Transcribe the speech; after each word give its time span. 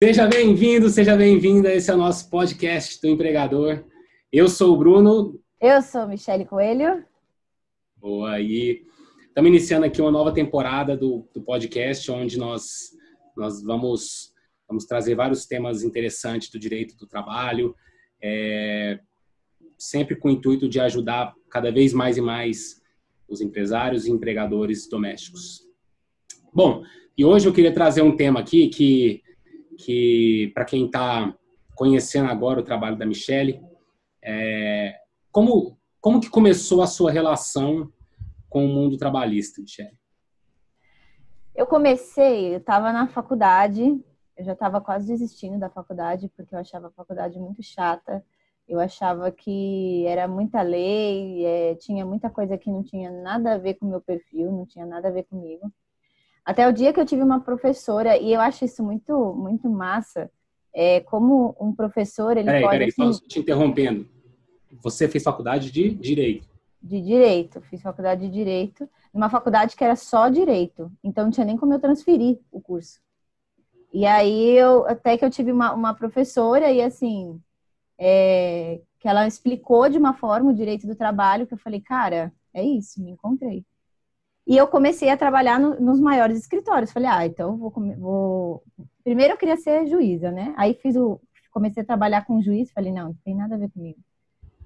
Seja 0.00 0.28
bem-vindo, 0.28 0.88
seja 0.88 1.16
bem-vinda. 1.16 1.74
Esse 1.74 1.90
é 1.90 1.94
o 1.94 1.96
nosso 1.96 2.30
podcast 2.30 3.00
do 3.00 3.08
empregador. 3.08 3.84
Eu 4.32 4.48
sou 4.48 4.72
o 4.72 4.76
Bruno. 4.78 5.40
Eu 5.60 5.82
sou 5.82 6.06
Michele 6.06 6.44
Coelho. 6.44 7.04
Boa, 7.96 8.40
e 8.40 8.86
estamos 9.26 9.50
iniciando 9.50 9.86
aqui 9.86 10.00
uma 10.00 10.12
nova 10.12 10.32
temporada 10.32 10.96
do, 10.96 11.28
do 11.34 11.42
podcast, 11.42 12.08
onde 12.12 12.38
nós, 12.38 12.92
nós 13.36 13.60
vamos, 13.60 14.32
vamos 14.68 14.84
trazer 14.84 15.16
vários 15.16 15.46
temas 15.46 15.82
interessantes 15.82 16.48
do 16.48 16.60
direito 16.60 16.96
do 16.96 17.04
trabalho, 17.04 17.74
é, 18.22 19.00
sempre 19.76 20.14
com 20.14 20.28
o 20.28 20.30
intuito 20.30 20.68
de 20.68 20.78
ajudar 20.78 21.34
cada 21.50 21.72
vez 21.72 21.92
mais 21.92 22.16
e 22.16 22.20
mais 22.20 22.80
os 23.28 23.40
empresários 23.40 24.06
e 24.06 24.12
empregadores 24.12 24.88
domésticos. 24.88 25.68
Bom, 26.54 26.84
e 27.16 27.24
hoje 27.24 27.48
eu 27.48 27.52
queria 27.52 27.74
trazer 27.74 28.02
um 28.02 28.16
tema 28.16 28.38
aqui 28.38 28.68
que 28.68 29.26
que 29.78 30.50
para 30.54 30.64
quem 30.64 30.86
está 30.86 31.32
conhecendo 31.74 32.28
agora 32.28 32.60
o 32.60 32.64
trabalho 32.64 32.98
da 32.98 33.06
Michelle, 33.06 33.62
é, 34.20 35.00
como, 35.30 35.78
como 36.00 36.20
que 36.20 36.28
começou 36.28 36.82
a 36.82 36.86
sua 36.86 37.12
relação 37.12 37.90
com 38.50 38.66
o 38.66 38.68
mundo 38.68 38.98
trabalhista, 38.98 39.62
Michelle? 39.62 39.96
Eu 41.54 41.66
comecei, 41.66 42.54
eu 42.54 42.58
estava 42.58 42.92
na 42.92 43.06
faculdade, 43.06 43.82
eu 44.36 44.44
já 44.44 44.52
estava 44.52 44.80
quase 44.80 45.06
desistindo 45.06 45.58
da 45.58 45.70
faculdade, 45.70 46.28
porque 46.36 46.54
eu 46.54 46.58
achava 46.58 46.88
a 46.88 46.92
faculdade 46.92 47.38
muito 47.38 47.62
chata, 47.62 48.24
eu 48.68 48.80
achava 48.80 49.30
que 49.30 50.04
era 50.06 50.26
muita 50.26 50.60
lei, 50.60 51.44
é, 51.44 51.74
tinha 51.76 52.04
muita 52.04 52.28
coisa 52.28 52.58
que 52.58 52.70
não 52.70 52.82
tinha 52.82 53.10
nada 53.10 53.54
a 53.54 53.58
ver 53.58 53.74
com 53.74 53.86
o 53.86 53.88
meu 53.88 54.00
perfil, 54.00 54.50
não 54.50 54.66
tinha 54.66 54.84
nada 54.84 55.08
a 55.08 55.12
ver 55.12 55.24
comigo. 55.24 55.72
Até 56.48 56.66
o 56.66 56.72
dia 56.72 56.94
que 56.94 56.98
eu 56.98 57.04
tive 57.04 57.22
uma 57.22 57.40
professora, 57.40 58.16
e 58.16 58.32
eu 58.32 58.40
acho 58.40 58.64
isso 58.64 58.82
muito, 58.82 59.34
muito 59.34 59.68
massa, 59.68 60.30
é, 60.72 61.00
como 61.00 61.54
um 61.60 61.74
professor, 61.74 62.38
ele 62.38 62.46
peraí, 62.46 62.62
pode... 62.62 62.72
Peraí, 62.72 62.88
assim, 62.88 63.12
só 63.12 63.28
te 63.28 63.38
interrompendo. 63.40 64.08
Você 64.82 65.06
fez 65.06 65.22
faculdade 65.22 65.70
de 65.70 65.90
Direito? 65.90 66.48
De 66.82 67.02
Direito. 67.02 67.60
Fiz 67.60 67.82
faculdade 67.82 68.22
de 68.22 68.32
Direito, 68.32 68.88
numa 69.12 69.28
faculdade 69.28 69.76
que 69.76 69.84
era 69.84 69.94
só 69.94 70.30
Direito. 70.30 70.90
Então, 71.04 71.24
não 71.24 71.30
tinha 71.30 71.44
nem 71.44 71.58
como 71.58 71.74
eu 71.74 71.78
transferir 71.78 72.38
o 72.50 72.62
curso. 72.62 72.98
E 73.92 74.06
aí, 74.06 74.56
eu, 74.56 74.88
até 74.88 75.18
que 75.18 75.26
eu 75.26 75.30
tive 75.30 75.52
uma, 75.52 75.74
uma 75.74 75.92
professora, 75.92 76.70
e 76.70 76.80
assim, 76.80 77.38
é, 77.98 78.80
que 78.98 79.06
ela 79.06 79.26
explicou 79.26 79.86
de 79.90 79.98
uma 79.98 80.14
forma 80.14 80.50
o 80.50 80.54
direito 80.54 80.86
do 80.86 80.96
trabalho, 80.96 81.46
que 81.46 81.52
eu 81.52 81.58
falei, 81.58 81.82
cara, 81.82 82.32
é 82.54 82.64
isso, 82.64 83.02
me 83.02 83.10
encontrei. 83.10 83.66
E 84.48 84.56
eu 84.56 84.66
comecei 84.66 85.10
a 85.10 85.16
trabalhar 85.16 85.60
no, 85.60 85.78
nos 85.78 86.00
maiores 86.00 86.38
escritórios. 86.38 86.90
Falei, 86.90 87.10
ah, 87.10 87.26
então 87.26 87.58
vou, 87.58 87.70
vou. 87.98 88.62
Primeiro 89.04 89.34
eu 89.34 89.36
queria 89.36 89.58
ser 89.58 89.86
juíza, 89.86 90.32
né? 90.32 90.54
Aí 90.56 90.72
fiz 90.72 90.96
o. 90.96 91.20
Comecei 91.52 91.82
a 91.82 91.86
trabalhar 91.86 92.24
com 92.24 92.40
juiz. 92.40 92.72
Falei, 92.72 92.90
não, 92.90 93.08
não 93.08 93.14
tem 93.22 93.36
nada 93.36 93.56
a 93.56 93.58
ver 93.58 93.68
comigo. 93.68 93.98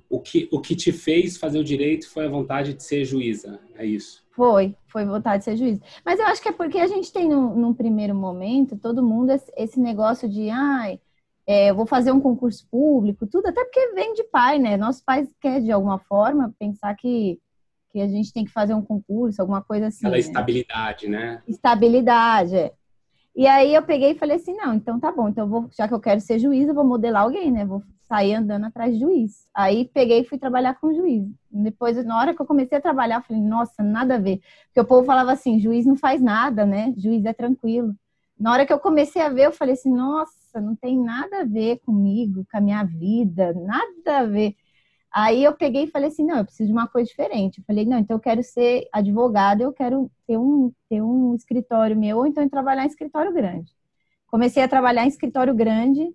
O 0.08 0.20
que, 0.20 0.48
o 0.52 0.60
que 0.60 0.76
te 0.76 0.92
fez 0.92 1.36
fazer 1.36 1.58
o 1.58 1.64
direito 1.64 2.08
foi 2.08 2.26
a 2.26 2.30
vontade 2.30 2.74
de 2.74 2.82
ser 2.82 3.04
juíza, 3.04 3.58
é 3.74 3.84
isso? 3.84 4.22
Foi, 4.30 4.76
foi 4.86 5.04
vontade 5.04 5.38
de 5.38 5.44
ser 5.44 5.56
juíza. 5.56 5.80
Mas 6.04 6.20
eu 6.20 6.26
acho 6.26 6.40
que 6.40 6.50
é 6.50 6.52
porque 6.52 6.78
a 6.78 6.86
gente 6.86 7.10
tem, 7.10 7.28
num, 7.28 7.56
num 7.56 7.74
primeiro 7.74 8.14
momento, 8.14 8.76
todo 8.76 9.02
mundo 9.02 9.32
esse 9.56 9.80
negócio 9.80 10.28
de, 10.28 10.50
ai, 10.50 11.00
é, 11.46 11.70
eu 11.70 11.74
vou 11.74 11.86
fazer 11.86 12.12
um 12.12 12.20
concurso 12.20 12.68
público, 12.70 13.26
tudo, 13.26 13.46
até 13.46 13.64
porque 13.64 13.94
vem 13.94 14.12
de 14.12 14.22
pai, 14.24 14.58
né? 14.58 14.76
Nossos 14.76 15.02
pais 15.02 15.34
querem, 15.40 15.64
de 15.64 15.72
alguma 15.72 15.98
forma, 15.98 16.54
pensar 16.58 16.94
que 16.94 17.40
que 17.92 18.00
a 18.00 18.08
gente 18.08 18.32
tem 18.32 18.44
que 18.44 18.50
fazer 18.50 18.74
um 18.74 18.82
concurso, 18.82 19.40
alguma 19.40 19.62
coisa 19.62 19.88
assim. 19.88 20.06
Aquela 20.06 20.14
né? 20.14 20.20
estabilidade, 20.20 21.08
né? 21.08 21.42
Estabilidade, 21.46 22.56
é. 22.56 22.72
E 23.34 23.46
aí 23.46 23.74
eu 23.74 23.82
peguei 23.82 24.10
e 24.10 24.18
falei 24.18 24.36
assim, 24.36 24.54
não, 24.54 24.74
então 24.74 25.00
tá 25.00 25.10
bom, 25.10 25.28
então 25.28 25.48
vou, 25.48 25.68
já 25.76 25.88
que 25.88 25.94
eu 25.94 26.00
quero 26.00 26.20
ser 26.20 26.38
juiz, 26.38 26.68
eu 26.68 26.74
vou 26.74 26.84
modelar 26.84 27.22
alguém, 27.22 27.50
né? 27.50 27.64
Vou 27.64 27.82
sair 28.06 28.34
andando 28.34 28.66
atrás 28.66 28.92
de 28.92 29.00
juiz. 29.00 29.48
Aí 29.54 29.86
peguei 29.86 30.20
e 30.20 30.24
fui 30.24 30.38
trabalhar 30.38 30.78
com 30.78 30.92
juiz. 30.92 31.24
Depois, 31.50 32.04
na 32.04 32.18
hora 32.18 32.34
que 32.34 32.42
eu 32.42 32.46
comecei 32.46 32.76
a 32.76 32.80
trabalhar, 32.80 33.16
eu 33.16 33.22
falei, 33.22 33.42
nossa, 33.42 33.82
nada 33.82 34.16
a 34.16 34.18
ver. 34.18 34.40
Porque 34.66 34.80
o 34.80 34.84
povo 34.84 35.06
falava 35.06 35.32
assim, 35.32 35.58
juiz 35.58 35.86
não 35.86 35.96
faz 35.96 36.20
nada, 36.20 36.66
né? 36.66 36.92
Juiz 36.96 37.24
é 37.24 37.32
tranquilo. 37.32 37.94
Na 38.38 38.52
hora 38.52 38.66
que 38.66 38.72
eu 38.72 38.78
comecei 38.78 39.22
a 39.22 39.30
ver, 39.30 39.46
eu 39.46 39.52
falei 39.52 39.74
assim, 39.74 39.90
nossa, 39.90 40.60
não 40.60 40.76
tem 40.76 40.98
nada 40.98 41.40
a 41.40 41.44
ver 41.44 41.78
comigo, 41.86 42.44
com 42.50 42.58
a 42.58 42.60
minha 42.60 42.84
vida, 42.84 43.54
nada 43.54 44.18
a 44.18 44.26
ver. 44.26 44.56
Aí 45.14 45.44
eu 45.44 45.52
peguei 45.52 45.84
e 45.84 45.90
falei 45.90 46.08
assim, 46.08 46.24
não, 46.24 46.38
eu 46.38 46.44
preciso 46.44 46.68
de 46.68 46.72
uma 46.72 46.88
coisa 46.88 47.08
diferente. 47.08 47.58
Eu 47.58 47.64
falei, 47.64 47.84
não, 47.84 47.98
então 47.98 48.16
eu 48.16 48.20
quero 48.20 48.42
ser 48.42 48.88
advogada, 48.92 49.62
eu 49.62 49.72
quero 49.72 50.10
ter 50.26 50.38
um, 50.38 50.72
ter 50.88 51.02
um 51.02 51.34
escritório 51.34 51.96
meu, 51.96 52.18
ou 52.18 52.26
então 52.26 52.48
trabalhar 52.48 52.84
em 52.84 52.88
escritório 52.88 53.32
grande. 53.32 53.72
Comecei 54.26 54.62
a 54.62 54.68
trabalhar 54.68 55.04
em 55.04 55.08
escritório 55.08 55.54
grande, 55.54 56.14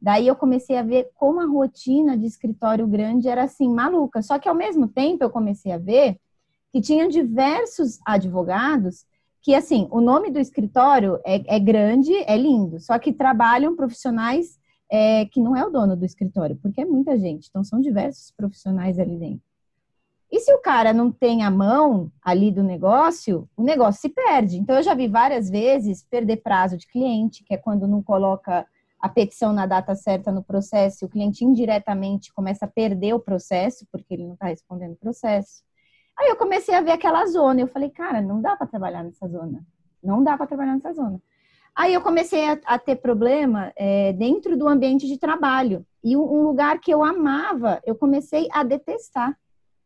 daí 0.00 0.28
eu 0.28 0.36
comecei 0.36 0.76
a 0.76 0.82
ver 0.82 1.10
como 1.16 1.40
a 1.40 1.46
rotina 1.46 2.16
de 2.16 2.26
escritório 2.26 2.86
grande 2.86 3.28
era 3.28 3.42
assim, 3.42 3.68
maluca. 3.68 4.22
Só 4.22 4.38
que 4.38 4.48
ao 4.48 4.54
mesmo 4.54 4.86
tempo 4.86 5.24
eu 5.24 5.30
comecei 5.30 5.72
a 5.72 5.78
ver 5.78 6.20
que 6.72 6.80
tinha 6.80 7.08
diversos 7.08 7.98
advogados 8.06 9.04
que, 9.42 9.54
assim, 9.54 9.88
o 9.90 10.00
nome 10.00 10.30
do 10.30 10.38
escritório 10.38 11.20
é, 11.24 11.56
é 11.56 11.58
grande, 11.60 12.12
é 12.26 12.36
lindo, 12.36 12.80
só 12.80 12.98
que 12.98 13.12
trabalham 13.12 13.76
profissionais 13.76 14.58
é, 14.90 15.26
que 15.26 15.40
não 15.40 15.56
é 15.56 15.64
o 15.64 15.70
dono 15.70 15.96
do 15.96 16.04
escritório, 16.04 16.56
porque 16.56 16.80
é 16.80 16.84
muita 16.84 17.18
gente, 17.18 17.48
então 17.48 17.64
são 17.64 17.80
diversos 17.80 18.30
profissionais 18.30 18.98
ali 18.98 19.16
dentro. 19.16 19.46
E 20.30 20.40
se 20.40 20.52
o 20.52 20.58
cara 20.58 20.92
não 20.92 21.10
tem 21.10 21.42
a 21.42 21.50
mão 21.50 22.10
ali 22.22 22.50
do 22.50 22.62
negócio, 22.62 23.48
o 23.56 23.62
negócio 23.62 24.00
se 24.00 24.08
perde. 24.08 24.58
Então 24.58 24.76
eu 24.76 24.82
já 24.82 24.92
vi 24.92 25.06
várias 25.06 25.48
vezes 25.48 26.02
perder 26.02 26.38
prazo 26.38 26.76
de 26.76 26.86
cliente, 26.86 27.44
que 27.44 27.54
é 27.54 27.56
quando 27.56 27.86
não 27.86 28.02
coloca 28.02 28.66
a 28.98 29.08
petição 29.08 29.52
na 29.52 29.66
data 29.66 29.94
certa 29.94 30.32
no 30.32 30.42
processo, 30.42 31.06
o 31.06 31.08
cliente 31.08 31.44
indiretamente 31.44 32.32
começa 32.32 32.64
a 32.64 32.68
perder 32.68 33.14
o 33.14 33.20
processo, 33.20 33.86
porque 33.92 34.14
ele 34.14 34.26
não 34.26 34.34
está 34.34 34.46
respondendo 34.46 34.92
o 34.92 34.96
processo. 34.96 35.62
Aí 36.18 36.28
eu 36.28 36.36
comecei 36.36 36.74
a 36.74 36.80
ver 36.80 36.92
aquela 36.92 37.24
zona, 37.26 37.60
eu 37.60 37.68
falei, 37.68 37.90
cara, 37.90 38.20
não 38.20 38.40
dá 38.40 38.56
para 38.56 38.66
trabalhar 38.66 39.04
nessa 39.04 39.28
zona. 39.28 39.64
Não 40.02 40.24
dá 40.24 40.36
para 40.36 40.46
trabalhar 40.46 40.74
nessa 40.74 40.92
zona. 40.92 41.20
Aí 41.76 41.92
eu 41.92 42.00
comecei 42.00 42.48
a, 42.48 42.58
a 42.64 42.78
ter 42.78 42.96
problema 42.96 43.70
é, 43.76 44.10
dentro 44.14 44.56
do 44.56 44.66
ambiente 44.66 45.06
de 45.06 45.18
trabalho. 45.18 45.84
E 46.02 46.16
um 46.16 46.42
lugar 46.42 46.80
que 46.80 46.90
eu 46.90 47.04
amava, 47.04 47.82
eu 47.84 47.94
comecei 47.94 48.48
a 48.50 48.62
detestar. 48.62 49.38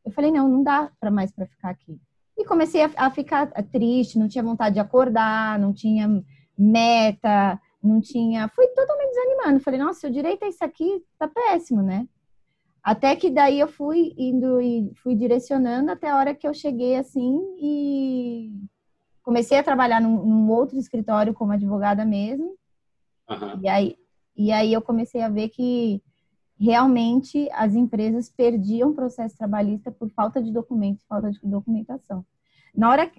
Eu 0.05 0.13
falei, 0.13 0.31
não, 0.31 0.49
não 0.49 0.63
dá 0.63 0.89
para 1.01 1.11
mais 1.11 1.33
para 1.33 1.47
ficar 1.47 1.71
aqui. 1.71 2.01
E 2.39 2.45
comecei 2.45 2.85
a, 2.85 2.91
a, 2.97 3.11
ficar 3.11 3.49
triste, 3.73 4.21
não 4.21 4.29
tinha 4.29 4.45
vontade 4.45 4.75
de 4.75 4.81
acordar, 4.81 5.59
não 5.59 5.73
tinha 5.73 6.23
meta, 6.57 7.61
não 7.83 8.01
tinha. 8.01 8.49
Fui 8.51 8.69
totalmente 8.69 9.11
desanimando. 9.11 9.61
Falei, 9.61 9.81
nossa, 9.81 10.07
o 10.07 10.13
direito 10.13 10.45
é 10.45 10.49
isso 10.49 10.65
aqui, 10.65 11.05
tá 11.19 11.27
péssimo, 11.27 11.83
né? 11.83 12.07
Até 12.85 13.17
que 13.17 13.31
daí 13.31 13.59
eu 13.59 13.69
fui 13.69 14.15
indo 14.17 14.61
e 14.61 14.93
fui 15.03 15.17
direcionando 15.17 15.91
até 15.91 16.09
a 16.09 16.17
hora 16.17 16.35
que 16.35 16.47
eu 16.47 16.55
cheguei 16.55 16.97
assim 16.97 17.37
e 17.59 18.53
comecei 19.23 19.59
a 19.59 19.63
trabalhar 19.63 20.01
num, 20.01 20.25
num, 20.25 20.51
outro 20.51 20.79
escritório 20.79 21.35
como 21.35 21.53
advogada 21.53 22.05
mesmo. 22.05 22.57
Uhum. 23.29 23.61
E, 23.63 23.69
aí, 23.69 23.97
e 24.37 24.53
aí 24.53 24.73
eu 24.73 24.83
comecei 24.83 25.23
a 25.23 25.29
ver 25.29 25.49
que 25.49 26.03
realmente 26.59 27.49
as 27.53 27.75
empresas 27.75 28.29
perdiam 28.29 28.95
processo 28.95 29.37
trabalhista 29.37 29.91
por 29.91 30.11
falta 30.11 30.43
de 30.43 30.53
documentos, 30.53 31.05
falta 31.07 31.31
de 31.31 31.41
documentação. 31.43 32.25
Na 32.75 32.91
hora 32.91 33.11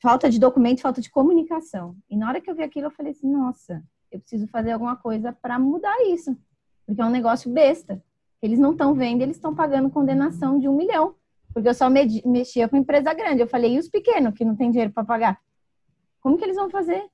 falta 0.00 0.28
de 0.28 0.38
documento, 0.38 0.80
falta 0.80 1.00
de 1.00 1.10
comunicação. 1.10 1.96
E 2.08 2.16
na 2.16 2.28
hora 2.28 2.40
que 2.40 2.50
eu 2.50 2.54
vi 2.54 2.62
aquilo, 2.62 2.86
eu 2.86 2.90
falei 2.90 3.12
assim, 3.12 3.30
nossa, 3.30 3.82
eu 4.10 4.18
preciso 4.18 4.46
fazer 4.48 4.72
alguma 4.72 4.96
coisa 4.96 5.32
para 5.32 5.58
mudar 5.58 5.96
isso, 6.06 6.36
porque 6.84 7.00
é 7.00 7.04
um 7.04 7.10
negócio 7.10 7.52
besta. 7.52 8.02
Eles 8.42 8.58
não 8.58 8.72
estão 8.72 8.94
vendo, 8.94 9.22
eles 9.22 9.36
estão 9.36 9.54
pagando 9.54 9.90
condenação 9.90 10.58
de 10.58 10.68
um 10.68 10.76
milhão, 10.76 11.14
porque 11.52 11.68
eu 11.68 11.74
só 11.74 11.88
mexia 11.88 12.68
com 12.68 12.76
empresa 12.76 13.12
grande. 13.14 13.40
Eu 13.40 13.46
falei, 13.46 13.74
e 13.74 13.78
os 13.78 13.88
pequenos 13.88 14.34
que 14.34 14.44
não 14.44 14.56
tem 14.56 14.70
dinheiro 14.70 14.92
para 14.92 15.04
pagar? 15.04 15.40
Como 16.26 16.36
que 16.36 16.42
eles 16.42 16.56
vão 16.56 16.68
fazer? 16.68 17.04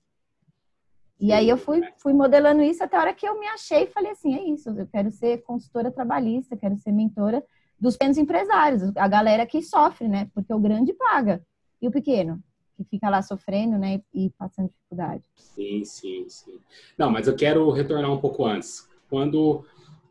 E 1.20 1.34
aí 1.34 1.46
eu 1.46 1.58
fui, 1.58 1.82
fui 1.98 2.14
modelando 2.14 2.62
isso 2.62 2.82
até 2.82 2.96
a 2.96 3.00
hora 3.00 3.12
que 3.12 3.28
eu 3.28 3.38
me 3.38 3.46
achei 3.46 3.82
e 3.82 3.86
falei 3.86 4.12
assim, 4.12 4.34
é 4.34 4.42
isso, 4.48 4.70
eu 4.70 4.86
quero 4.86 5.10
ser 5.10 5.42
consultora 5.42 5.90
trabalhista, 5.90 6.56
quero 6.56 6.78
ser 6.78 6.92
mentora 6.92 7.44
dos 7.78 7.94
pequenos 7.94 8.16
empresários, 8.16 8.90
a 8.96 9.06
galera 9.06 9.44
que 9.44 9.60
sofre, 9.60 10.08
né? 10.08 10.30
Porque 10.34 10.50
o 10.50 10.58
grande 10.58 10.94
paga. 10.94 11.44
E 11.82 11.86
o 11.86 11.90
pequeno? 11.90 12.42
Que 12.74 12.84
fica 12.84 13.10
lá 13.10 13.20
sofrendo, 13.20 13.76
né? 13.76 14.00
E 14.14 14.30
passando 14.30 14.70
dificuldade. 14.70 15.24
Sim, 15.36 15.84
sim, 15.84 16.24
sim. 16.26 16.58
Não, 16.96 17.10
mas 17.10 17.28
eu 17.28 17.36
quero 17.36 17.70
retornar 17.70 18.10
um 18.10 18.18
pouco 18.18 18.46
antes. 18.46 18.88
Quando 19.10 19.62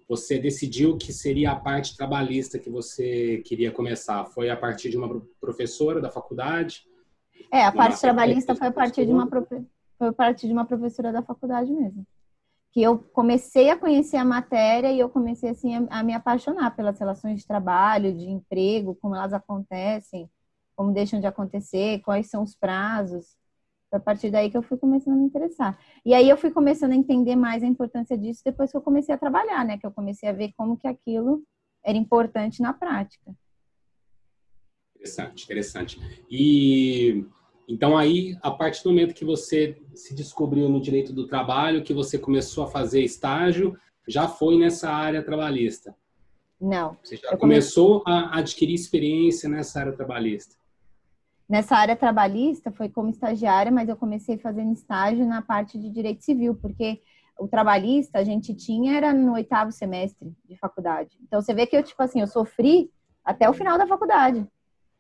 você 0.08 0.38
decidiu 0.38 0.96
que 0.96 1.12
seria 1.12 1.54
a 1.54 1.56
parte 1.56 1.98
trabalhista 1.98 2.60
que 2.60 2.70
você 2.70 3.42
queria 3.48 3.72
começar, 3.72 4.26
foi 4.26 4.52
a 4.52 4.56
partir 4.56 4.92
de 4.92 4.98
uma 4.98 5.26
professora 5.40 6.00
da 6.00 6.12
faculdade? 6.12 6.86
É, 7.52 7.66
a 7.66 7.72
parte 7.72 8.00
trabalhista 8.00 8.56
foi 8.56 8.68
a 8.68 8.72
partir 8.72 9.06
de 9.06 9.12
uma 9.12 9.28
foi 9.30 10.08
a 10.08 10.14
partir 10.14 10.48
de 10.48 10.54
uma 10.54 10.66
professora 10.66 11.12
da 11.12 11.22
faculdade 11.22 11.72
mesmo. 11.72 12.08
Que 12.72 12.82
eu 12.82 12.98
comecei 12.98 13.70
a 13.70 13.78
conhecer 13.78 14.16
a 14.16 14.24
matéria 14.24 14.92
e 14.92 15.00
eu 15.00 15.10
comecei 15.10 15.50
assim 15.50 15.76
a, 15.76 16.00
a 16.00 16.04
me 16.04 16.14
apaixonar 16.14 16.76
pelas 16.76 16.98
relações 16.98 17.42
de 17.42 17.48
trabalho, 17.48 18.16
de 18.16 18.30
emprego, 18.30 18.98
como 19.02 19.16
elas 19.16 19.34
acontecem, 19.34 20.30
como 20.76 20.94
deixam 20.94 21.20
de 21.20 21.28
acontecer, 21.28 22.00
quais 22.00 22.30
são 22.30 22.42
os 22.42 22.56
prazos. 22.56 23.36
Foi 23.90 24.00
a 24.00 24.02
partir 24.02 24.32
daí 24.32 24.50
que 24.50 24.56
eu 24.56 24.64
fui 24.64 24.78
começando 24.78 25.16
a 25.16 25.18
me 25.18 25.26
interessar. 25.26 25.78
E 26.06 26.14
aí 26.14 26.30
eu 26.30 26.38
fui 26.38 26.50
começando 26.50 26.94
a 26.94 26.96
entender 26.96 27.36
mais 27.36 27.62
a 27.62 27.68
importância 27.68 28.18
disso 28.18 28.42
depois 28.46 28.72
que 28.72 28.78
eu 28.78 28.82
comecei 28.82 29.14
a 29.14 29.18
trabalhar, 29.18 29.66
né? 29.66 29.78
Que 29.78 29.86
eu 29.86 29.92
comecei 29.92 30.30
a 30.30 30.34
ver 30.34 30.54
como 30.56 30.78
que 30.78 30.88
aquilo 30.88 31.44
era 31.84 31.98
importante 31.98 32.62
na 32.62 32.72
prática. 32.72 33.36
Interessante, 34.96 35.44
interessante. 35.44 36.26
E 36.30 37.26
então 37.72 37.98
aí, 37.98 38.38
a 38.42 38.52
partir 38.52 38.84
do 38.84 38.90
momento 38.90 39.16
que 39.16 39.24
você 39.24 39.82
se 39.96 40.14
descobriu 40.14 40.68
no 40.68 40.82
direito 40.82 41.14
do 41.14 41.26
trabalho, 41.26 41.84
que 41.84 41.94
você 41.94 42.20
começou 42.20 42.66
a 42.66 42.68
fazer 42.68 43.02
estágio, 43.02 43.78
já 44.06 44.28
foi 44.28 44.58
nessa 44.58 44.90
área 44.90 45.24
trabalhista? 45.24 45.96
Não. 46.60 46.98
Você 47.02 47.16
já 47.16 47.38
começou 47.38 48.04
a 48.06 48.38
adquirir 48.38 48.76
experiência 48.76 49.50
nessa 49.50 49.80
área 49.80 49.94
trabalhista? 49.94 50.56
Nessa 51.48 51.76
área 51.76 51.96
trabalhista 51.96 52.72
foi 52.72 52.90
como 52.90 53.10
estagiária, 53.10 53.72
mas 53.72 53.88
eu 53.88 53.96
comecei 53.96 54.38
fazendo 54.38 54.74
estágio 54.74 55.26
na 55.26 55.42
parte 55.42 55.78
de 55.78 55.90
direito 55.90 56.24
civil, 56.24 56.56
porque 56.56 57.02
o 57.40 57.48
trabalhista 57.48 58.20
a 58.20 58.24
gente 58.24 58.54
tinha 58.54 58.98
era 58.98 59.14
no 59.14 59.34
oitavo 59.34 59.72
semestre 59.72 60.34
de 60.48 60.58
faculdade. 60.58 61.18
Então 61.22 61.42
você 61.42 61.54
vê 61.54 61.66
que 61.66 61.76
eu 61.76 61.84
tipo 61.84 62.02
assim, 62.04 62.20
eu 62.20 62.28
sofri 62.28 62.92
até 63.24 63.50
o 63.50 63.54
final 63.54 63.78
da 63.78 63.88
faculdade, 63.88 64.46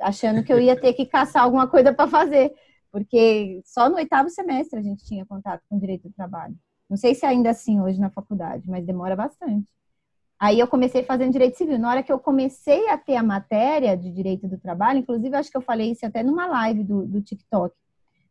achando 0.01 0.43
que 0.43 0.51
eu 0.51 0.59
ia 0.59 0.79
ter 0.79 0.93
que 0.93 1.05
caçar 1.05 1.43
alguma 1.43 1.67
coisa 1.67 1.93
para 1.93 2.07
fazer, 2.09 2.53
porque 2.91 3.61
só 3.65 3.89
no 3.89 3.95
oitavo 3.95 4.29
semestre 4.29 4.79
a 4.79 4.83
gente 4.83 5.05
tinha 5.05 5.25
contato 5.25 5.61
com 5.69 5.79
direito 5.79 6.09
do 6.09 6.13
trabalho. 6.13 6.55
Não 6.89 6.97
sei 6.97 7.15
se 7.15 7.25
ainda 7.25 7.51
assim 7.51 7.79
hoje 7.79 7.99
na 7.99 8.09
faculdade, 8.09 8.69
mas 8.69 8.85
demora 8.85 9.15
bastante. 9.15 9.71
Aí 10.41 10.59
eu 10.59 10.67
comecei 10.67 11.03
fazendo 11.03 11.31
direito 11.31 11.55
civil. 11.55 11.77
Na 11.77 11.89
hora 11.89 12.03
que 12.03 12.11
eu 12.11 12.19
comecei 12.19 12.89
a 12.89 12.97
ter 12.97 13.15
a 13.15 13.23
matéria 13.23 13.95
de 13.95 14.11
direito 14.11 14.47
do 14.47 14.57
trabalho, 14.57 14.99
inclusive 14.99 15.35
acho 15.35 15.51
que 15.51 15.55
eu 15.55 15.61
falei 15.61 15.91
isso 15.91 16.05
até 16.05 16.23
numa 16.23 16.47
live 16.47 16.83
do, 16.83 17.05
do 17.05 17.21
TikTok 17.21 17.75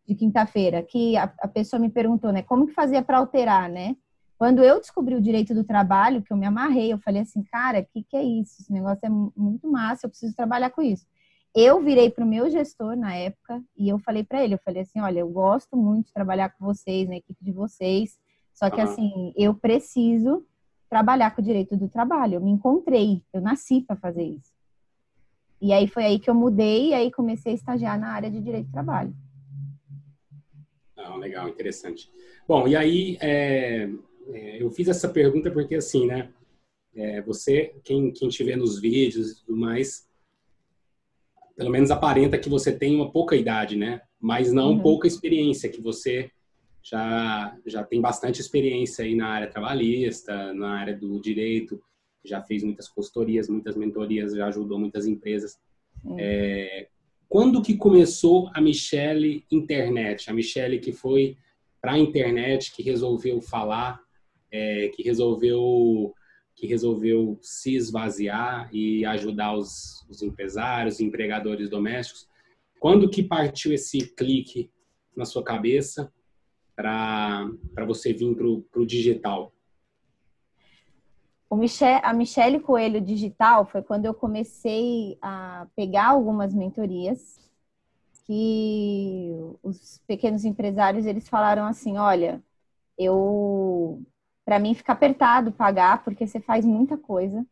de 0.07 0.15
quinta-feira, 0.17 0.83
que 0.83 1.17
a, 1.17 1.33
a, 1.41 1.47
pessoa 1.47 1.79
me 1.79 1.89
perguntou, 1.89 2.33
né, 2.33 2.43
como 2.43 2.67
que 2.67 2.73
fazia 2.73 3.01
para 3.01 3.19
alterar, 3.19 3.71
né? 3.71 3.95
Quando 4.37 4.65
eu 4.65 4.81
descobri 4.81 5.15
o 5.15 5.21
direito 5.21 5.55
do 5.55 5.63
trabalho, 5.63 6.21
que 6.21 6.33
eu 6.33 6.37
me 6.37 6.47
amarrei, 6.47 6.93
eu 6.93 6.99
falei 6.99 7.23
assim, 7.23 7.45
cara, 7.45 7.79
o 7.79 7.87
que, 7.87 8.03
que 8.03 8.17
é 8.17 8.23
isso? 8.23 8.61
Esse 8.61 8.73
negócio 8.73 8.99
é 9.05 9.09
muito 9.09 9.71
massa, 9.71 10.07
eu 10.07 10.11
preciso 10.11 10.35
trabalhar 10.35 10.71
com 10.71 10.83
isso. 10.83 11.07
Eu 11.55 11.83
virei 11.83 12.11
para 12.11 12.25
o 12.25 12.29
meu 12.29 12.49
gestor 12.49 12.97
na 12.97 13.15
época 13.15 13.63
e 13.77 13.89
eu 13.89 13.99
falei 13.99 14.23
para 14.23 14.45
ele, 14.45 14.55
eu 14.55 14.61
falei 14.65 14.83
assim, 14.83 15.01
olha, 15.01 15.21
eu 15.21 15.29
gosto 15.29 15.77
muito 15.77 16.07
de 16.07 16.13
trabalhar 16.13 16.51
com 16.51 16.65
vocês, 16.65 17.09
na 17.09 17.17
equipe 17.17 17.45
de 17.45 17.51
vocês, 17.51 18.19
só 18.55 18.71
que 18.71 18.81
assim, 18.81 19.33
eu 19.37 19.55
preciso 19.55 20.47
trabalhar 20.89 21.35
com 21.35 21.41
o 21.41 21.45
direito 21.45 21.77
do 21.77 21.89
trabalho. 21.89 22.35
Eu 22.35 22.41
me 22.41 22.51
encontrei, 22.51 23.23
eu 23.33 23.41
nasci 23.41 23.81
para 23.81 23.97
fazer 23.97 24.25
isso. 24.25 24.53
E 25.61 25.73
aí 25.73 25.87
foi 25.87 26.05
aí 26.05 26.19
que 26.19 26.29
eu 26.29 26.35
mudei 26.35 26.89
e 26.89 26.95
aí 26.95 27.11
comecei 27.11 27.53
a 27.53 27.55
estagiar 27.55 27.99
na 27.99 28.13
área 28.13 28.31
de 28.31 28.41
direito 28.41 28.67
do 28.67 28.73
trabalho. 28.73 29.15
Ah, 30.97 31.17
legal, 31.17 31.49
interessante. 31.49 32.11
Bom, 32.47 32.67
e 32.67 32.77
aí 32.77 33.17
é, 33.21 33.89
é, 34.33 34.63
eu 34.63 34.71
fiz 34.71 34.89
essa 34.89 35.09
pergunta 35.09 35.51
porque 35.51 35.77
assim, 35.77 36.07
né? 36.07 36.31
É, 36.95 37.23
você, 37.23 37.75
quem, 37.85 38.11
quem 38.11 38.29
te 38.29 38.43
vê 38.43 38.57
nos 38.57 38.81
vídeos 38.81 39.31
e 39.31 39.45
tudo 39.45 39.57
mais, 39.57 40.09
pelo 41.61 41.71
menos 41.71 41.91
aparenta 41.91 42.39
que 42.39 42.49
você 42.49 42.73
tem 42.73 42.97
uma 42.97 43.13
pouca 43.13 43.37
idade, 43.37 43.77
né? 43.77 44.01
Mas 44.19 44.51
não 44.51 44.71
uhum. 44.71 44.81
pouca 44.81 45.07
experiência, 45.07 45.69
que 45.69 45.79
você 45.79 46.31
já, 46.83 47.55
já 47.67 47.85
tem 47.85 48.01
bastante 48.01 48.41
experiência 48.41 49.05
aí 49.05 49.15
na 49.15 49.29
área 49.29 49.47
trabalhista, 49.47 50.55
na 50.55 50.71
área 50.71 50.97
do 50.97 51.21
direito, 51.21 51.79
já 52.25 52.41
fez 52.41 52.65
muitas 52.65 52.89
consultorias, 52.89 53.47
muitas 53.47 53.77
mentorias, 53.77 54.35
já 54.35 54.47
ajudou 54.47 54.79
muitas 54.79 55.07
empresas. 55.07 55.59
É, 56.17 56.89
quando 57.29 57.61
que 57.61 57.77
começou 57.77 58.51
a 58.55 58.61
Michelle 58.63 59.45
Internet? 59.53 60.31
A 60.31 60.33
Michelle 60.33 60.79
que 60.79 60.93
foi 60.93 61.37
para 61.79 61.93
a 61.93 61.99
internet, 61.99 62.73
que 62.75 62.83
resolveu 62.83 63.43
falar, 63.43 64.01
é, 64.51 64.89
que 64.95 65.03
resolveu 65.03 66.15
que 66.61 66.67
resolveu 66.67 67.39
se 67.41 67.75
esvaziar 67.75 68.69
e 68.71 69.03
ajudar 69.07 69.57
os, 69.57 70.07
os 70.11 70.21
empresários, 70.21 71.01
empregadores 71.01 71.71
domésticos. 71.71 72.29
Quando 72.79 73.09
que 73.09 73.23
partiu 73.23 73.73
esse 73.73 74.15
clique 74.15 74.71
na 75.17 75.25
sua 75.25 75.43
cabeça 75.43 76.13
para 76.77 77.49
você 77.87 78.13
vir 78.13 78.37
para 78.37 78.83
o 78.83 78.87
digital? 78.87 79.55
O 81.49 81.57
Michel, 81.57 81.99
a 82.03 82.13
Michelle 82.13 82.61
Coelho 82.61 83.01
Digital 83.01 83.65
foi 83.65 83.83
quando 83.83 84.05
eu 84.05 84.13
comecei 84.13 85.17
a 85.23 85.67
pegar 85.75 86.09
algumas 86.09 86.53
mentorias 86.53 87.41
que 88.27 89.31
os 89.63 89.99
pequenos 90.07 90.45
empresários 90.45 91.07
eles 91.07 91.27
falaram 91.27 91.65
assim, 91.65 91.97
olha, 91.97 92.43
eu 92.99 94.03
para 94.51 94.59
mim 94.59 94.75
fica 94.75 94.93
apertado 94.93 95.53
pagar 95.53 96.03
porque 96.03 96.27
você 96.27 96.41
faz 96.41 96.67
muita 96.67 96.97
coisa. 96.97 97.47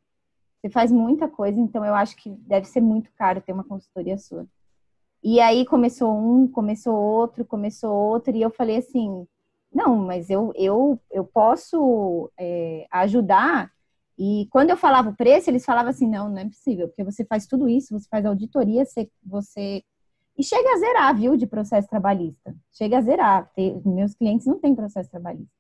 Você 0.60 0.68
faz 0.68 0.90
muita 0.90 1.28
coisa, 1.28 1.60
então 1.60 1.84
eu 1.84 1.94
acho 1.94 2.16
que 2.16 2.28
deve 2.28 2.66
ser 2.66 2.80
muito 2.80 3.08
caro 3.16 3.40
ter 3.40 3.52
uma 3.52 3.62
consultoria 3.62 4.18
sua. 4.18 4.48
E 5.22 5.38
aí 5.38 5.64
começou 5.64 6.12
um, 6.12 6.48
começou 6.48 6.96
outro, 6.96 7.44
começou 7.44 7.94
outro, 7.94 8.34
e 8.34 8.42
eu 8.42 8.50
falei 8.50 8.78
assim, 8.78 9.24
não, 9.72 9.94
mas 9.96 10.28
eu, 10.28 10.52
eu, 10.56 11.00
eu 11.08 11.24
posso 11.24 12.32
é, 12.36 12.84
ajudar. 12.90 13.70
E 14.18 14.48
quando 14.50 14.70
eu 14.70 14.76
falava 14.76 15.10
o 15.10 15.16
preço, 15.16 15.48
eles 15.48 15.64
falavam 15.64 15.90
assim, 15.90 16.08
não, 16.08 16.28
não 16.28 16.38
é 16.38 16.46
possível, 16.46 16.88
porque 16.88 17.04
você 17.04 17.24
faz 17.24 17.46
tudo 17.46 17.68
isso, 17.68 17.96
você 17.96 18.08
faz 18.08 18.26
auditoria, 18.26 18.84
você, 18.84 19.08
você... 19.24 19.84
E 20.36 20.42
chega 20.42 20.68
a 20.68 20.78
zerar, 20.78 21.16
viu, 21.16 21.36
de 21.36 21.46
processo 21.46 21.86
trabalhista. 21.86 22.56
Chega 22.72 22.98
a 22.98 23.02
zerar. 23.02 23.48
meus 23.84 24.14
clientes 24.14 24.48
não 24.48 24.58
têm 24.58 24.74
processo 24.74 25.08
trabalhista. 25.08 25.57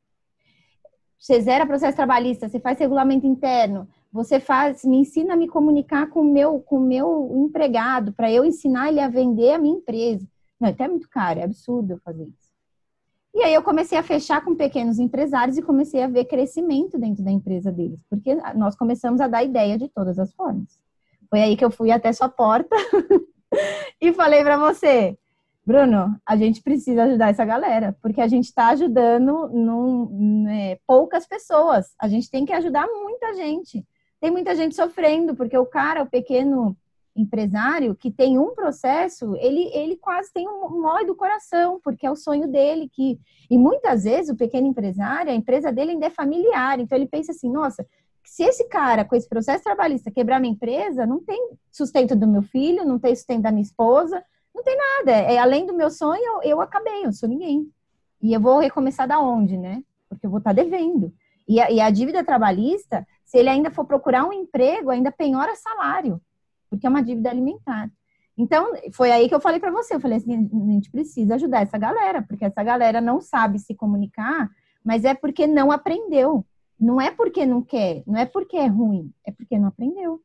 Você 1.18 1.40
zera 1.40 1.66
processo 1.66 1.96
trabalhista, 1.96 2.48
você 2.48 2.60
faz 2.60 2.78
regulamento 2.78 3.26
interno, 3.26 3.88
você 4.12 4.38
faz, 4.38 4.84
me 4.84 4.98
ensina 4.98 5.34
a 5.34 5.36
me 5.36 5.48
comunicar 5.48 6.08
com 6.08 6.20
o 6.20 6.32
meu, 6.32 6.60
com 6.60 6.78
meu 6.78 7.30
empregado, 7.34 8.12
para 8.12 8.30
eu 8.30 8.44
ensinar 8.44 8.88
ele 8.88 9.00
a 9.00 9.08
vender 9.08 9.52
a 9.52 9.58
minha 9.58 9.76
empresa. 9.76 10.26
Não, 10.60 10.68
até 10.68 10.84
é 10.84 10.88
muito 10.88 11.08
caro, 11.08 11.40
é 11.40 11.44
absurdo 11.44 11.92
eu 11.92 11.98
fazer 11.98 12.24
isso. 12.24 12.48
E 13.34 13.42
aí 13.42 13.52
eu 13.52 13.62
comecei 13.62 13.98
a 13.98 14.02
fechar 14.02 14.44
com 14.44 14.54
pequenos 14.54 14.98
empresários 14.98 15.58
e 15.58 15.62
comecei 15.62 16.02
a 16.02 16.08
ver 16.08 16.24
crescimento 16.24 16.98
dentro 16.98 17.22
da 17.22 17.30
empresa 17.30 17.70
deles, 17.70 18.02
porque 18.08 18.34
nós 18.54 18.74
começamos 18.74 19.20
a 19.20 19.28
dar 19.28 19.44
ideia 19.44 19.76
de 19.76 19.88
todas 19.88 20.18
as 20.18 20.32
formas. 20.32 20.80
Foi 21.28 21.40
aí 21.40 21.56
que 21.56 21.64
eu 21.64 21.70
fui 21.70 21.90
até 21.90 22.12
sua 22.12 22.28
porta 22.28 22.74
e 24.00 24.12
falei 24.12 24.42
para 24.42 24.56
você, 24.56 25.16
Bruno, 25.68 26.18
a 26.26 26.36
gente 26.36 26.62
precisa 26.62 27.04
ajudar 27.04 27.28
essa 27.28 27.44
galera, 27.44 27.94
porque 28.00 28.20
a 28.20 28.28
gente 28.28 28.46
está 28.46 28.68
ajudando 28.68 29.48
num, 29.48 30.42
né, 30.44 30.76
poucas 30.86 31.26
pessoas. 31.26 31.94
A 32.00 32.08
gente 32.08 32.30
tem 32.30 32.46
que 32.46 32.52
ajudar 32.52 32.86
muita 32.86 33.34
gente 33.34 33.84
tem 34.20 34.30
muita 34.30 34.54
gente 34.54 34.74
sofrendo, 34.74 35.34
porque 35.34 35.56
o 35.56 35.66
cara, 35.66 36.02
o 36.02 36.10
pequeno 36.10 36.76
empresário 37.16 37.96
que 37.96 38.10
tem 38.10 38.38
um 38.38 38.54
processo, 38.54 39.34
ele, 39.36 39.70
ele 39.74 39.96
quase 39.96 40.32
tem 40.32 40.48
um 40.48 40.80
nó 40.80 41.02
do 41.04 41.16
coração, 41.16 41.80
porque 41.82 42.06
é 42.06 42.10
o 42.10 42.16
sonho 42.16 42.46
dele 42.46 42.88
que 42.92 43.18
e 43.50 43.58
muitas 43.58 44.04
vezes 44.04 44.30
o 44.30 44.36
pequeno 44.36 44.68
empresário, 44.68 45.32
a 45.32 45.34
empresa 45.34 45.72
dele 45.72 45.92
ainda 45.92 46.06
é 46.06 46.10
familiar, 46.10 46.78
então 46.78 46.96
ele 46.96 47.08
pensa 47.08 47.32
assim, 47.32 47.50
nossa, 47.50 47.84
se 48.24 48.44
esse 48.44 48.68
cara 48.68 49.04
com 49.04 49.16
esse 49.16 49.28
processo 49.28 49.64
trabalhista 49.64 50.12
quebrar 50.12 50.38
minha 50.38 50.52
empresa, 50.52 51.06
não 51.06 51.18
tem 51.24 51.50
sustento 51.72 52.14
do 52.14 52.28
meu 52.28 52.42
filho, 52.42 52.84
não 52.84 52.98
tem 52.98 53.14
sustento 53.16 53.42
da 53.42 53.50
minha 53.50 53.62
esposa, 53.62 54.22
não 54.58 54.64
tem 54.64 54.76
nada, 54.76 55.12
é 55.12 55.38
além 55.38 55.64
do 55.64 55.72
meu 55.72 55.88
sonho, 55.88 56.20
eu, 56.22 56.42
eu 56.42 56.60
acabei, 56.60 57.04
eu 57.06 57.12
sou 57.12 57.28
ninguém. 57.28 57.70
E 58.20 58.32
eu 58.32 58.40
vou 58.40 58.58
recomeçar 58.58 59.06
da 59.06 59.20
onde, 59.20 59.56
né? 59.56 59.82
Porque 60.08 60.26
eu 60.26 60.30
vou 60.30 60.38
estar 60.38 60.52
devendo. 60.52 61.14
E 61.46 61.60
a, 61.60 61.70
e 61.70 61.80
a 61.80 61.88
dívida 61.90 62.24
trabalhista, 62.24 63.06
se 63.24 63.38
ele 63.38 63.48
ainda 63.48 63.70
for 63.70 63.84
procurar 63.84 64.24
um 64.24 64.32
emprego, 64.32 64.90
ainda 64.90 65.12
penhora 65.12 65.54
salário, 65.54 66.20
porque 66.68 66.86
é 66.86 66.90
uma 66.90 67.02
dívida 67.02 67.30
alimentar. 67.30 67.88
Então, 68.36 68.72
foi 68.92 69.10
aí 69.10 69.28
que 69.28 69.34
eu 69.34 69.40
falei 69.40 69.60
para 69.60 69.70
você, 69.70 69.94
eu 69.94 70.00
falei 70.00 70.18
assim, 70.18 70.34
a 70.34 70.72
gente 70.72 70.90
precisa 70.90 71.36
ajudar 71.36 71.62
essa 71.62 71.78
galera, 71.78 72.22
porque 72.22 72.44
essa 72.44 72.62
galera 72.62 73.00
não 73.00 73.20
sabe 73.20 73.58
se 73.58 73.74
comunicar, 73.74 74.50
mas 74.84 75.04
é 75.04 75.14
porque 75.14 75.46
não 75.46 75.70
aprendeu. 75.70 76.44
Não 76.78 77.00
é 77.00 77.10
porque 77.10 77.44
não 77.44 77.60
quer, 77.60 78.04
não 78.06 78.16
é 78.16 78.24
porque 78.24 78.56
é 78.56 78.66
ruim, 78.66 79.12
é 79.24 79.32
porque 79.32 79.58
não 79.58 79.66
aprendeu. 79.66 80.20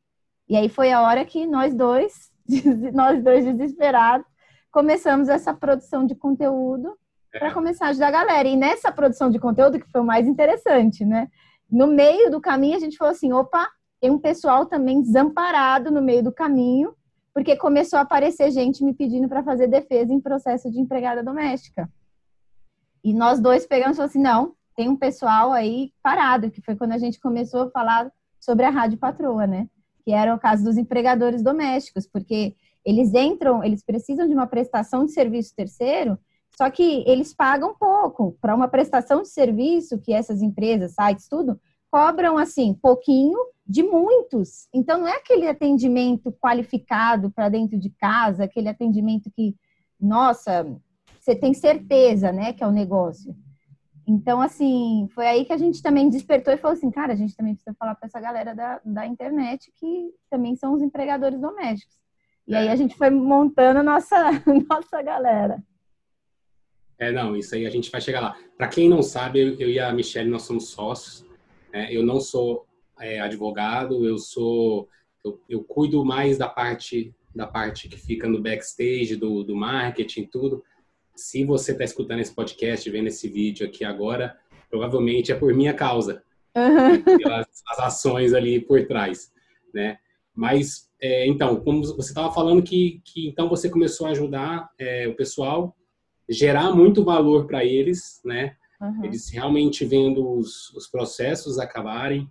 E 0.48 0.56
aí 0.56 0.68
foi 0.68 0.92
a 0.92 1.02
hora 1.02 1.24
que 1.24 1.46
nós 1.46 1.74
dois, 1.74 2.30
nós 2.92 3.22
dois 3.22 3.44
desesperados, 3.44 4.26
começamos 4.70 5.28
essa 5.28 5.54
produção 5.54 6.06
de 6.06 6.14
conteúdo 6.14 6.96
para 7.30 7.48
é. 7.48 7.52
começar 7.52 7.86
a 7.86 7.88
ajudar 7.90 8.08
a 8.08 8.12
galera. 8.12 8.48
E 8.48 8.56
nessa 8.56 8.92
produção 8.92 9.30
de 9.30 9.38
conteúdo 9.38 9.78
que 9.78 9.90
foi 9.90 10.00
o 10.00 10.04
mais 10.04 10.26
interessante, 10.26 11.04
né? 11.04 11.28
No 11.70 11.86
meio 11.86 12.30
do 12.30 12.40
caminho, 12.40 12.76
a 12.76 12.80
gente 12.80 12.96
falou 12.96 13.12
assim: 13.12 13.32
opa, 13.32 13.68
tem 14.00 14.10
um 14.10 14.18
pessoal 14.18 14.66
também 14.66 15.00
desamparado 15.00 15.90
no 15.90 16.02
meio 16.02 16.22
do 16.22 16.32
caminho, 16.32 16.94
porque 17.32 17.56
começou 17.56 17.98
a 17.98 18.02
aparecer 18.02 18.50
gente 18.50 18.84
me 18.84 18.94
pedindo 18.94 19.28
para 19.28 19.42
fazer 19.42 19.66
defesa 19.66 20.12
em 20.12 20.20
processo 20.20 20.70
de 20.70 20.78
empregada 20.78 21.22
doméstica. 21.22 21.88
E 23.02 23.12
nós 23.12 23.40
dois 23.40 23.66
pegamos 23.66 23.96
e 23.96 23.98
falamos 23.98 24.12
assim: 24.12 24.22
não, 24.22 24.54
tem 24.76 24.88
um 24.88 24.96
pessoal 24.96 25.52
aí 25.52 25.92
parado, 26.02 26.50
que 26.50 26.62
foi 26.62 26.76
quando 26.76 26.92
a 26.92 26.98
gente 26.98 27.20
começou 27.20 27.62
a 27.62 27.70
falar 27.70 28.10
sobre 28.40 28.64
a 28.64 28.70
rádio 28.70 28.98
patroa, 28.98 29.46
né? 29.46 29.68
Que 30.04 30.12
era 30.12 30.34
o 30.34 30.38
caso 30.38 30.64
dos 30.64 30.76
empregadores 30.76 31.42
domésticos, 31.42 32.06
porque 32.06 32.54
eles 32.84 33.14
entram, 33.14 33.64
eles 33.64 33.82
precisam 33.82 34.28
de 34.28 34.34
uma 34.34 34.46
prestação 34.46 35.06
de 35.06 35.12
serviço 35.12 35.54
terceiro 35.56 36.18
Só 36.56 36.70
que 36.70 37.02
eles 37.06 37.34
pagam 37.34 37.74
pouco 37.74 38.36
para 38.40 38.54
uma 38.54 38.68
prestação 38.68 39.22
de 39.22 39.28
serviço 39.28 39.98
que 39.98 40.12
essas 40.12 40.42
empresas, 40.42 40.94
sites, 40.94 41.28
tudo, 41.28 41.58
cobram 41.90 42.36
assim, 42.36 42.74
pouquinho 42.74 43.38
de 43.66 43.82
muitos. 43.82 44.68
Então 44.72 45.00
não 45.00 45.08
é 45.08 45.16
aquele 45.16 45.48
atendimento 45.48 46.30
qualificado 46.32 47.30
para 47.30 47.48
dentro 47.48 47.78
de 47.78 47.90
casa, 47.90 48.44
aquele 48.44 48.68
atendimento 48.68 49.30
que, 49.34 49.56
nossa, 49.98 50.66
você 51.18 51.34
tem 51.34 51.54
certeza, 51.54 52.30
né, 52.30 52.52
que 52.52 52.62
é 52.62 52.66
o 52.66 52.72
negócio. 52.72 53.34
Então, 54.06 54.40
assim, 54.40 55.08
foi 55.14 55.26
aí 55.26 55.44
que 55.44 55.52
a 55.52 55.56
gente 55.56 55.82
também 55.82 56.10
despertou 56.10 56.52
e 56.52 56.58
falou 56.58 56.76
assim, 56.76 56.90
cara, 56.90 57.12
a 57.12 57.16
gente 57.16 57.34
também 57.34 57.54
precisa 57.54 57.74
falar 57.78 57.94
para 57.94 58.06
essa 58.06 58.20
galera 58.20 58.54
da, 58.54 58.80
da 58.84 59.06
internet 59.06 59.72
que 59.76 60.10
também 60.30 60.54
são 60.56 60.74
os 60.74 60.82
empregadores 60.82 61.40
domésticos. 61.40 61.96
E 62.46 62.54
aí 62.54 62.68
a 62.68 62.76
gente 62.76 62.94
foi 62.96 63.08
montando 63.08 63.80
a 63.80 63.82
nossa, 63.82 64.16
nossa 64.68 65.00
galera. 65.02 65.62
É, 66.98 67.10
não, 67.10 67.34
isso 67.34 67.54
aí 67.54 67.66
a 67.66 67.70
gente 67.70 67.90
vai 67.90 68.00
chegar 68.00 68.20
lá. 68.20 68.36
Para 68.56 68.68
quem 68.68 68.88
não 68.88 69.02
sabe, 69.02 69.40
eu, 69.58 69.70
e 69.70 69.80
a 69.80 69.92
Michelle, 69.92 70.30
nós 70.30 70.42
somos 70.42 70.68
sócios. 70.68 71.24
Né? 71.72 71.88
Eu 71.90 72.04
não 72.04 72.20
sou 72.20 72.66
é, 73.00 73.20
advogado, 73.20 74.06
eu 74.06 74.18
sou... 74.18 74.88
Eu, 75.24 75.40
eu, 75.48 75.64
cuido 75.64 76.04
mais 76.04 76.36
da 76.36 76.48
parte 76.48 77.14
da 77.34 77.46
parte 77.46 77.88
que 77.88 77.96
fica 77.96 78.28
no 78.28 78.40
backstage, 78.40 79.16
do, 79.16 79.42
do 79.42 79.56
marketing, 79.56 80.24
tudo. 80.26 80.62
Se 81.14 81.44
você 81.44 81.72
está 81.72 81.84
escutando 81.84 82.20
esse 82.20 82.34
podcast, 82.34 82.88
vendo 82.90 83.06
esse 83.06 83.28
vídeo 83.28 83.66
aqui 83.66 83.84
agora, 83.84 84.36
provavelmente 84.68 85.32
é 85.32 85.34
por 85.34 85.54
minha 85.54 85.74
causa. 85.74 86.22
Uhum. 86.56 87.02
Pelas 87.18 87.46
as 87.68 87.78
ações 87.78 88.32
ali 88.32 88.60
por 88.60 88.86
trás, 88.86 89.32
né? 89.72 89.98
Mas, 90.34 90.90
é, 91.00 91.26
então, 91.26 91.60
como 91.60 91.82
você 91.84 92.10
estava 92.10 92.32
falando 92.32 92.62
que, 92.62 93.00
que 93.04 93.28
então 93.28 93.48
você 93.48 93.68
começou 93.68 94.06
a 94.06 94.10
ajudar 94.10 94.70
é, 94.78 95.06
o 95.06 95.14
pessoal 95.14 95.76
gerar 96.28 96.72
muito 96.72 97.04
valor 97.04 97.46
para 97.46 97.64
eles, 97.64 98.20
né? 98.24 98.56
Uhum. 98.80 99.04
Eles 99.04 99.30
realmente 99.30 99.84
vendo 99.84 100.28
os, 100.28 100.70
os 100.74 100.86
processos 100.86 101.58
acabarem, 101.58 102.28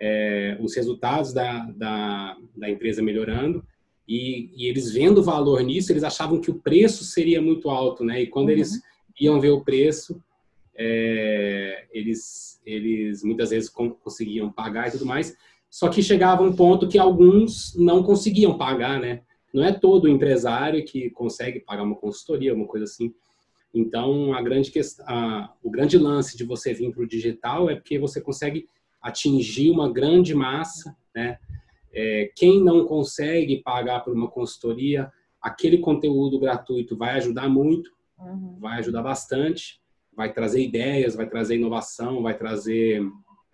é, 0.00 0.58
os 0.60 0.74
resultados 0.74 1.32
da, 1.32 1.64
da, 1.70 2.36
da, 2.54 2.68
empresa 2.68 3.02
melhorando 3.02 3.64
e, 4.08 4.50
e, 4.54 4.66
eles 4.66 4.92
vendo 4.92 5.22
valor 5.22 5.62
nisso, 5.62 5.92
eles 5.92 6.04
achavam 6.04 6.40
que 6.40 6.50
o 6.50 6.60
preço 6.60 7.04
seria 7.04 7.42
muito 7.42 7.68
alto, 7.68 8.04
né? 8.04 8.22
E 8.22 8.26
quando 8.26 8.46
uhum. 8.46 8.52
eles 8.52 8.80
iam 9.20 9.40
ver 9.40 9.50
o 9.50 9.62
preço, 9.62 10.22
é, 10.76 11.86
eles, 11.92 12.60
eles 12.64 13.24
muitas 13.24 13.50
vezes 13.50 13.68
conseguiam 13.68 14.50
pagar 14.52 14.88
e 14.88 14.92
tudo 14.92 15.06
mais. 15.06 15.36
Só 15.68 15.88
que 15.88 16.02
chegava 16.02 16.42
um 16.42 16.54
ponto 16.54 16.88
que 16.88 16.98
alguns 16.98 17.74
não 17.76 18.02
conseguiam 18.02 18.56
pagar, 18.56 19.00
né? 19.00 19.22
Não 19.52 19.64
é 19.64 19.72
todo 19.72 20.08
empresário 20.08 20.84
que 20.84 21.10
consegue 21.10 21.60
pagar 21.60 21.82
uma 21.82 21.96
consultoria, 21.96 22.54
uma 22.54 22.66
coisa 22.66 22.84
assim. 22.84 23.12
Então, 23.74 24.32
a 24.32 24.40
grande 24.40 24.70
questão, 24.70 25.04
a, 25.08 25.52
o 25.62 25.70
grande 25.70 25.98
lance 25.98 26.36
de 26.36 26.44
você 26.44 26.72
vir 26.72 26.92
para 26.92 27.02
o 27.02 27.08
digital 27.08 27.68
é 27.68 27.74
porque 27.74 27.98
você 27.98 28.20
consegue 28.20 28.66
atingir 29.02 29.70
uma 29.70 29.92
grande 29.92 30.34
massa, 30.34 30.96
né? 31.14 31.38
É, 31.98 32.30
quem 32.36 32.62
não 32.62 32.84
consegue 32.84 33.62
pagar 33.62 34.00
por 34.00 34.12
uma 34.12 34.28
consultoria, 34.28 35.10
aquele 35.40 35.78
conteúdo 35.78 36.38
gratuito 36.38 36.96
vai 36.96 37.16
ajudar 37.16 37.48
muito, 37.48 37.90
uhum. 38.18 38.58
vai 38.60 38.78
ajudar 38.78 39.02
bastante, 39.02 39.80
vai 40.14 40.32
trazer 40.32 40.62
ideias, 40.62 41.14
vai 41.14 41.26
trazer 41.26 41.56
inovação, 41.56 42.22
vai 42.22 42.36
trazer 42.36 43.02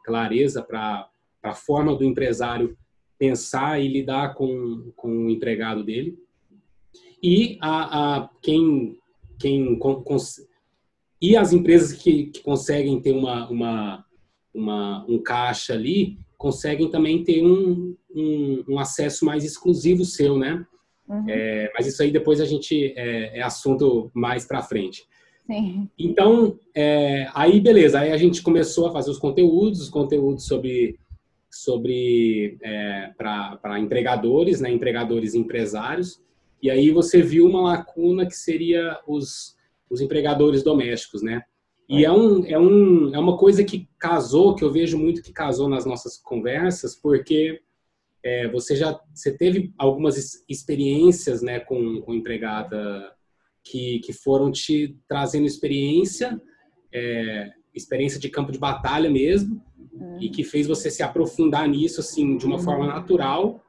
clareza 0.04 0.60
para 0.60 1.08
a 1.42 1.54
forma 1.54 1.94
do 1.94 2.04
empresário 2.04 2.76
pensar 3.16 3.80
e 3.80 3.86
lidar 3.86 4.34
com, 4.34 4.92
com 4.96 5.26
o 5.26 5.30
empregado 5.30 5.84
dele. 5.84 6.18
E 7.22 7.56
a, 7.60 8.22
a 8.22 8.30
quem 8.42 8.98
quem 9.42 9.76
e 11.20 11.36
as 11.36 11.52
empresas 11.52 11.92
que, 11.92 12.26
que 12.26 12.40
conseguem 12.42 13.00
ter 13.00 13.12
uma, 13.12 13.48
uma, 13.48 14.04
uma, 14.54 15.04
um 15.08 15.20
caixa 15.20 15.74
ali 15.74 16.18
conseguem 16.42 16.90
também 16.90 17.22
ter 17.22 17.40
um, 17.40 17.94
um, 18.12 18.64
um 18.70 18.78
acesso 18.80 19.24
mais 19.24 19.44
exclusivo 19.44 20.04
seu, 20.04 20.36
né? 20.36 20.66
Uhum. 21.08 21.24
É, 21.28 21.70
mas 21.72 21.86
isso 21.86 22.02
aí 22.02 22.10
depois 22.10 22.40
a 22.40 22.44
gente 22.44 22.92
é, 22.96 23.38
é 23.38 23.42
assunto 23.42 24.10
mais 24.12 24.44
para 24.44 24.60
frente. 24.60 25.04
Sim. 25.46 25.88
Então, 25.96 26.58
é, 26.74 27.28
aí 27.32 27.60
beleza, 27.60 28.00
aí 28.00 28.10
a 28.10 28.16
gente 28.16 28.42
começou 28.42 28.88
a 28.88 28.92
fazer 28.92 29.10
os 29.10 29.18
conteúdos, 29.18 29.80
os 29.82 29.88
conteúdos 29.88 30.44
sobre 30.44 30.98
sobre 31.48 32.56
é, 32.62 33.10
para 33.16 33.78
empregadores, 33.78 34.60
né, 34.60 34.70
empregadores 34.70 35.34
e 35.34 35.38
empresários. 35.38 36.20
E 36.62 36.70
aí 36.70 36.90
você 36.90 37.22
viu 37.22 37.46
uma 37.46 37.60
lacuna 37.60 38.26
que 38.26 38.34
seria 38.34 38.98
os, 39.06 39.54
os 39.90 40.00
empregadores 40.00 40.62
domésticos, 40.62 41.22
né? 41.22 41.42
E 41.88 42.04
é, 42.04 42.12
um, 42.12 42.44
é, 42.46 42.58
um, 42.58 43.14
é 43.14 43.18
uma 43.18 43.36
coisa 43.36 43.64
que 43.64 43.88
casou, 43.98 44.54
que 44.54 44.64
eu 44.64 44.72
vejo 44.72 44.98
muito 44.98 45.22
que 45.22 45.32
casou 45.32 45.68
nas 45.68 45.84
nossas 45.84 46.16
conversas, 46.16 46.94
porque 46.94 47.60
é, 48.24 48.48
você 48.48 48.76
já 48.76 48.98
você 49.12 49.36
teve 49.36 49.72
algumas 49.76 50.44
experiências 50.48 51.42
né, 51.42 51.60
com, 51.60 52.00
com 52.00 52.14
empregada 52.14 53.12
que, 53.62 53.98
que 54.00 54.12
foram 54.12 54.50
te 54.50 54.96
trazendo 55.08 55.46
experiência, 55.46 56.40
é, 56.92 57.50
experiência 57.74 58.18
de 58.18 58.28
campo 58.28 58.52
de 58.52 58.58
batalha 58.58 59.10
mesmo, 59.10 59.62
uhum. 59.92 60.18
e 60.20 60.30
que 60.30 60.44
fez 60.44 60.66
você 60.66 60.90
se 60.90 61.02
aprofundar 61.02 61.68
nisso 61.68 62.00
assim 62.00 62.36
de 62.36 62.46
uma 62.46 62.56
uhum. 62.56 62.62
forma 62.62 62.86
natural, 62.86 63.62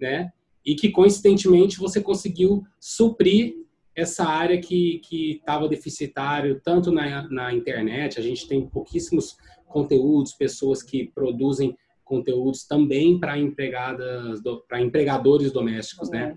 né? 0.00 0.32
e 0.64 0.74
que 0.74 0.90
coincidentemente 0.90 1.78
você 1.78 2.00
conseguiu 2.00 2.64
suprir 2.78 3.54
essa 3.94 4.24
área 4.24 4.60
que 4.60 5.00
estava 5.12 5.68
deficitário 5.68 6.60
tanto 6.62 6.92
na, 6.92 7.28
na 7.28 7.52
internet, 7.52 8.18
a 8.18 8.22
gente 8.22 8.46
tem 8.46 8.66
pouquíssimos 8.66 9.36
conteúdos, 9.66 10.32
pessoas 10.32 10.82
que 10.82 11.10
produzem 11.12 11.76
conteúdos 12.04 12.64
também 12.66 13.18
para 13.18 13.38
empregadas, 13.38 14.40
para 14.68 14.80
empregadores 14.80 15.52
domésticos, 15.52 16.10
né? 16.10 16.36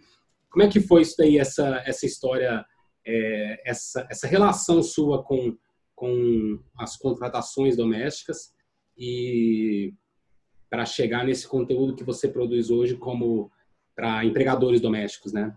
Como 0.49 0.63
é 0.63 0.67
que 0.67 0.79
foi 0.79 1.01
isso 1.01 1.15
daí, 1.17 1.39
essa, 1.39 1.81
essa 1.85 2.05
história, 2.05 2.63
é, 3.05 3.69
essa, 3.69 4.07
essa 4.09 4.27
relação 4.27 4.83
sua 4.83 5.23
com, 5.23 5.57
com 5.95 6.59
as 6.77 6.95
contratações 6.95 7.75
domésticas 7.75 8.53
e 8.95 9.93
para 10.69 10.85
chegar 10.85 11.25
nesse 11.25 11.47
conteúdo 11.47 11.95
que 11.95 12.03
você 12.03 12.27
produz 12.27 12.69
hoje 12.69 12.95
como 12.95 13.51
para 13.95 14.23
empregadores 14.25 14.79
domésticos, 14.79 15.33
né? 15.33 15.55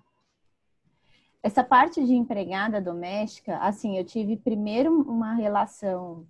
Essa 1.46 1.62
parte 1.62 2.04
de 2.04 2.12
empregada 2.12 2.80
doméstica, 2.80 3.56
assim, 3.58 3.96
eu 3.96 4.04
tive 4.04 4.36
primeiro 4.36 4.92
uma 5.02 5.32
relação 5.34 6.26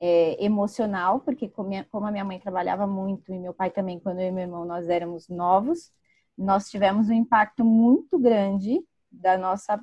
é, 0.00 0.36
emocional, 0.44 1.18
porque 1.18 1.48
como 1.48 2.06
a 2.06 2.10
minha 2.12 2.24
mãe 2.24 2.38
trabalhava 2.38 2.86
muito 2.86 3.34
e 3.34 3.38
meu 3.40 3.52
pai 3.52 3.72
também, 3.72 3.98
quando 3.98 4.20
eu 4.20 4.28
e 4.28 4.30
meu 4.30 4.44
irmão 4.44 4.64
nós 4.64 4.88
éramos 4.88 5.28
novos, 5.28 5.92
nós 6.38 6.70
tivemos 6.70 7.08
um 7.08 7.12
impacto 7.12 7.64
muito 7.64 8.16
grande 8.16 8.80
da 9.10 9.36
nossa 9.36 9.76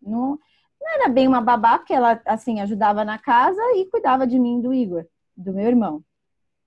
não, 0.00 0.38
não 0.80 0.88
era 0.94 1.10
bem 1.10 1.28
uma 1.28 1.42
babá, 1.42 1.76
porque 1.76 1.92
ela 1.92 2.18
assim 2.24 2.62
ajudava 2.62 3.04
na 3.04 3.18
casa 3.18 3.60
e 3.76 3.90
cuidava 3.90 4.26
de 4.26 4.38
mim 4.38 4.58
do 4.58 4.72
Igor, 4.72 5.04
do 5.36 5.52
meu 5.52 5.66
irmão. 5.66 6.02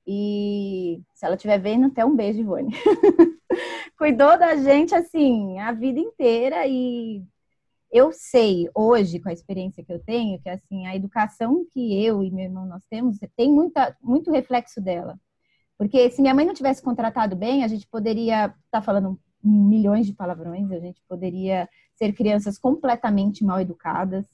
E 0.06 1.02
se 1.16 1.26
ela 1.26 1.34
estiver 1.34 1.58
vendo, 1.58 1.88
até 1.88 2.06
um 2.06 2.16
beijo, 2.16 2.40
Ivone. 2.40 2.72
Cuidou 3.98 4.38
da 4.38 4.56
gente 4.58 4.94
assim 4.94 5.58
a 5.58 5.72
vida 5.72 6.00
inteira 6.00 6.68
e 6.68 7.24
eu 7.94 8.12
sei 8.12 8.68
hoje, 8.74 9.20
com 9.20 9.30
a 9.30 9.34
experiência 9.34 9.84
que 9.84 9.94
eu 9.94 10.00
tenho, 10.00 10.42
que 10.42 10.50
assim, 10.50 10.88
a 10.88 10.96
educação 10.96 11.64
que 11.72 12.04
eu 12.04 12.24
e 12.24 12.32
meu 12.32 12.46
irmão 12.46 12.66
nós 12.66 12.84
temos 12.90 13.20
tem 13.38 13.52
muita, 13.52 13.96
muito 14.02 14.32
reflexo 14.32 14.82
dela. 14.82 15.16
Porque 15.78 16.10
se 16.10 16.20
minha 16.20 16.34
mãe 16.34 16.44
não 16.44 16.56
tivesse 16.56 16.82
contratado 16.82 17.36
bem, 17.36 17.64
a 17.64 17.68
gente 17.68 17.88
poderia 17.88 18.46
estar 18.46 18.56
tá 18.72 18.82
falando 18.82 19.20
milhões 19.44 20.08
de 20.08 20.14
palavrões, 20.14 20.72
a 20.72 20.80
gente 20.80 21.04
poderia 21.08 21.70
ser 21.96 22.14
crianças 22.14 22.58
completamente 22.58 23.44
mal 23.44 23.62
educadas, 23.62 24.26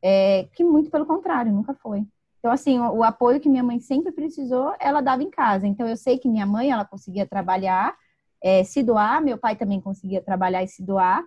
é, 0.00 0.48
que 0.54 0.64
muito 0.64 0.90
pelo 0.90 1.04
contrário, 1.04 1.52
nunca 1.52 1.74
foi. 1.74 2.06
Então, 2.38 2.50
assim, 2.50 2.78
o, 2.78 2.96
o, 2.96 3.04
apoio 3.04 3.40
que 3.40 3.48
minha 3.48 3.62
mãe 3.62 3.78
sempre 3.78 4.10
precisou, 4.10 4.74
ela 4.80 5.02
dava 5.02 5.22
em 5.22 5.30
casa. 5.30 5.66
Então, 5.66 5.86
eu 5.86 5.96
sei 5.98 6.18
que 6.18 6.28
minha 6.28 6.46
mãe, 6.46 6.70
ela 6.70 6.84
conseguia 6.84 7.26
trabalhar, 7.26 7.94
é, 8.42 8.64
se 8.64 8.82
doar, 8.82 9.22
meu 9.22 9.36
pai 9.36 9.54
também 9.54 9.80
conseguia 9.80 10.22
trabalhar 10.22 10.62
e 10.62 10.68
se 10.68 10.82
doar 10.82 11.22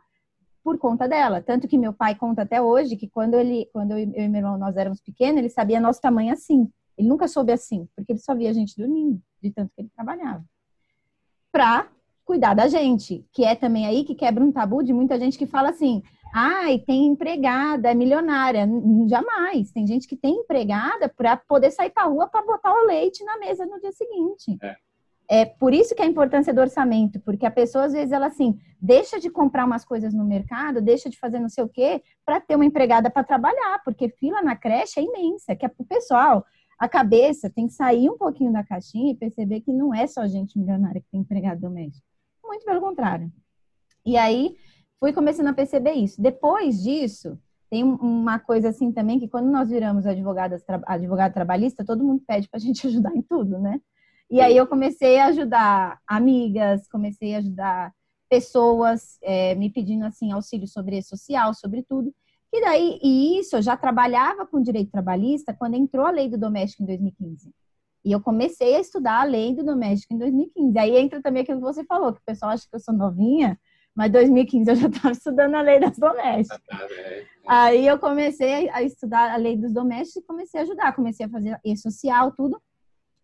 por 0.66 0.80
conta 0.80 1.08
dela. 1.08 1.44
Tanto 1.44 1.68
que 1.68 1.78
meu 1.78 1.94
pai 1.94 2.16
conta 2.16 2.42
até 2.42 2.60
hoje 2.60 2.96
que 2.96 3.08
quando 3.08 3.36
ele, 3.36 3.70
quando 3.72 3.92
eu, 3.92 4.00
e 4.00 4.28
meu 4.28 4.40
irmão 4.40 4.58
nós 4.58 4.76
éramos 4.76 5.00
pequenos, 5.00 5.38
ele 5.38 5.50
sabia 5.50 5.80
nosso 5.80 6.02
tamanho 6.02 6.34
assim. 6.34 6.68
Ele 6.98 7.08
nunca 7.08 7.28
soube 7.28 7.52
assim, 7.52 7.88
porque 7.96 8.14
ele 8.14 8.20
só 8.20 8.34
via 8.34 8.50
a 8.50 8.54
gente 8.54 8.76
dormindo, 8.76 9.22
de 9.44 9.52
tanto 9.52 9.72
que 9.76 9.82
ele 9.82 9.92
trabalhava. 9.96 10.44
Pra 11.52 11.88
cuidar 12.26 12.56
da 12.56 12.68
gente, 12.68 13.24
que 13.32 13.46
é 13.46 13.54
também 13.54 13.86
aí 13.86 14.04
que 14.04 14.16
quebra 14.16 14.44
um 14.44 14.52
tabu 14.52 14.82
de 14.82 14.92
muita 14.92 15.20
gente 15.20 15.38
que 15.38 15.46
fala 15.46 15.70
assim: 15.70 16.02
Ai, 16.34 16.80
tem 16.80 17.06
empregada, 17.06 17.92
é 17.92 17.94
milionária. 17.94 18.68
Jamais. 19.08 19.72
Tem 19.72 19.86
gente 19.86 20.08
que 20.08 20.18
tem 20.18 20.34
empregada 20.34 21.08
para 21.08 21.38
poder 21.38 21.70
sair 21.70 21.92
para 21.92 22.08
rua 22.08 22.28
para 22.28 22.44
botar 22.44 22.74
o 22.74 22.88
leite 22.88 23.24
na 23.24 23.38
mesa 23.38 23.68
no 23.68 23.80
dia 23.80 23.92
seguinte. 23.92 24.58
É. 24.64 24.76
é 25.30 25.46
por 25.46 25.74
isso 25.74 25.96
que 25.96 26.02
é 26.02 26.06
a 26.06 26.10
importância 26.10 26.54
do 26.54 26.62
orçamento, 26.62 27.20
porque 27.20 27.46
a 27.46 27.52
pessoa 27.52 27.86
às 27.86 27.94
vezes 27.94 28.12
ela 28.12 28.28
assim 28.28 28.60
deixa 28.82 29.20
de 29.20 29.30
comprar 29.30 29.66
umas 29.66 29.84
coisas 29.84 30.14
no 30.14 30.24
mercado, 30.24 30.82
deixa 30.82 31.10
de 31.10 31.18
fazer 31.18 31.40
não 31.40 31.50
sei 31.50 31.64
o 31.64 31.70
quê 31.70 32.04
para 32.26 32.40
ter 32.40 32.56
uma 32.56 32.66
empregada 32.66 33.10
para 33.10 33.24
trabalhar, 33.24 33.82
porque 33.84 34.10
fila 34.10 34.42
na 34.42 34.56
creche 34.56 35.00
é 35.00 35.04
imensa, 35.04 35.56
que 35.56 35.66
é 35.66 35.70
pro 35.70 35.86
pessoal 35.86 36.46
a 36.78 36.90
cabeça 36.90 37.50
tem 37.50 37.68
que 37.68 37.74
sair 37.74 38.10
um 38.10 38.18
pouquinho 38.18 38.52
da 38.52 38.64
caixinha 38.64 39.12
e 39.12 39.16
perceber 39.16 39.62
que 39.62 39.72
não 39.72 39.94
é 39.94 40.06
só 40.08 40.28
gente 40.28 40.58
milionária 40.58 41.02
que 41.02 41.10
tem 41.10 41.22
empregado 41.22 41.62
doméstico. 41.62 42.06
Muito 42.44 42.66
pelo 42.66 42.82
contrário. 42.82 43.32
E 44.06 44.18
aí 44.18 44.56
fui 45.00 45.14
começando 45.14 45.48
a 45.48 45.54
perceber 45.54 45.94
isso. 45.94 46.22
Depois 46.22 46.84
disso, 46.84 47.40
tem 47.70 47.84
uma 47.84 48.40
coisa 48.40 48.70
assim 48.70 48.92
também 48.92 49.20
que 49.20 49.28
quando 49.28 49.50
nós 49.50 49.70
viramos 49.70 50.06
advogadas, 50.06 50.64
advogada 50.86 51.34
trabalhista, 51.34 51.86
todo 51.86 52.04
mundo 52.04 52.22
pede 52.28 52.50
para 52.50 52.58
a 52.58 52.62
gente 52.62 52.86
ajudar 52.88 53.16
em 53.16 53.22
tudo, 53.22 53.58
né? 53.58 53.80
E 54.30 54.42
aí 54.42 54.58
eu 54.58 54.68
comecei 54.68 55.20
a 55.20 55.28
ajudar 55.28 56.00
amigas, 56.08 56.88
comecei 56.88 57.36
a 57.36 57.38
ajudar 57.38 57.94
pessoas 58.30 59.18
é, 59.22 59.54
me 59.56 59.70
pedindo 59.70 60.06
assim 60.06 60.32
auxílio 60.32 60.68
sobre 60.68 61.02
social, 61.02 61.54
sobre 61.54 61.84
tudo. 61.84 62.14
E 62.52 62.62
daí, 62.62 63.00
e 63.04 63.40
isso 63.40 63.56
eu 63.56 63.62
já 63.62 63.78
trabalhava 63.78 64.46
com 64.46 64.62
direito 64.62 64.92
trabalhista 64.92 65.54
quando 65.54 65.76
entrou 65.76 66.06
a 66.06 66.12
lei 66.12 66.30
do 66.30 66.38
doméstico 66.38 66.84
em 66.84 66.86
2015. 66.86 67.52
E 68.04 68.12
eu 68.12 68.22
comecei 68.22 68.76
a 68.76 68.80
estudar 68.80 69.22
a 69.22 69.24
lei 69.24 69.54
do 69.54 69.64
doméstico 69.64 70.14
em 70.14 70.18
2015. 70.18 70.80
Aí 70.80 70.96
entra 70.98 71.22
também 71.22 71.44
aquilo 71.44 71.60
que 71.60 71.66
você 71.66 71.84
falou, 71.84 72.14
que 72.14 72.20
o 72.20 72.26
pessoal 72.26 72.52
acha 72.52 72.68
que 72.68 72.76
eu 72.76 72.80
sou 72.80 72.94
novinha, 72.94 73.60
mas 73.96 74.12
2015 74.12 74.70
eu 74.70 74.76
já 74.76 74.88
estava 74.88 75.12
estudando 75.12 75.56
a 75.56 75.62
lei 75.62 75.80
das 75.80 75.98
domésticas. 75.98 76.62
Ah, 76.72 76.78
tá, 76.78 76.88
é, 76.90 77.20
é. 77.20 77.26
Aí 77.48 77.88
eu 77.88 78.00
comecei 78.00 78.70
a 78.70 78.82
estudar 78.82 79.32
a 79.32 79.38
lei 79.38 79.58
dos 79.58 79.72
domésticos 79.72 80.24
e 80.24 80.28
comecei 80.28 80.60
a 80.60 80.64
ajudar, 80.64 80.96
comecei 80.96 81.26
a 81.26 81.30
fazer 81.30 81.60
e-social, 81.64 82.32
tudo 82.32 82.60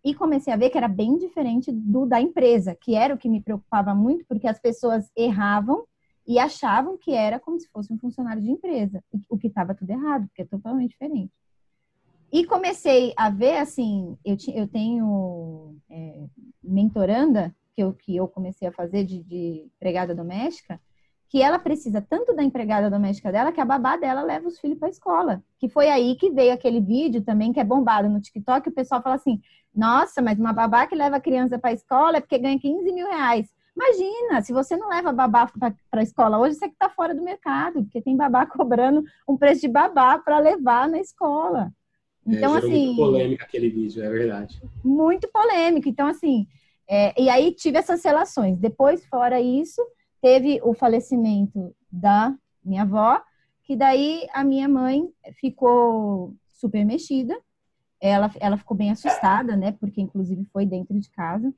e 0.04 0.16
comecei 0.16 0.52
a 0.52 0.58
ver 0.58 0.70
que 0.70 0.78
era 0.78 0.88
bem 0.88 1.18
diferente 1.18 1.72
do 1.72 2.06
da 2.06 2.20
empresa, 2.20 2.76
que 2.76 2.96
era 2.96 3.14
o 3.14 3.18
que 3.18 3.30
me 3.30 3.42
preocupava 3.42 3.94
muito, 3.94 4.26
porque 4.26 4.48
as 4.48 4.60
pessoas 4.60 5.12
erravam 5.16 5.86
e 6.28 6.40
achavam 6.40 6.98
que 6.98 7.14
era 7.14 7.40
como 7.40 7.60
se 7.60 7.68
fosse 7.70 7.92
um 7.94 7.98
funcionário 7.98 8.42
de 8.42 8.50
empresa, 8.50 9.04
o 9.30 9.38
que 9.38 9.48
estava 9.48 9.76
tudo 9.76 9.90
errado, 9.90 10.28
porque 10.28 10.42
é 10.42 10.46
totalmente 10.46 10.92
diferente. 10.92 11.32
E 12.32 12.46
comecei 12.46 13.14
a 13.18 13.30
ver, 13.30 13.58
assim, 13.58 14.18
eu, 14.24 14.38
eu 14.54 14.68
tenho 14.68 15.76
é, 15.90 16.24
mentoranda, 16.64 17.54
que 17.76 17.84
eu, 17.84 17.94
que 17.94 18.16
eu 18.16 18.28
comecei 18.28 18.68
a 18.68 18.72
fazer 18.72 19.04
de, 19.04 19.22
de 19.24 19.66
empregada 19.76 20.16
doméstica, 20.16 20.80
que 21.30 21.42
ela 21.42 21.58
precisa 21.58 22.02
tanto 22.02 22.36
da 22.36 22.44
empregada 22.44 22.90
doméstica 22.90 23.32
dela 23.32 23.54
que 23.54 23.62
a 23.62 23.66
babá 23.66 23.96
dela 23.96 24.22
leva 24.22 24.48
os 24.48 24.60
filhos 24.60 24.78
para 24.78 24.90
a 24.90 24.92
escola. 24.92 25.42
Que 25.58 25.70
foi 25.70 25.90
aí 25.90 26.16
que 26.16 26.30
veio 26.30 26.54
aquele 26.54 26.82
vídeo 26.82 27.22
também 27.22 27.54
que 27.54 27.60
é 27.60 27.64
bombado 27.64 28.10
no 28.10 28.20
TikTok, 28.20 28.68
o 28.68 28.74
pessoal 28.74 29.02
fala 29.02 29.16
assim: 29.16 29.42
nossa, 29.74 30.22
mas 30.22 30.38
uma 30.38 30.54
babá 30.54 30.86
que 30.86 30.96
leva 30.96 31.16
a 31.16 31.22
criança 31.22 31.58
para 31.58 31.70
a 31.70 31.74
escola 31.74 32.18
é 32.18 32.22
porque 32.22 32.38
ganha 32.38 32.60
15 32.60 32.92
mil 32.92 33.08
reais. 33.08 33.50
Imagina, 33.76 34.42
se 34.42 34.52
você 34.52 34.76
não 34.76 34.90
leva 34.90 35.14
babá 35.14 35.48
para 35.48 36.02
a 36.02 36.04
escola 36.04 36.38
hoje, 36.38 36.56
você 36.56 36.68
que 36.68 36.74
está 36.74 36.90
fora 36.90 37.16
do 37.16 37.24
mercado, 37.24 37.84
porque 37.84 38.02
tem 38.02 38.18
babá 38.18 38.46
cobrando 38.48 39.04
um 39.28 39.38
preço 39.38 39.62
de 39.62 39.68
babá 39.68 40.18
para 40.20 40.40
levar 40.40 40.90
na 40.90 41.00
escola. 41.00 41.72
Então, 42.26 42.56
é, 42.56 42.60
assim. 42.60 42.86
Muito 42.88 42.98
polêmico 42.98 43.44
aquele 43.44 43.70
vídeo, 43.70 44.04
é 44.04 44.10
verdade. 44.10 44.62
Muito 44.84 45.28
polêmico. 45.30 45.88
Então, 45.88 46.08
assim, 46.08 46.48
é, 46.88 47.20
e 47.20 47.30
aí 47.30 47.54
tive 47.54 47.78
essas 47.78 48.04
relações. 48.04 48.60
Depois, 48.60 49.06
fora 49.06 49.40
isso, 49.40 49.82
teve 50.22 50.60
o 50.64 50.74
falecimento 50.74 51.74
da 51.90 52.36
minha 52.64 52.84
avó, 52.84 53.22
que 53.64 53.76
daí 53.76 54.28
a 54.34 54.44
minha 54.44 54.68
mãe 54.68 55.10
ficou 55.40 56.36
super 56.50 56.86
mexida. 56.86 57.36
Ela, 58.02 58.32
ela 58.40 58.58
ficou 58.58 58.76
bem 58.76 58.92
assustada, 58.92 59.56
né? 59.56 59.72
Porque 59.74 60.02
inclusive 60.02 60.44
foi 60.52 60.66
dentro 60.66 61.00
de 61.00 61.10
casa. 61.12 61.54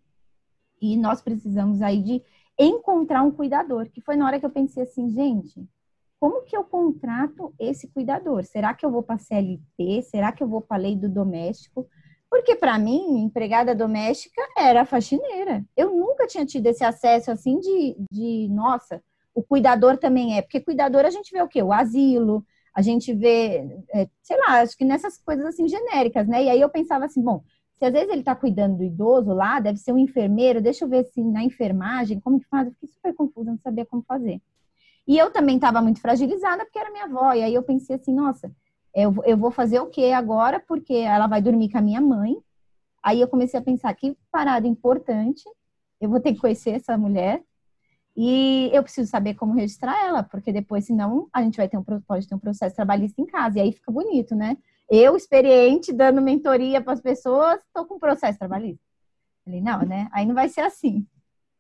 E 0.81 0.97
nós 0.97 1.21
precisamos 1.21 1.81
aí 1.81 2.01
de 2.01 2.21
encontrar 2.59 3.23
um 3.23 3.31
cuidador, 3.31 3.89
que 3.89 4.01
foi 4.01 4.15
na 4.15 4.25
hora 4.25 4.39
que 4.39 4.45
eu 4.45 4.49
pensei 4.49 4.83
assim, 4.83 5.09
gente, 5.09 5.65
como 6.19 6.43
que 6.43 6.55
eu 6.55 6.63
contrato 6.63 7.53
esse 7.59 7.87
cuidador? 7.87 8.43
Será 8.43 8.73
que 8.73 8.85
eu 8.85 8.91
vou 8.91 9.03
para 9.03 9.17
CLT? 9.17 10.03
Será 10.03 10.31
que 10.31 10.43
eu 10.43 10.47
vou 10.47 10.61
para 10.61 10.81
lei 10.81 10.95
do 10.95 11.09
doméstico? 11.09 11.87
Porque 12.29 12.55
para 12.55 12.79
mim, 12.79 13.23
empregada 13.23 13.75
doméstica 13.75 14.41
era 14.57 14.85
faxineira. 14.85 15.63
Eu 15.75 15.93
nunca 15.93 16.25
tinha 16.25 16.45
tido 16.45 16.65
esse 16.67 16.83
acesso 16.83 17.29
assim 17.29 17.59
de, 17.59 17.95
de 18.11 18.47
nossa, 18.49 19.03
o 19.35 19.43
cuidador 19.43 19.97
também 19.97 20.37
é. 20.37 20.41
Porque 20.41 20.59
cuidador 20.59 21.05
a 21.05 21.09
gente 21.09 21.31
vê 21.31 21.41
o 21.41 21.47
quê? 21.47 21.61
O 21.61 21.73
asilo, 21.73 22.45
a 22.73 22.81
gente 22.81 23.13
vê, 23.13 23.83
é, 23.93 24.07
sei 24.21 24.37
lá, 24.37 24.61
acho 24.61 24.77
que 24.77 24.83
nessas 24.83 25.17
coisas 25.17 25.45
assim 25.45 25.67
genéricas, 25.67 26.27
né? 26.27 26.43
E 26.43 26.49
aí 26.49 26.59
eu 26.59 26.69
pensava 26.69 27.05
assim, 27.05 27.21
bom, 27.21 27.43
se 27.77 27.85
às 27.85 27.91
vezes 27.91 28.09
ele 28.09 28.21
está 28.21 28.35
cuidando 28.35 28.77
do 28.77 28.83
idoso 28.83 29.33
lá, 29.33 29.59
deve 29.59 29.77
ser 29.77 29.91
um 29.91 29.97
enfermeiro, 29.97 30.61
deixa 30.61 30.85
eu 30.85 30.89
ver 30.89 31.03
se 31.05 31.23
na 31.23 31.43
enfermagem, 31.43 32.19
como 32.19 32.39
que 32.39 32.47
faz? 32.47 32.67
Eu 32.67 32.73
fiquei 32.73 32.89
super 32.89 33.13
confusa, 33.13 33.51
não 33.51 33.59
sabia 33.59 33.85
como 33.85 34.03
fazer. 34.03 34.41
E 35.07 35.17
eu 35.17 35.31
também 35.31 35.55
estava 35.55 35.81
muito 35.81 35.99
fragilizada 36.01 36.63
porque 36.63 36.79
era 36.79 36.91
minha 36.91 37.05
avó. 37.05 37.33
E 37.33 37.43
aí 37.43 37.53
eu 37.53 37.61
pensei 37.61 37.97
assim, 37.97 38.13
nossa, 38.13 38.51
eu, 38.95 39.13
eu 39.25 39.37
vou 39.37 39.51
fazer 39.51 39.79
o 39.79 39.87
que 39.87 40.11
agora? 40.11 40.59
Porque 40.59 40.93
ela 40.93 41.27
vai 41.27 41.41
dormir 41.41 41.69
com 41.69 41.77
a 41.77 41.81
minha 41.81 42.01
mãe. 42.01 42.37
Aí 43.03 43.19
eu 43.19 43.27
comecei 43.27 43.59
a 43.59 43.63
pensar 43.63 43.93
que 43.93 44.17
parada 44.31 44.65
importante, 44.65 45.43
eu 45.99 46.09
vou 46.09 46.19
ter 46.19 46.33
que 46.33 46.39
conhecer 46.39 46.71
essa 46.71 46.97
mulher 46.97 47.43
e 48.15 48.69
eu 48.71 48.83
preciso 48.83 49.09
saber 49.09 49.33
como 49.33 49.53
registrar 49.53 50.05
ela, 50.05 50.23
porque 50.23 50.51
depois, 50.51 50.85
senão, 50.85 51.27
a 51.33 51.41
gente 51.41 51.57
vai 51.57 51.67
ter 51.67 51.77
um, 51.77 51.83
pode 51.83 52.27
ter 52.27 52.35
um 52.35 52.39
processo 52.39 52.75
trabalhista 52.75 53.21
em 53.21 53.25
casa, 53.25 53.57
e 53.57 53.61
aí 53.61 53.71
fica 53.71 53.91
bonito, 53.91 54.35
né? 54.35 54.57
Eu, 54.89 55.15
experiente, 55.15 55.91
dando 55.91 56.21
mentoria 56.21 56.81
para 56.81 56.93
as 56.93 57.01
pessoas, 57.01 57.59
estou 57.61 57.85
com 57.85 57.97
processo 57.97 58.37
trabalhista. 58.37 58.83
Falei, 59.43 59.61
não, 59.61 59.79
né? 59.85 60.09
Aí 60.13 60.25
não 60.25 60.35
vai 60.35 60.47
ser 60.47 60.61
assim. 60.61 61.05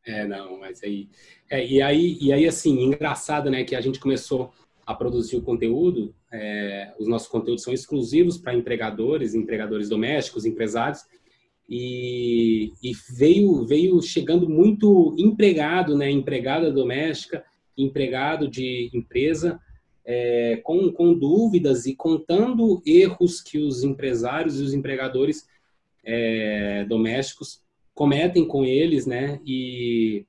É, 0.05 0.27
não, 0.27 0.59
mas 0.59 0.83
aí. 0.83 1.09
É, 1.49 1.65
e 1.65 1.81
aí, 1.81 2.17
e 2.21 2.31
aí, 2.31 2.47
assim, 2.47 2.81
engraçado, 2.83 3.49
né, 3.49 3.63
que 3.63 3.75
a 3.75 3.81
gente 3.81 3.99
começou 3.99 4.51
a 4.85 4.93
produzir 4.93 5.37
o 5.37 5.41
conteúdo, 5.41 6.13
é, 6.31 6.93
os 6.99 7.07
nossos 7.07 7.27
conteúdos 7.27 7.63
são 7.63 7.73
exclusivos 7.73 8.37
para 8.37 8.53
empregadores, 8.53 9.33
empregadores 9.33 9.87
domésticos, 9.87 10.45
empresários, 10.45 11.05
e, 11.69 12.71
e, 12.81 12.91
veio, 13.15 13.65
veio 13.65 14.01
chegando 14.01 14.49
muito 14.49 15.15
empregado, 15.17 15.97
né, 15.97 16.09
empregada 16.09 16.71
doméstica, 16.71 17.43
empregado 17.77 18.47
de 18.47 18.89
empresa, 18.93 19.59
é, 20.05 20.57
com, 20.63 20.91
com 20.91 21.13
dúvidas 21.13 21.85
e 21.85 21.95
contando 21.95 22.81
erros 22.85 23.41
que 23.41 23.57
os 23.57 23.83
empresários 23.83 24.59
e 24.59 24.63
os 24.63 24.73
empregadores 24.73 25.47
é, 26.03 26.85
domésticos 26.85 27.61
cometem 27.93 28.45
com 28.45 28.65
eles, 28.65 29.05
né, 29.05 29.39
e 29.45 30.25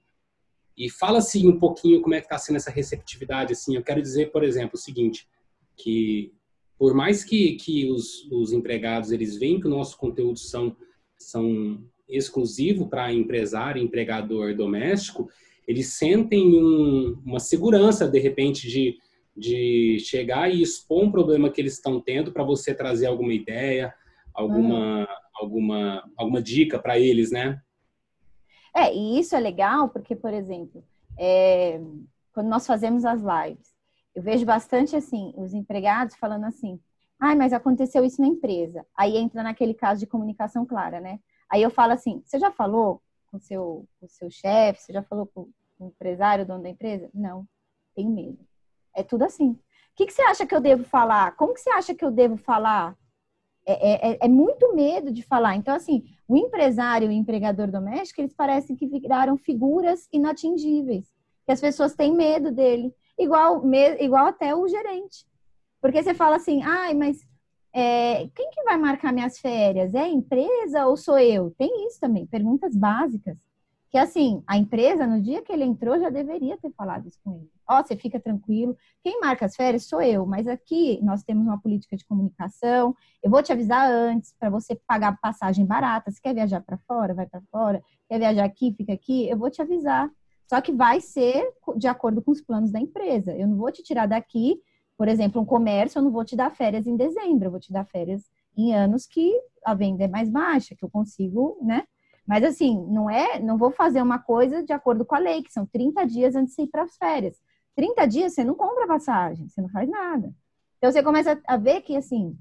e 0.77 0.91
fala 0.91 1.19
assim 1.19 1.49
um 1.49 1.59
pouquinho 1.59 2.01
como 2.01 2.15
é 2.15 2.21
que 2.21 2.27
está 2.27 2.39
sendo 2.39 2.57
essa 2.57 2.71
receptividade. 2.71 3.53
Assim, 3.53 3.77
eu 3.77 3.83
quero 3.83 4.03
dizer, 4.03 4.33
por 4.33 4.43
exemplo, 4.43 4.75
o 4.75 4.81
seguinte, 4.81 5.29
que 5.77 6.33
por 6.77 6.95
mais 6.95 7.25
que, 7.25 7.53
que 7.55 7.89
os, 7.91 8.29
os 8.31 8.53
empregados 8.53 9.13
eles 9.13 9.37
veem 9.37 9.61
que 9.61 9.67
o 9.67 9.71
nosso 9.71 9.97
conteúdo 9.97 10.39
são 10.39 10.77
são 11.25 11.83
exclusivo 12.09 12.89
para 12.89 13.13
empresário, 13.13 13.83
empregador 13.83 14.55
doméstico, 14.55 15.29
eles 15.67 15.95
sentem 15.95 16.55
um, 16.55 17.21
uma 17.25 17.41
segurança 17.41 18.09
de 18.09 18.19
repente 18.19 18.69
de, 18.69 18.99
de 19.37 19.99
chegar 20.01 20.53
e 20.53 20.63
expor 20.63 21.05
um 21.05 21.11
problema 21.11 21.51
que 21.51 21.61
eles 21.61 21.75
estão 21.75 22.01
tendo 22.01 22.33
para 22.33 22.45
você 22.45 22.75
trazer 22.75 23.07
alguma 23.07 23.33
ideia, 23.33 23.95
alguma 24.33 25.01
uhum. 25.01 25.07
alguma 25.35 26.11
alguma 26.17 26.43
dica 26.43 26.79
para 26.79 26.99
eles, 26.99 27.31
né? 27.31 27.61
É, 28.77 28.95
e 28.95 29.19
isso 29.19 29.37
é 29.37 29.41
legal 29.41 29.89
porque, 29.89 30.17
por 30.17 30.35
exemplo, 30.35 30.85
é, 31.19 31.81
quando 32.33 32.49
nós 32.49 32.67
fazemos 32.67 33.05
as 33.05 33.23
lives, 33.23 33.73
eu 34.15 34.23
vejo 34.23 34.45
bastante 34.45 34.97
assim, 34.97 35.33
os 35.37 35.55
empregados 35.55 36.17
falando 36.17 36.45
assim, 36.45 36.81
ai, 37.21 37.35
mas 37.35 37.53
aconteceu 37.53 38.05
isso 38.05 38.21
na 38.21 38.29
empresa. 38.29 38.87
Aí 38.97 39.17
entra 39.17 39.43
naquele 39.43 39.75
caso 39.75 40.01
de 40.01 40.07
comunicação 40.07 40.67
clara, 40.67 41.01
né? 41.01 41.21
Aí 41.51 41.63
eu 41.63 41.71
falo 41.71 41.93
assim, 41.93 42.23
você 42.25 42.39
já 42.39 42.51
falou 42.51 43.03
com 43.31 43.37
o 43.37 43.41
seu, 43.41 43.87
com 44.01 44.09
seu 44.09 44.31
chefe, 44.31 44.83
você 44.83 44.93
já 44.93 45.03
falou 45.03 45.27
com 45.27 45.49
o 45.79 45.87
empresário, 45.87 46.45
o 46.45 46.47
dono 46.47 46.63
da 46.63 46.69
empresa? 46.69 47.11
Não, 47.15 47.47
tenho 47.95 48.11
medo. 48.11 48.39
É 48.95 49.03
tudo 49.03 49.25
assim. 49.25 49.51
O 49.51 49.97
que, 49.97 50.07
que 50.07 50.13
você 50.13 50.23
acha 50.23 50.47
que 50.47 50.55
eu 50.55 50.61
devo 50.61 50.85
falar? 50.85 51.37
Como 51.37 51.55
que 51.55 51.61
você 51.61 51.71
acha 51.71 51.95
que 51.95 52.05
eu 52.05 52.11
devo 52.11 52.37
falar? 52.37 52.97
É, 53.67 54.13
é, 54.13 54.19
é, 54.21 54.29
muito 54.29 54.75
medo 54.75 55.11
de 55.11 55.23
falar. 55.23 55.57
Então, 55.57 55.75
assim, 55.75 56.05
o 56.29 56.37
empresário 56.37 57.07
e 57.07 57.09
o 57.09 57.13
empregador 57.13 57.71
doméstico, 57.71 58.21
eles 58.21 58.35
parecem 58.35 58.77
que 58.77 58.87
viraram 58.87 59.37
figuras 59.37 60.07
inatingíveis, 60.13 61.07
que 61.47 61.53
as 61.53 61.61
pessoas 61.61 61.95
têm 61.95 62.15
medo 62.15 62.53
dele, 62.53 62.95
igual, 63.19 63.63
igual 63.99 64.27
até 64.27 64.55
o 64.55 64.69
gerente. 64.69 65.25
Porque 65.85 66.03
você 66.03 66.15
fala 66.15 66.37
assim, 66.37 66.63
ai, 66.63 66.95
mas 66.95 67.19
é, 67.71 68.27
quem 68.35 68.49
que 68.51 68.63
vai 68.63 68.79
marcar 68.79 69.13
minhas 69.13 69.39
férias? 69.39 69.93
É 69.95 70.05
a 70.05 70.09
empresa 70.09 70.87
ou 70.87 70.97
sou 70.97 71.19
eu? 71.19 71.51
Tem 71.59 71.87
isso 71.87 72.01
também, 72.01 72.25
perguntas 72.25 72.75
básicas. 72.75 73.37
que 73.91 73.99
assim, 73.99 74.43
a 74.47 74.57
empresa, 74.57 75.07
no 75.07 75.21
dia 75.21 75.43
que 75.43 75.53
ele 75.53 75.63
entrou, 75.63 76.01
já 76.01 76.09
deveria 76.09 76.57
ter 76.57 76.71
falado 76.71 77.07
isso 77.07 77.19
com 77.23 77.35
ele. 77.35 77.51
Ó, 77.69 77.79
oh, 77.79 77.85
você 77.85 77.97
fica 77.97 78.19
tranquilo. 78.19 78.75
Quem 79.03 79.21
marca 79.21 79.45
as 79.45 79.55
férias 79.55 79.85
sou 79.85 80.01
eu, 80.01 80.25
mas 80.25 80.49
aqui 80.49 80.99
nós 81.03 81.23
temos 81.23 81.47
uma 81.47 81.61
política 81.61 81.99
de 81.99 82.07
comunicação. 82.07 82.97
Eu 83.23 83.31
vou 83.31 83.43
te 83.43 83.53
avisar 83.53 83.91
antes 83.91 84.35
para 84.41 84.49
você 84.49 84.75
pagar 84.87 85.21
passagem 85.21 85.67
barata. 85.67 86.11
Se 86.11 86.19
quer 86.19 86.33
viajar 86.33 86.63
para 86.63 86.79
fora, 86.89 87.13
vai 87.13 87.27
para 87.27 87.43
fora. 87.53 87.83
Quer 88.09 88.21
viajar 88.21 88.45
aqui, 88.47 88.73
fica 88.75 88.95
aqui. 88.95 89.29
Eu 89.29 89.37
vou 89.37 89.51
te 89.51 89.61
avisar. 89.61 90.11
Só 90.49 90.63
que 90.63 90.73
vai 90.73 90.99
ser 91.03 91.47
de 91.77 91.89
acordo 91.89 92.23
com 92.23 92.31
os 92.31 92.41
planos 92.41 92.73
da 92.73 92.81
empresa. 92.81 93.37
Eu 93.37 93.47
não 93.47 93.59
vou 93.59 93.71
te 93.71 93.83
tirar 93.83 94.07
daqui, 94.07 94.59
por 94.97 95.09
exemplo, 95.09 95.41
um 95.41 95.45
comércio, 95.45 95.99
eu 95.99 96.03
não 96.03 96.11
vou 96.11 96.25
te 96.25 96.37
dar 96.37 96.51
férias 96.51 96.87
em 96.87 96.97
dezembro, 96.97 97.47
eu 97.47 97.51
vou 97.51 97.61
te 97.61 97.73
dar 97.73 97.85
férias 97.85 98.23
em 98.57 98.75
anos 98.75 99.07
que 99.07 99.33
a 99.65 99.75
venda 99.75 100.05
é 100.05 100.09
mais 100.09 100.29
baixa, 100.31 100.75
que 100.75 100.85
eu 100.85 100.91
consigo, 100.91 101.59
né, 101.63 101.85
mas 102.27 102.43
assim, 102.43 102.87
não 102.89 103.11
é, 103.11 103.39
não 103.39 103.59
vou 103.59 103.71
fazer 103.71 104.01
uma 104.01 104.19
coisa 104.19 104.63
de 104.63 104.73
acordo 104.73 105.05
com 105.05 105.15
a 105.15 105.19
lei, 105.19 105.43
que 105.43 105.53
são 105.53 105.67
30 105.67 106.07
dias 106.07 106.35
antes 106.35 106.57
de 106.57 106.63
ir 106.63 106.69
para 106.69 106.83
as 106.83 106.97
férias. 106.97 107.37
30 107.77 108.07
dias 108.07 108.33
você 108.33 108.45
não 108.45 108.55
compra 108.55 108.87
passagem, 108.87 109.49
você 109.49 109.61
não 109.61 109.69
faz 109.69 109.89
nada. 109.89 110.33
Então 110.79 110.91
você 110.91 111.03
começa 111.03 111.41
a 111.47 111.57
ver 111.57 111.83
que 111.83 111.97
assim, 111.97 112.37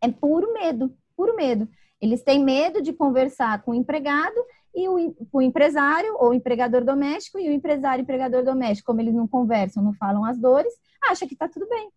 é 0.00 0.10
puro 0.10 0.52
medo, 0.54 0.96
puro 1.16 1.36
medo. 1.36 1.68
Eles 2.00 2.22
têm 2.22 2.42
medo 2.42 2.80
de 2.80 2.92
conversar 2.92 3.62
com 3.62 3.72
o 3.72 3.74
empregado 3.74 4.34
e 4.74 4.88
o, 4.88 5.14
o 5.32 5.42
empresário 5.42 6.16
ou 6.18 6.32
empregador 6.32 6.84
doméstico 6.84 7.38
e 7.38 7.48
o 7.48 7.52
empresário 7.52 8.02
e 8.02 8.04
empregador 8.04 8.42
doméstico, 8.42 8.86
como 8.86 9.00
eles 9.00 9.14
não 9.14 9.28
conversam, 9.28 9.82
não 9.82 9.92
falam 9.92 10.24
as 10.24 10.38
dores, 10.38 10.72
acha 11.02 11.26
que 11.26 11.34
está 11.34 11.48
tudo 11.48 11.68
bem. 11.68 11.90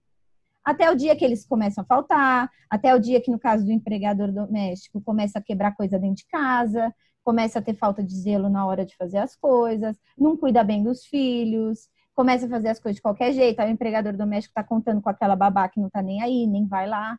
Até 0.64 0.90
o 0.90 0.96
dia 0.96 1.16
que 1.16 1.24
eles 1.24 1.46
começam 1.46 1.84
a 1.84 1.86
faltar, 1.86 2.50
até 2.70 2.94
o 2.94 3.00
dia 3.00 3.22
que, 3.22 3.32
no 3.32 3.40
caso 3.40 3.64
do 3.64 3.72
empregador 3.72 4.32
doméstico, 4.32 5.00
começa 5.00 5.40
a 5.40 5.42
quebrar 5.42 5.76
coisa 5.76 6.00
dentro 6.00 6.18
de 6.18 6.26
casa, 6.26 6.94
começa 7.24 7.60
a 7.60 7.62
ter 7.62 7.76
falta 7.76 8.04
de 8.04 8.16
zelo 8.16 8.50
na 8.50 8.66
hora 8.66 8.86
de 8.86 8.96
fazer 8.98 9.20
as 9.20 9.36
coisas, 9.36 9.96
não 10.18 10.36
cuida 10.36 10.64
bem 10.64 10.84
dos 10.84 11.06
filhos, 11.06 11.88
começa 12.16 12.46
a 12.46 12.50
fazer 12.50 12.70
as 12.70 12.80
coisas 12.80 12.96
de 12.96 13.02
qualquer 13.02 13.32
jeito, 13.32 13.60
aí 13.60 13.70
o 13.70 13.74
empregador 13.74 14.18
doméstico 14.18 14.52
está 14.52 14.64
contando 14.64 15.02
com 15.02 15.10
aquela 15.10 15.36
babá 15.36 15.70
que 15.70 15.80
não 15.80 15.88
está 15.88 16.02
nem 16.02 16.22
aí, 16.22 16.48
nem 16.48 16.66
vai 16.66 16.88
lá. 16.88 17.18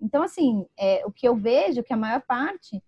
Então, 0.00 0.22
assim, 0.22 0.66
é, 0.76 1.04
o 1.06 1.12
que 1.12 1.28
eu 1.28 1.36
vejo 1.36 1.82
que 1.82 1.92
a 1.92 1.96
maior 1.96 2.22
parte 2.22 2.82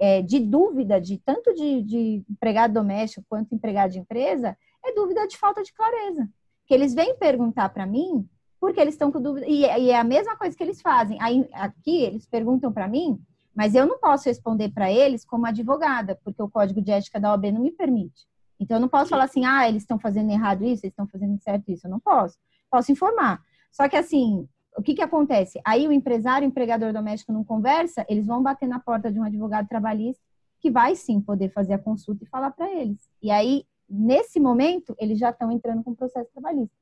é, 0.00 0.22
de 0.22 0.40
dúvida, 0.40 0.98
de 0.98 1.18
tanto 1.18 1.54
de, 1.54 1.82
de 1.82 2.24
empregado 2.28 2.72
doméstico 2.72 3.26
quanto 3.28 3.54
empregado 3.54 3.92
de 3.92 3.98
empresa, 3.98 4.56
é 4.82 4.94
dúvida 4.94 5.28
de 5.28 5.36
falta 5.36 5.62
de 5.62 5.72
clareza. 5.74 6.26
Que 6.66 6.72
eles 6.72 6.94
vêm 6.94 7.14
perguntar 7.16 7.68
para 7.68 7.86
mim 7.86 8.26
porque 8.58 8.80
eles 8.80 8.94
estão 8.94 9.12
com 9.12 9.20
dúvida. 9.20 9.46
E, 9.46 9.60
e, 9.62 9.90
é 9.90 9.98
a 9.98 10.04
mesma 10.04 10.36
coisa 10.36 10.56
que 10.56 10.62
eles 10.62 10.80
fazem. 10.80 11.18
Aí, 11.20 11.46
aqui, 11.52 12.02
eles 12.02 12.26
perguntam 12.26 12.72
para 12.72 12.88
mim, 12.88 13.20
mas 13.54 13.74
eu 13.74 13.86
não 13.86 13.98
posso 13.98 14.28
responder 14.28 14.70
para 14.70 14.90
eles 14.90 15.24
como 15.24 15.46
advogada, 15.46 16.18
porque 16.24 16.42
o 16.42 16.48
código 16.48 16.80
de 16.80 16.90
ética 16.90 17.20
da 17.20 17.32
OAB 17.32 17.52
não 17.52 17.60
me 17.60 17.70
permite. 17.70 18.26
Então, 18.58 18.76
eu 18.76 18.80
não 18.80 18.88
posso 18.88 19.10
falar 19.10 19.24
assim, 19.24 19.44
ah, 19.44 19.68
eles 19.68 19.82
estão 19.82 19.98
fazendo 19.98 20.30
errado 20.30 20.62
isso, 20.62 20.84
eles 20.84 20.92
estão 20.92 21.06
fazendo 21.06 21.38
certo 21.42 21.70
isso. 21.70 21.86
Eu 21.86 21.90
não 21.90 22.00
posso. 22.00 22.38
Posso 22.70 22.92
informar. 22.92 23.40
Só 23.70 23.88
que, 23.88 23.96
assim, 23.96 24.46
o 24.76 24.82
que, 24.82 24.94
que 24.94 25.02
acontece? 25.02 25.60
Aí, 25.64 25.86
o 25.86 25.92
empresário, 25.92 26.46
o 26.46 26.50
empregador 26.50 26.92
doméstico 26.92 27.32
não 27.32 27.44
conversa, 27.44 28.04
eles 28.08 28.26
vão 28.26 28.42
bater 28.42 28.68
na 28.68 28.78
porta 28.78 29.10
de 29.10 29.18
um 29.18 29.24
advogado 29.24 29.68
trabalhista 29.68 30.22
que 30.60 30.70
vai 30.70 30.94
sim 30.94 31.20
poder 31.20 31.50
fazer 31.50 31.74
a 31.74 31.78
consulta 31.78 32.22
e 32.22 32.28
falar 32.28 32.50
para 32.50 32.70
eles. 32.70 33.08
E 33.22 33.30
aí, 33.30 33.64
nesse 33.88 34.38
momento, 34.38 34.94
eles 34.98 35.18
já 35.18 35.30
estão 35.30 35.50
entrando 35.50 35.82
com 35.82 35.90
o 35.90 35.96
processo 35.96 36.30
trabalhista. 36.32 36.74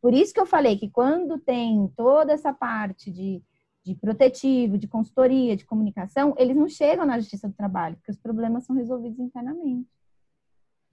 Por 0.00 0.12
isso 0.12 0.34
que 0.34 0.40
eu 0.40 0.46
falei 0.46 0.76
que 0.76 0.90
quando 0.90 1.38
tem 1.38 1.90
toda 1.96 2.32
essa 2.32 2.52
parte 2.52 3.10
de, 3.10 3.42
de 3.84 3.94
protetivo, 3.94 4.76
de 4.76 4.86
consultoria, 4.86 5.56
de 5.56 5.64
comunicação, 5.64 6.34
eles 6.36 6.56
não 6.56 6.68
chegam 6.68 7.06
na 7.06 7.18
Justiça 7.18 7.48
do 7.48 7.54
Trabalho, 7.54 7.96
porque 7.96 8.10
os 8.10 8.18
problemas 8.18 8.64
são 8.64 8.76
resolvidos 8.76 9.18
internamente. 9.18 9.88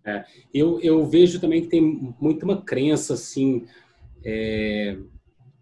É, 0.06 0.26
eu, 0.54 0.80
eu 0.80 1.06
vejo 1.06 1.42
também 1.42 1.62
que 1.62 1.68
tem 1.68 1.82
muito 2.20 2.44
uma 2.44 2.62
crença, 2.62 3.16
assim, 3.16 3.66
é, 4.24 4.98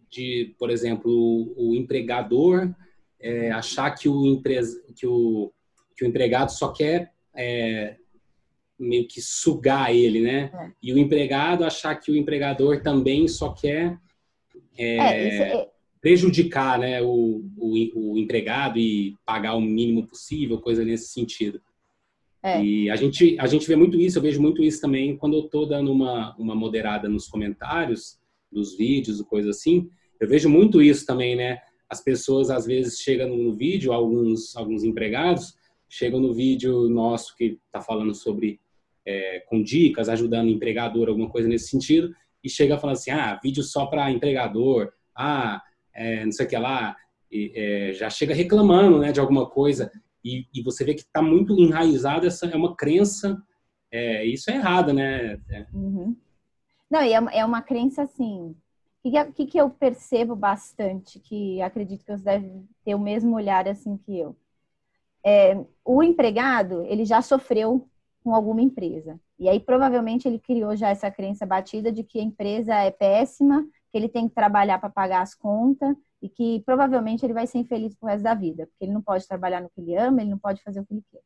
de, 0.09 0.55
por 0.57 0.69
exemplo, 0.69 1.11
o, 1.11 1.71
o 1.71 1.75
empregador 1.75 2.73
é, 3.19 3.51
achar 3.51 3.91
que 3.91 4.07
o, 4.07 4.25
empresa, 4.25 4.81
que, 4.95 5.05
o, 5.05 5.51
que 5.95 6.05
o 6.05 6.07
empregado 6.07 6.51
só 6.51 6.69
quer 6.71 7.11
é, 7.35 7.95
meio 8.79 9.07
que 9.07 9.21
sugar 9.21 9.93
ele, 9.93 10.21
né? 10.21 10.51
É. 10.53 10.71
E 10.81 10.93
o 10.93 10.97
empregado 10.97 11.63
achar 11.63 11.95
que 11.95 12.11
o 12.11 12.15
empregador 12.15 12.81
também 12.81 13.27
só 13.27 13.49
quer 13.53 13.97
é, 14.77 14.97
é, 14.97 15.37
é, 15.53 15.69
prejudicar 15.99 16.77
né, 16.79 17.01
o, 17.01 17.43
o, 17.57 18.11
o, 18.13 18.17
empregado 18.17 18.77
e 18.77 19.15
pagar 19.25 19.55
o 19.55 19.61
mínimo 19.61 20.05
possível, 20.05 20.61
coisa 20.61 20.85
nesse 20.85 21.09
sentido. 21.09 21.61
E 22.61 22.89
a 22.89 22.95
gente, 22.95 23.37
a 23.41 23.45
gente 23.45 23.67
vê 23.67 23.75
muito 23.75 23.99
isso, 23.99 24.17
eu 24.17 24.21
vejo 24.21 24.41
muito 24.41 24.63
isso 24.63 24.79
também 24.79 25.17
quando 25.17 25.35
eu 25.35 25.45
estou 25.45 25.67
dando 25.67 25.91
uma, 25.91 26.33
uma 26.37 26.55
moderada 26.55 27.09
nos 27.09 27.27
comentários 27.27 28.17
dos 28.51 28.77
vídeos, 28.77 29.21
coisa 29.21 29.49
assim. 29.49 29.89
Eu 30.19 30.27
vejo 30.27 30.49
muito 30.49 30.81
isso 30.81 31.05
também, 31.05 31.35
né? 31.35 31.59
As 31.89 32.03
pessoas 32.03 32.49
às 32.49 32.65
vezes 32.65 32.99
chegam 32.99 33.29
no 33.29 33.53
vídeo, 33.53 33.93
alguns, 33.93 34.55
alguns 34.55 34.83
empregados 34.83 35.55
chegam 35.89 36.19
no 36.19 36.33
vídeo 36.33 36.89
nosso 36.89 37.35
que 37.35 37.59
está 37.65 37.81
falando 37.81 38.13
sobre 38.13 38.59
é, 39.05 39.39
com 39.47 39.61
dicas, 39.63 40.09
ajudando 40.09 40.49
empregador, 40.49 41.07
alguma 41.07 41.29
coisa 41.29 41.47
nesse 41.47 41.69
sentido, 41.69 42.13
e 42.43 42.49
chega 42.49 42.77
falando 42.77 42.97
assim, 42.97 43.11
ah, 43.11 43.39
vídeo 43.41 43.63
só 43.63 43.85
para 43.85 44.11
empregador, 44.11 44.91
ah, 45.15 45.61
é, 45.93 46.25
não 46.25 46.31
sei 46.31 46.45
o 46.45 46.49
que 46.49 46.57
lá, 46.57 46.95
e, 47.31 47.51
é, 47.55 47.93
já 47.93 48.09
chega 48.09 48.33
reclamando 48.33 48.99
né, 48.99 49.11
de 49.11 49.19
alguma 49.19 49.49
coisa, 49.49 49.91
e, 50.23 50.45
e 50.53 50.61
você 50.61 50.83
vê 50.83 50.93
que 50.93 51.01
está 51.01 51.21
muito 51.21 51.57
enraizado, 51.57 52.27
essa 52.27 52.47
é 52.47 52.55
uma 52.55 52.75
crença, 52.75 53.41
é, 53.89 54.25
isso 54.25 54.51
é 54.51 54.55
errado, 54.55 54.91
né? 54.91 55.39
É. 55.49 55.65
Uhum. 55.73 56.15
Não, 56.89 57.03
e 57.03 57.13
é, 57.13 57.39
é 57.39 57.45
uma 57.45 57.61
crença 57.61 58.03
assim, 58.03 58.55
o 59.03 59.11
que, 59.11 59.31
que, 59.33 59.45
que 59.45 59.57
eu 59.57 59.69
percebo 59.69 60.35
bastante, 60.35 61.19
que 61.19 61.61
acredito 61.61 62.05
que 62.05 62.17
você 62.17 62.23
deve 62.23 62.65
ter 62.83 62.95
o 62.95 62.99
mesmo 62.99 63.35
olhar 63.35 63.67
assim 63.67 63.97
que 63.97 64.17
eu. 64.17 64.35
É, 65.23 65.57
o 65.83 66.01
empregado, 66.01 66.83
ele 66.85 67.05
já 67.05 67.21
sofreu 67.21 67.87
com 68.23 68.33
alguma 68.33 68.61
empresa. 68.61 69.19
E 69.39 69.47
aí, 69.47 69.59
provavelmente, 69.59 70.27
ele 70.27 70.39
criou 70.39 70.75
já 70.75 70.89
essa 70.89 71.11
crença 71.11 71.45
batida 71.45 71.91
de 71.91 72.03
que 72.03 72.19
a 72.19 72.23
empresa 72.23 72.73
é 72.75 72.91
péssima, 72.91 73.63
que 73.91 73.97
ele 73.97 74.09
tem 74.09 74.27
que 74.27 74.35
trabalhar 74.35 74.79
para 74.79 74.89
pagar 74.89 75.21
as 75.21 75.35
contas 75.35 75.95
e 76.21 76.27
que 76.27 76.61
provavelmente 76.65 77.25
ele 77.25 77.33
vai 77.33 77.45
ser 77.45 77.59
infeliz 77.59 77.95
pro 77.95 78.09
resto 78.09 78.23
da 78.23 78.33
vida, 78.33 78.65
porque 78.67 78.83
ele 78.83 78.91
não 78.91 79.01
pode 79.01 79.27
trabalhar 79.27 79.61
no 79.61 79.69
que 79.69 79.79
ele 79.79 79.95
ama, 79.95 80.21
ele 80.21 80.31
não 80.31 80.39
pode 80.39 80.61
fazer 80.63 80.79
o 80.79 80.85
que 80.85 80.93
ele 80.93 81.03
quer. 81.11 81.21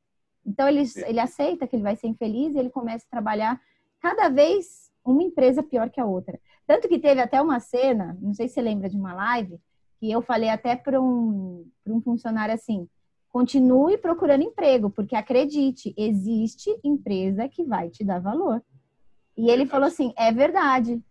Então, 0.45 0.67
ele, 0.67 0.83
ele 1.05 1.19
aceita 1.19 1.65
que 1.65 1.75
ele 1.75 1.83
vai 1.83 1.95
ser 1.95 2.07
infeliz 2.07 2.53
e 2.53 2.59
ele 2.59 2.69
começa 2.69 3.05
a 3.07 3.09
trabalhar 3.11 3.61
cada 3.99 4.29
vez 4.29 4.90
uma 5.03 5.23
empresa 5.23 5.63
pior 5.63 5.89
que 5.89 5.99
a 5.99 6.05
outra. 6.05 6.39
Tanto 6.67 6.87
que 6.87 6.99
teve 6.99 7.19
até 7.21 7.41
uma 7.41 7.59
cena, 7.59 8.17
não 8.21 8.33
sei 8.33 8.47
se 8.47 8.55
você 8.55 8.61
lembra 8.61 8.89
de 8.89 8.97
uma 8.97 9.13
live, 9.13 9.59
que 9.99 10.11
eu 10.11 10.21
falei 10.21 10.49
até 10.49 10.75
para 10.75 11.01
um, 11.01 11.67
um 11.85 12.01
funcionário 12.01 12.53
assim: 12.53 12.87
Continue 13.31 13.97
procurando 13.97 14.43
emprego, 14.43 14.89
porque 14.89 15.15
acredite, 15.15 15.93
existe 15.97 16.69
empresa 16.83 17.47
que 17.47 17.63
vai 17.63 17.89
te 17.89 18.03
dar 18.03 18.19
valor. 18.19 18.61
E 19.37 19.49
ele 19.49 19.65
falou 19.65 19.87
assim: 19.87 20.13
é 20.17 20.31
verdade. 20.31 21.01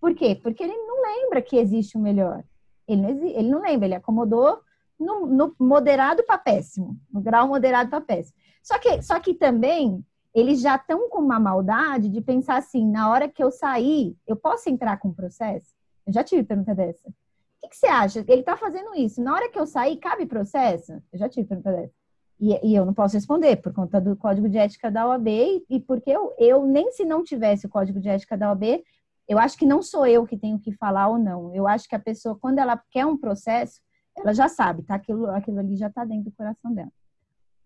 Por 0.00 0.14
quê? 0.14 0.34
Porque 0.34 0.62
ele 0.62 0.76
não 0.76 1.02
lembra 1.02 1.42
que 1.42 1.56
existe 1.56 1.96
o 1.96 2.00
melhor. 2.00 2.42
Ele 2.88 3.02
não, 3.02 3.10
ele 3.10 3.48
não 3.48 3.60
lembra, 3.60 3.86
ele 3.86 3.94
acomodou 3.94 4.60
no, 4.98 5.26
no 5.26 5.54
moderado 5.58 6.22
para 6.24 6.38
péssimo, 6.38 6.96
no 7.12 7.20
grau 7.20 7.46
moderado 7.48 7.90
para 7.90 8.00
péssimo. 8.00 8.36
Só 8.62 8.78
que, 8.78 9.02
só 9.02 9.20
que 9.20 9.34
também 9.34 10.04
eles 10.38 10.60
já 10.60 10.76
estão 10.76 11.08
com 11.08 11.20
uma 11.20 11.40
maldade 11.40 12.08
de 12.08 12.20
pensar 12.20 12.58
assim: 12.58 12.86
na 12.86 13.10
hora 13.10 13.28
que 13.28 13.42
eu 13.42 13.50
sair, 13.50 14.16
eu 14.26 14.36
posso 14.36 14.68
entrar 14.68 14.98
com 14.98 15.08
o 15.08 15.14
processo? 15.14 15.74
Eu 16.06 16.12
já 16.12 16.22
tive 16.22 16.44
pergunta 16.44 16.74
dessa 16.74 17.12
que, 17.66 17.68
que 17.68 17.76
você 17.76 17.86
acha? 17.86 18.24
Ele 18.26 18.40
está 18.40 18.56
fazendo 18.56 18.94
isso. 18.94 19.22
Na 19.22 19.34
hora 19.34 19.50
que 19.50 19.58
eu 19.58 19.66
sair, 19.66 19.96
cabe 19.96 20.26
processo? 20.26 20.92
Eu 21.12 21.18
já 21.18 21.28
tive 21.28 21.46
pergunta 21.46 21.72
dessa. 21.72 21.94
E, 22.38 22.70
e, 22.70 22.74
eu 22.74 22.84
não 22.84 22.92
posso 22.92 23.14
responder 23.14 23.56
por 23.56 23.72
conta 23.72 24.00
do 24.00 24.14
código 24.14 24.48
de 24.48 24.58
ética 24.58 24.90
da 24.90 25.08
OAB 25.08 25.26
e, 25.28 25.64
e 25.70 25.80
porque 25.80 26.10
eu, 26.10 26.34
eu, 26.38 26.66
nem 26.66 26.92
se 26.92 27.04
não 27.04 27.24
tivesse 27.24 27.66
o 27.66 27.68
código 27.68 27.98
de 27.98 28.10
ética 28.10 28.36
da 28.36 28.50
OAB, 28.50 28.82
eu 29.26 29.38
acho 29.38 29.56
que 29.56 29.64
não 29.64 29.82
sou 29.82 30.06
eu 30.06 30.26
que 30.26 30.36
tenho 30.36 30.58
que 30.58 30.72
falar 30.72 31.08
ou 31.08 31.18
não. 31.18 31.54
Eu 31.54 31.66
acho 31.66 31.88
que 31.88 31.96
a 31.96 31.98
pessoa, 31.98 32.38
quando 32.38 32.58
ela 32.58 32.80
quer 32.90 33.06
um 33.06 33.16
processo, 33.16 33.80
ela 34.14 34.34
já 34.34 34.48
sabe, 34.48 34.82
tá? 34.82 34.96
Aquilo, 34.96 35.30
aquilo 35.30 35.58
ali 35.58 35.76
já 35.76 35.86
está 35.86 36.04
dentro 36.04 36.24
do 36.24 36.32
coração 36.32 36.72
dela. 36.74 36.92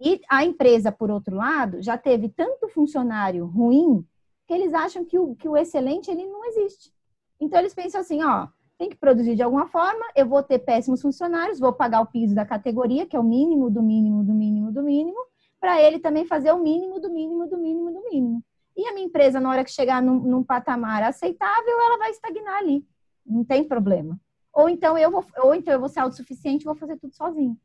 E 0.00 0.20
a 0.30 0.44
empresa, 0.44 0.90
por 0.90 1.10
outro 1.10 1.36
lado, 1.36 1.82
já 1.82 1.98
teve 1.98 2.28
tanto 2.30 2.68
funcionário 2.68 3.44
ruim 3.44 4.04
que 4.46 4.54
eles 4.54 4.72
acham 4.72 5.04
que 5.04 5.18
o, 5.18 5.36
que 5.36 5.48
o 5.48 5.56
excelente 5.56 6.10
ele 6.10 6.26
não 6.26 6.44
existe. 6.46 6.92
Então 7.38 7.58
eles 7.58 7.74
pensam 7.74 8.00
assim, 8.00 8.22
ó, 8.22 8.48
tem 8.78 8.88
que 8.88 8.96
produzir 8.96 9.36
de 9.36 9.42
alguma 9.42 9.66
forma, 9.66 10.04
eu 10.16 10.26
vou 10.26 10.42
ter 10.42 10.58
péssimos 10.58 11.02
funcionários, 11.02 11.60
vou 11.60 11.72
pagar 11.72 12.00
o 12.00 12.06
piso 12.06 12.34
da 12.34 12.46
categoria, 12.46 13.06
que 13.06 13.14
é 13.14 13.20
o 13.20 13.22
mínimo 13.22 13.70
do 13.70 13.82
mínimo 13.82 14.24
do 14.24 14.32
mínimo 14.32 14.72
do 14.72 14.82
mínimo, 14.82 15.18
para 15.60 15.82
ele 15.82 15.98
também 15.98 16.24
fazer 16.24 16.50
o 16.52 16.58
mínimo 16.58 16.98
do 16.98 17.10
mínimo 17.10 17.46
do 17.46 17.58
mínimo 17.58 17.92
do 17.92 18.02
mínimo. 18.10 18.42
E 18.74 18.86
a 18.86 18.94
minha 18.94 19.06
empresa, 19.06 19.38
na 19.38 19.50
hora 19.50 19.64
que 19.64 19.70
chegar 19.70 20.02
num, 20.02 20.18
num 20.20 20.42
patamar 20.42 21.02
aceitável, 21.02 21.78
ela 21.78 21.98
vai 21.98 22.10
estagnar 22.10 22.56
ali. 22.56 22.86
Não 23.26 23.44
tem 23.44 23.62
problema. 23.62 24.18
Ou 24.52 24.68
então 24.68 24.96
eu 24.96 25.10
vou, 25.10 25.24
ou 25.42 25.54
então 25.54 25.74
eu 25.74 25.80
vou 25.80 25.88
ser 25.88 26.00
autossuficiente 26.00 26.64
e 26.64 26.66
vou 26.66 26.74
fazer 26.74 26.96
tudo 26.96 27.14
sozinho. 27.14 27.58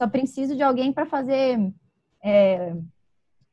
Só 0.00 0.08
preciso 0.08 0.54
de 0.54 0.62
alguém 0.62 0.92
para 0.92 1.04
fazer 1.04 1.72
é, 2.24 2.76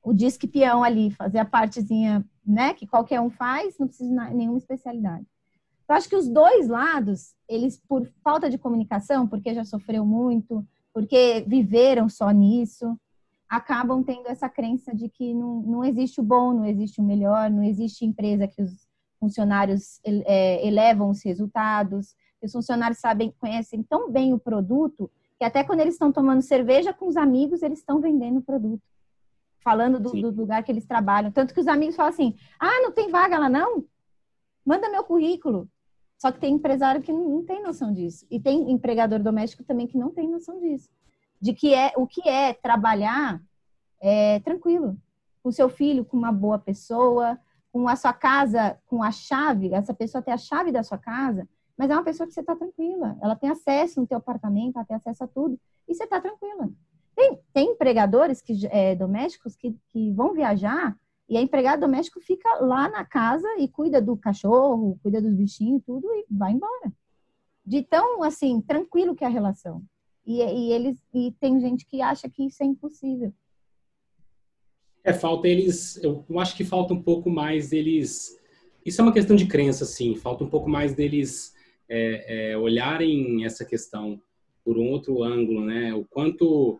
o 0.03 0.13
disque 0.13 0.47
peão 0.47 0.83
ali, 0.83 1.09
fazer 1.11 1.39
a 1.39 1.45
partezinha, 1.45 2.23
né, 2.45 2.73
que 2.73 2.85
qualquer 2.85 3.19
um 3.19 3.29
faz, 3.29 3.77
não 3.79 3.87
precisa 3.87 4.09
de 4.09 4.35
nenhuma 4.35 4.59
especialidade. 4.59 5.25
Eu 5.89 5.95
acho 5.95 6.07
que 6.07 6.15
os 6.15 6.27
dois 6.27 6.67
lados, 6.67 7.35
eles 7.47 7.81
por 7.87 8.07
falta 8.23 8.49
de 8.49 8.57
comunicação, 8.57 9.27
porque 9.27 9.53
já 9.53 9.63
sofreu 9.63 10.05
muito, 10.05 10.65
porque 10.93 11.43
viveram 11.47 12.07
só 12.07 12.29
nisso, 12.31 12.97
acabam 13.49 14.03
tendo 14.03 14.27
essa 14.27 14.49
crença 14.49 14.93
de 14.95 15.09
que 15.09 15.33
não, 15.33 15.61
não 15.61 15.83
existe 15.83 16.19
o 16.19 16.23
bom, 16.23 16.53
não 16.53 16.65
existe 16.65 16.99
o 16.99 17.03
melhor, 17.03 17.49
não 17.49 17.63
existe 17.63 18.05
empresa 18.05 18.47
que 18.47 18.61
os 18.61 18.87
funcionários 19.19 19.99
é, 20.03 20.65
elevam 20.67 21.09
os 21.09 21.23
resultados, 21.23 22.13
que 22.39 22.45
os 22.45 22.51
funcionários 22.51 22.99
sabem, 22.99 23.33
conhecem 23.39 23.83
tão 23.83 24.11
bem 24.11 24.33
o 24.33 24.39
produto, 24.39 25.09
que 25.45 25.59
até 25.59 25.63
quando 25.63 25.79
eles 25.81 25.93
estão 25.93 26.11
tomando 26.11 26.41
cerveja 26.41 26.91
com 26.91 27.07
os 27.07 27.15
amigos, 27.15 27.61
eles 27.61 27.79
estão 27.79 28.01
vendendo 28.01 28.39
o 28.39 28.41
produto. 28.41 28.81
Falando 29.59 29.99
do, 29.99 30.11
do, 30.11 30.29
lugar 30.31 30.63
que 30.63 30.71
eles 30.71 30.85
trabalham. 30.85 31.31
Tanto 31.31 31.53
que 31.53 31.59
os 31.59 31.67
amigos 31.67 31.95
falam 31.95 32.11
assim: 32.11 32.35
ah, 32.59 32.81
não 32.81 32.91
tem 32.91 33.09
vaga 33.09 33.37
lá 33.37 33.49
não? 33.49 33.85
Manda 34.65 34.89
meu 34.89 35.03
currículo. 35.03 35.69
Só 36.17 36.31
que 36.31 36.39
tem 36.39 36.53
empresário 36.53 37.01
que 37.01 37.11
não, 37.11 37.27
não 37.29 37.43
tem 37.43 37.61
noção 37.61 37.91
disso. 37.91 38.25
E 38.29 38.39
tem 38.39 38.71
empregador 38.71 39.19
doméstico 39.19 39.63
também 39.63 39.87
que 39.87 39.97
não 39.97 40.11
tem 40.11 40.27
noção 40.27 40.59
disso. 40.59 40.89
De 41.41 41.53
que 41.53 41.73
é 41.73 41.93
o 41.95 42.07
que 42.07 42.27
é 42.27 42.53
trabalhar 42.53 43.41
é, 43.99 44.39
tranquilo. 44.39 44.97
Com 45.43 45.51
seu 45.51 45.69
filho, 45.69 46.05
com 46.05 46.17
uma 46.17 46.31
boa 46.31 46.57
pessoa, 46.57 47.39
com 47.71 47.87
a 47.87 47.95
sua 47.95 48.13
casa, 48.13 48.79
com 48.85 49.03
a 49.03 49.11
chave, 49.11 49.73
essa 49.73 49.93
pessoa 49.93 50.21
tem 50.21 50.33
a 50.33 50.37
chave 50.37 50.71
da 50.71 50.81
sua 50.81 50.97
casa, 50.97 51.47
mas 51.77 51.89
é 51.89 51.93
uma 51.93 52.03
pessoa 52.03 52.25
que 52.27 52.33
você 52.33 52.39
está 52.39 52.55
tranquila. 52.55 53.17
Ela 53.21 53.35
tem 53.35 53.49
acesso 53.49 53.99
no 53.99 54.07
teu 54.07 54.17
apartamento, 54.17 54.77
ela 54.77 54.85
tem 54.85 54.95
acesso 54.95 55.23
a 55.23 55.27
tudo. 55.27 55.59
E 55.87 55.93
você 55.93 56.05
está 56.05 56.21
tranquila. 56.21 56.69
Tem, 57.15 57.39
tem 57.53 57.71
empregadores 57.71 58.41
que, 58.41 58.65
é, 58.67 58.95
domésticos 58.95 59.55
que, 59.55 59.75
que 59.91 60.11
vão 60.11 60.33
viajar 60.33 60.97
e 61.27 61.37
a 61.37 61.41
empregada 61.41 61.81
doméstico 61.81 62.21
fica 62.21 62.47
lá 62.59 62.87
na 62.87 63.03
casa 63.03 63.47
e 63.57 63.67
cuida 63.67 64.01
do 64.01 64.15
cachorro, 64.15 64.99
cuida 65.01 65.21
dos 65.21 65.33
bichinhos, 65.33 65.81
tudo 65.85 66.07
e 66.13 66.25
vai 66.29 66.51
embora. 66.51 66.93
De 67.65 67.81
tão, 67.81 68.21
assim, 68.21 68.61
tranquilo 68.61 69.15
que 69.15 69.23
é 69.23 69.27
a 69.27 69.31
relação. 69.31 69.83
E, 70.25 70.41
e 70.41 70.71
eles 70.71 70.97
e 71.13 71.31
tem 71.39 71.59
gente 71.59 71.85
que 71.85 72.01
acha 72.01 72.29
que 72.29 72.45
isso 72.45 72.61
é 72.61 72.65
impossível. 72.65 73.33
É, 75.03 75.13
falta 75.13 75.47
eles. 75.47 75.97
Eu 76.03 76.25
acho 76.39 76.55
que 76.55 76.63
falta 76.63 76.93
um 76.93 77.01
pouco 77.01 77.29
mais 77.29 77.69
deles. 77.69 78.39
Isso 78.85 79.01
é 79.01 79.03
uma 79.03 79.13
questão 79.13 79.35
de 79.35 79.47
crença, 79.47 79.85
sim. 79.85 80.15
Falta 80.15 80.43
um 80.43 80.49
pouco 80.49 80.69
mais 80.69 80.93
deles 80.93 81.54
é, 81.89 82.51
é, 82.51 82.57
olharem 82.57 83.45
essa 83.45 83.65
questão 83.65 84.21
por 84.63 84.77
um 84.77 84.89
outro 84.89 85.23
ângulo, 85.23 85.63
né? 85.63 85.93
O 85.93 86.03
quanto, 86.05 86.79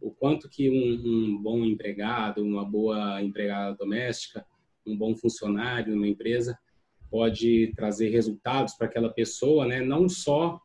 o 0.00 0.10
quanto 0.10 0.48
que 0.48 0.70
um, 0.70 1.34
um 1.34 1.42
bom 1.42 1.64
empregado, 1.64 2.42
uma 2.42 2.64
boa 2.64 3.22
empregada 3.22 3.76
doméstica, 3.76 4.44
um 4.86 4.96
bom 4.96 5.14
funcionário 5.14 5.94
numa 5.94 6.08
empresa 6.08 6.58
pode 7.10 7.72
trazer 7.76 8.08
resultados 8.08 8.74
para 8.74 8.86
aquela 8.86 9.10
pessoa, 9.10 9.66
né? 9.66 9.80
Não 9.80 10.08
só, 10.08 10.60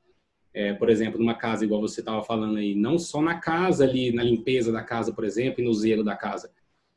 é, 0.53 0.73
por 0.73 0.89
exemplo, 0.89 1.19
numa 1.19 1.35
casa 1.35 1.65
igual 1.65 1.81
você 1.81 1.99
estava 1.99 2.23
falando 2.23 2.57
aí, 2.57 2.73
não 2.75 2.97
só 2.97 3.21
na 3.21 3.39
casa 3.39 3.83
ali, 3.83 4.11
na 4.11 4.23
limpeza 4.23 4.71
da 4.71 4.83
casa, 4.83 5.13
por 5.13 5.23
exemplo, 5.23 5.61
e 5.61 5.63
no 5.65 5.73
zelo 5.73 6.03
da 6.03 6.15
casa, 6.15 6.51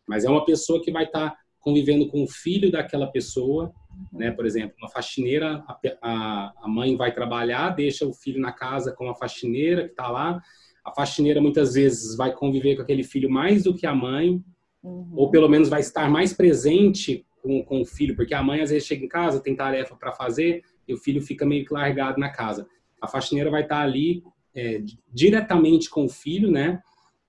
mas 0.07 0.25
é 0.25 0.31
uma 0.31 0.45
pessoa 0.45 0.83
que 0.83 0.93
vai 0.93 1.05
estar 1.05 1.31
tá 1.31 1.39
convivendo 1.61 2.09
com 2.09 2.23
o 2.23 2.29
filho 2.29 2.71
daquela 2.71 3.07
pessoa, 3.07 3.73
né? 4.13 4.31
Por 4.31 4.47
exemplo, 4.47 4.75
uma 4.79 4.89
faxineira, 4.89 5.65
a, 6.03 6.53
a 6.63 6.69
mãe 6.69 6.97
vai 6.97 7.13
trabalhar, 7.13 7.71
deixa 7.71 8.07
o 8.07 8.13
filho 8.13 8.41
na 8.41 8.53
casa 8.53 8.93
com 8.93 9.09
a 9.09 9.15
faxineira 9.15 9.85
que 9.85 9.91
está 9.91 10.09
lá. 10.09 10.41
A 10.85 10.93
faxineira 10.93 11.41
muitas 11.41 11.75
vezes 11.75 12.17
vai 12.17 12.33
conviver 12.33 12.77
com 12.77 12.83
aquele 12.83 13.03
filho 13.03 13.31
mais 13.31 13.65
do 13.65 13.75
que 13.75 13.87
a 13.87 13.95
mãe, 13.95 14.43
uhum. 14.83 15.13
ou 15.15 15.31
pelo 15.31 15.49
menos 15.49 15.69
vai 15.69 15.81
estar 15.81 16.11
mais 16.11 16.33
presente 16.33 17.27
com, 17.43 17.63
com 17.65 17.81
o 17.81 17.87
filho, 17.87 18.17
porque 18.17 18.35
a 18.35 18.43
mãe 18.43 18.61
às 18.61 18.71
vezes 18.71 18.87
chega 18.87 19.05
em 19.05 19.09
casa, 19.09 19.41
tem 19.41 19.57
tarefa 19.57 19.97
para 19.97 20.13
fazer 20.13 20.63
e 20.87 20.93
o 20.93 20.99
filho 20.99 21.23
fica 21.23 21.47
meio 21.47 21.65
que 21.65 21.73
largado 21.73 22.21
na 22.21 22.31
casa. 22.31 22.67
A 23.01 23.09
faxineira 23.09 23.51
vai 23.51 23.63
estar 23.63 23.81
ali 23.81 24.23
é, 24.55 24.83
diretamente 25.13 25.91
com 25.91 26.05
o 26.05 26.09
filho, 26.09 26.51
né? 26.51 26.83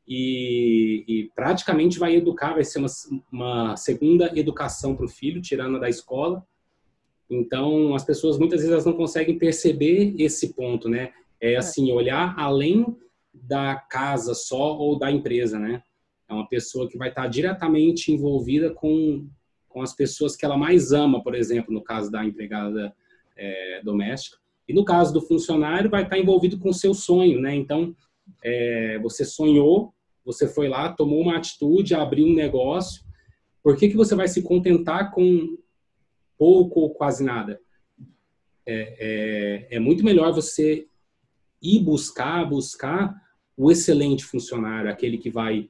e, 0.07 1.03
e, 1.07 1.31
praticamente 1.35 1.97
vai 1.97 2.15
educar, 2.15 2.53
vai 2.53 2.63
ser 2.63 2.79
uma, 2.79 2.87
uma 3.31 3.75
segunda 3.75 4.31
educação 4.37 4.95
para 4.95 5.05
o 5.05 5.09
filho, 5.09 5.41
tirando 5.41 5.79
da 5.79 5.89
escola. 5.89 6.45
Então, 7.29 7.95
as 7.95 8.03
pessoas 8.03 8.37
muitas 8.37 8.59
vezes 8.59 8.71
elas 8.71 8.85
não 8.85 8.93
conseguem 8.93 9.37
perceber 9.37 10.13
esse 10.17 10.53
ponto, 10.53 10.87
né? 10.87 11.11
É, 11.39 11.53
é 11.53 11.57
assim, 11.57 11.91
olhar 11.91 12.35
além 12.37 12.85
da 13.33 13.75
casa 13.75 14.33
só 14.33 14.77
ou 14.77 14.97
da 14.97 15.11
empresa, 15.11 15.59
né? 15.59 15.81
É 16.29 16.33
uma 16.33 16.47
pessoa 16.47 16.87
que 16.89 16.97
vai 16.97 17.09
estar 17.09 17.27
diretamente 17.27 18.11
envolvida 18.11 18.71
com, 18.71 19.27
com 19.67 19.81
as 19.81 19.93
pessoas 19.93 20.35
que 20.35 20.45
ela 20.45 20.57
mais 20.57 20.91
ama, 20.91 21.21
por 21.21 21.35
exemplo, 21.35 21.73
no 21.73 21.83
caso 21.83 22.11
da 22.11 22.25
empregada 22.25 22.95
é, 23.35 23.81
doméstica. 23.83 24.37
E 24.67 24.73
no 24.73 24.83
caso 24.83 25.13
do 25.13 25.21
funcionário, 25.21 25.89
vai 25.89 26.03
estar 26.03 26.17
envolvido 26.17 26.57
com 26.57 26.69
o 26.69 26.73
seu 26.73 26.93
sonho, 26.93 27.39
né? 27.39 27.55
Então, 27.55 27.95
é, 28.43 28.97
você 28.99 29.23
sonhou, 29.23 29.93
você 30.23 30.47
foi 30.47 30.67
lá, 30.67 30.91
tomou 30.91 31.21
uma 31.21 31.37
atitude, 31.37 31.93
abriu 31.93 32.25
um 32.25 32.33
negócio. 32.33 33.03
Por 33.61 33.77
que, 33.77 33.89
que 33.89 33.97
você 33.97 34.15
vai 34.15 34.27
se 34.27 34.41
contentar 34.41 35.11
com 35.11 35.57
pouco 36.37 36.81
ou 36.81 36.93
quase 36.93 37.23
nada? 37.23 37.59
É, 38.65 39.67
é, 39.69 39.75
é 39.75 39.79
muito 39.79 40.03
melhor 40.03 40.33
você 40.33 40.87
ir 41.61 41.79
buscar, 41.79 42.45
buscar 42.45 43.15
o 43.57 43.71
excelente 43.71 44.25
funcionário, 44.25 44.89
aquele 44.89 45.17
que 45.17 45.29
vai 45.29 45.69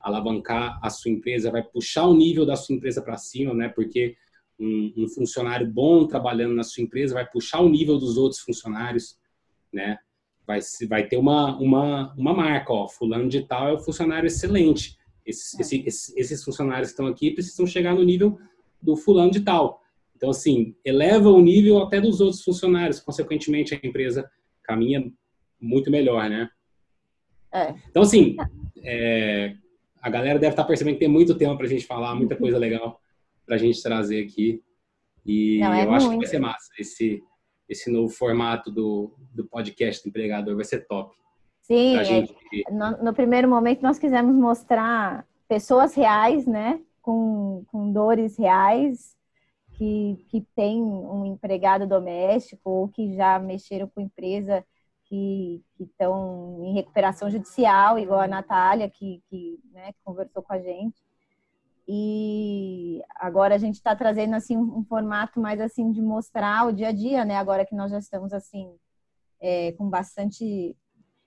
alavancar 0.00 0.78
a 0.82 0.90
sua 0.90 1.10
empresa, 1.10 1.50
vai 1.50 1.62
puxar 1.62 2.06
o 2.06 2.14
nível 2.14 2.44
da 2.44 2.56
sua 2.56 2.74
empresa 2.74 3.00
para 3.02 3.16
cima, 3.16 3.54
né? 3.54 3.68
Porque 3.68 4.16
um, 4.60 4.92
um, 4.98 5.08
funcionário 5.08 5.66
bom 5.66 6.06
trabalhando 6.06 6.54
na 6.54 6.62
sua 6.62 6.82
empresa 6.82 7.14
vai 7.14 7.28
puxar 7.28 7.60
o 7.60 7.68
nível 7.68 7.98
dos 7.98 8.16
outros 8.16 8.40
funcionários, 8.40 9.18
né? 9.72 9.98
vai, 10.46 10.60
vai 10.88 11.06
ter 11.06 11.16
uma, 11.16 11.56
uma, 11.58 12.14
uma 12.14 12.34
marca, 12.34 12.72
ó, 12.72 12.88
fulano 12.88 13.28
de 13.28 13.42
tal 13.42 13.68
é 13.68 13.72
o 13.72 13.78
funcionário 13.78 14.26
excelente. 14.26 14.96
Esses, 15.24 15.72
é. 15.72 15.76
esses, 15.86 16.16
esses 16.16 16.44
funcionários 16.44 16.88
que 16.88 16.92
estão 16.92 17.06
aqui 17.06 17.30
precisam 17.30 17.66
chegar 17.66 17.94
no 17.94 18.04
nível 18.04 18.38
do 18.80 18.96
fulano 18.96 19.30
de 19.30 19.40
tal. 19.40 19.82
Então, 20.16 20.30
assim, 20.30 20.74
eleva 20.84 21.28
o 21.28 21.40
nível 21.40 21.78
até 21.78 22.00
dos 22.00 22.20
outros 22.20 22.42
funcionários. 22.42 23.00
Consequentemente, 23.00 23.74
a 23.74 23.86
empresa 23.86 24.30
caminha 24.62 25.10
muito 25.60 25.90
melhor, 25.90 26.28
né? 26.28 26.48
É. 27.52 27.74
Então, 27.88 28.02
assim, 28.02 28.36
é, 28.82 29.54
a 30.00 30.10
galera 30.10 30.38
deve 30.38 30.52
estar 30.52 30.64
percebendo 30.64 30.94
que 30.94 31.00
tem 31.00 31.08
muito 31.08 31.34
tema 31.36 31.56
para 31.56 31.66
a 31.66 31.68
gente 31.68 31.86
falar, 31.86 32.14
muita 32.14 32.36
coisa 32.36 32.58
legal 32.58 33.00
para 33.46 33.56
a 33.56 33.58
gente 33.58 33.82
trazer 33.82 34.24
aqui. 34.24 34.62
E 35.24 35.58
Não, 35.60 35.72
é 35.72 35.82
eu 35.82 35.90
muito. 35.90 35.96
acho 35.96 36.10
que 36.10 36.16
vai 36.16 36.26
ser 36.26 36.38
massa 36.38 36.68
esse, 36.78 37.22
esse 37.68 37.90
novo 37.90 38.12
formato 38.12 38.70
do, 38.70 39.14
do 39.32 39.44
podcast 39.46 40.02
do 40.02 40.08
empregador 40.08 40.54
vai 40.54 40.64
ser 40.64 40.86
top. 40.86 41.14
Sim, 41.62 41.96
é, 41.96 42.04
gente... 42.04 42.34
no, 42.70 43.04
no, 43.04 43.14
primeiro 43.14 43.48
momento 43.48 43.80
nós 43.80 43.98
quisemos 43.98 44.34
mostrar 44.34 45.26
pessoas 45.48 45.94
reais, 45.94 46.46
né, 46.46 46.78
com, 47.00 47.64
com 47.68 47.90
dores 47.90 48.36
reais, 48.36 49.16
que, 49.76 50.24
que 50.28 50.40
tem 50.54 50.82
um 50.82 51.24
empregado 51.26 51.86
doméstico 51.86 52.70
ou 52.70 52.88
que 52.88 53.14
já 53.14 53.38
mexeram 53.38 53.88
com 53.88 54.00
empresa 54.00 54.64
que 55.04 55.62
estão 55.78 56.60
em 56.64 56.74
recuperação 56.74 57.30
judicial, 57.30 57.98
igual 57.98 58.20
a 58.20 58.28
Natália, 58.28 58.88
que, 58.88 59.22
que 59.28 59.60
né, 59.72 59.92
conversou 60.02 60.42
com 60.42 60.52
a 60.52 60.58
gente. 60.58 61.02
E 61.86 63.02
agora 63.16 63.54
a 63.54 63.58
gente 63.58 63.74
está 63.74 63.94
trazendo 63.94 64.34
assim 64.34 64.56
um, 64.56 64.82
formato 64.84 65.38
mais 65.38 65.60
assim 65.60 65.92
de 65.92 66.00
mostrar 66.00 66.66
o 66.66 66.72
dia 66.72 66.88
a 66.88 66.92
dia, 66.92 67.24
né? 67.24 67.36
Agora 67.36 67.66
que 67.66 67.74
nós 67.74 67.90
já 67.90 67.98
estamos 67.98 68.32
assim 68.32 68.74
é, 69.38 69.72
com 69.72 69.88
bastante, 69.90 70.74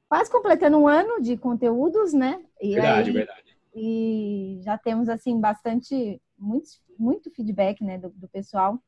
quase 0.10 0.32
completando 0.32 0.78
um 0.78 0.88
ano 0.88 1.22
de 1.22 1.38
conteúdos, 1.38 2.12
né? 2.12 2.44
E 2.60 2.74
verdade, 2.74 3.10
aí, 3.10 3.14
verdade. 3.14 3.58
E 3.76 4.60
já 4.64 4.76
temos 4.78 5.08
assim 5.08 5.40
bastante, 5.40 6.20
muito, 6.38 6.70
muito 6.98 7.32
feedback, 7.32 7.84
né, 7.84 7.98
do, 7.98 8.10
do 8.10 8.28
pessoal 8.28 8.82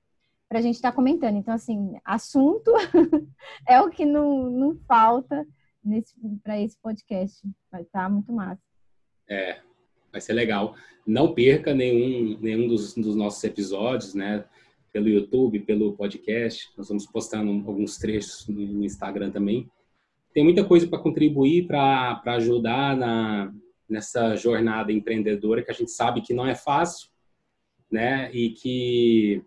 para 0.50 0.58
a 0.58 0.62
gente 0.62 0.76
estar 0.76 0.90
tá 0.90 0.96
comentando. 0.96 1.38
Então 1.38 1.54
assim, 1.54 1.94
assunto 2.04 2.72
é 3.70 3.80
o 3.80 3.90
que 3.90 4.04
não, 4.04 4.50
não 4.50 4.76
falta 4.88 5.48
para 6.44 6.60
esse 6.60 6.78
podcast. 6.82 7.48
Vai 7.72 7.84
estar 7.84 8.04
tá 8.04 8.10
muito 8.10 8.34
massa. 8.34 8.62
É, 9.30 9.60
vai 10.12 10.20
ser 10.20 10.34
legal. 10.34 10.76
Não 11.06 11.34
perca 11.34 11.74
nenhum, 11.74 12.40
nenhum 12.42 12.68
dos, 12.68 12.96
dos 12.96 13.16
nossos 13.16 13.44
episódios, 13.44 14.16
né? 14.16 14.44
Pelo 14.92 15.08
YouTube, 15.08 15.60
pelo 15.60 15.96
podcast. 15.96 16.68
Nós 16.76 16.90
vamos 16.90 17.06
postando 17.06 17.52
alguns 17.70 17.98
trechos 17.98 18.48
no 18.48 18.84
Instagram 18.84 19.30
também. 19.30 19.70
Tem 20.34 20.44
muita 20.44 20.66
coisa 20.66 20.88
para 20.88 21.00
contribuir, 21.00 21.68
para 21.68 22.22
ajudar 22.26 22.98
na, 22.98 23.54
nessa 23.88 24.36
jornada 24.36 24.92
empreendedora 24.92 25.64
que 25.64 25.72
a 25.72 25.74
gente 25.74 25.92
sabe 25.92 26.22
que 26.22 26.34
não 26.34 26.46
é 26.46 26.56
fácil, 26.56 27.09
né? 27.91 28.32
E 28.34 28.52
que 28.52 29.43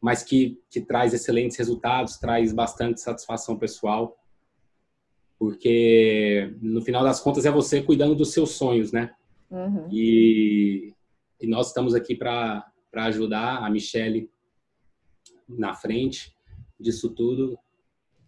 mas 0.00 0.22
que, 0.22 0.60
que 0.70 0.80
traz 0.80 1.12
excelentes 1.12 1.56
resultados, 1.56 2.16
traz 2.16 2.52
bastante 2.52 3.00
satisfação 3.00 3.58
pessoal, 3.58 4.16
porque 5.38 6.54
no 6.60 6.80
final 6.80 7.02
das 7.02 7.20
contas 7.20 7.44
é 7.44 7.50
você 7.50 7.82
cuidando 7.82 8.14
dos 8.14 8.32
seus 8.32 8.50
sonhos, 8.50 8.92
né? 8.92 9.14
Uhum. 9.50 9.88
E, 9.90 10.92
e 11.40 11.46
nós 11.46 11.68
estamos 11.68 11.94
aqui 11.94 12.14
para 12.14 12.70
ajudar 12.94 13.64
a 13.64 13.70
Michelle 13.70 14.30
na 15.48 15.74
frente 15.74 16.34
disso 16.78 17.10
tudo, 17.10 17.58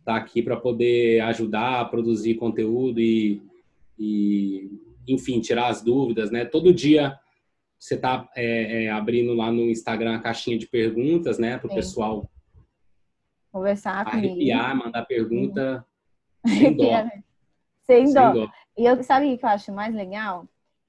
tá 0.05 0.17
aqui 0.17 0.43
para 0.43 0.57
poder 0.57 1.21
ajudar 1.21 1.81
a 1.81 1.85
produzir 1.85 2.37
conteúdo 2.37 3.01
e, 3.01 3.43
e, 3.99 4.71
enfim, 5.07 5.41
tirar 5.41 5.69
as 5.69 5.83
dúvidas, 5.83 6.31
né? 6.31 6.45
Todo 6.45 6.73
dia 6.73 7.19
você 7.79 7.97
tá 7.97 8.29
é, 8.37 8.85
é, 8.85 8.91
abrindo 8.91 9.33
lá 9.35 9.53
no 9.53 9.71
Instagram 9.71 10.17
a 10.17 10.21
caixinha 10.21 10.59
de 10.59 10.67
perguntas, 10.67 11.39
né, 11.39 11.59
para 11.59 11.71
o 11.71 11.75
pessoal 11.75 12.29
conversar 13.53 14.07
arrepiar, 14.07 14.71
comigo. 14.71 14.85
mandar 14.85 15.07
pergunta 15.07 15.87
sem 16.47 16.77
dó. 16.77 16.85
sem, 17.87 18.05
dó. 18.13 18.33
sem 18.33 18.35
dó. 18.35 18.51
E 18.77 18.85
eu 18.85 19.03
sabe 19.03 19.33
o 19.33 19.39
que 19.39 19.45
eu 19.45 19.49
acho 19.49 19.73
mais 19.73 19.95
legal? 19.95 20.47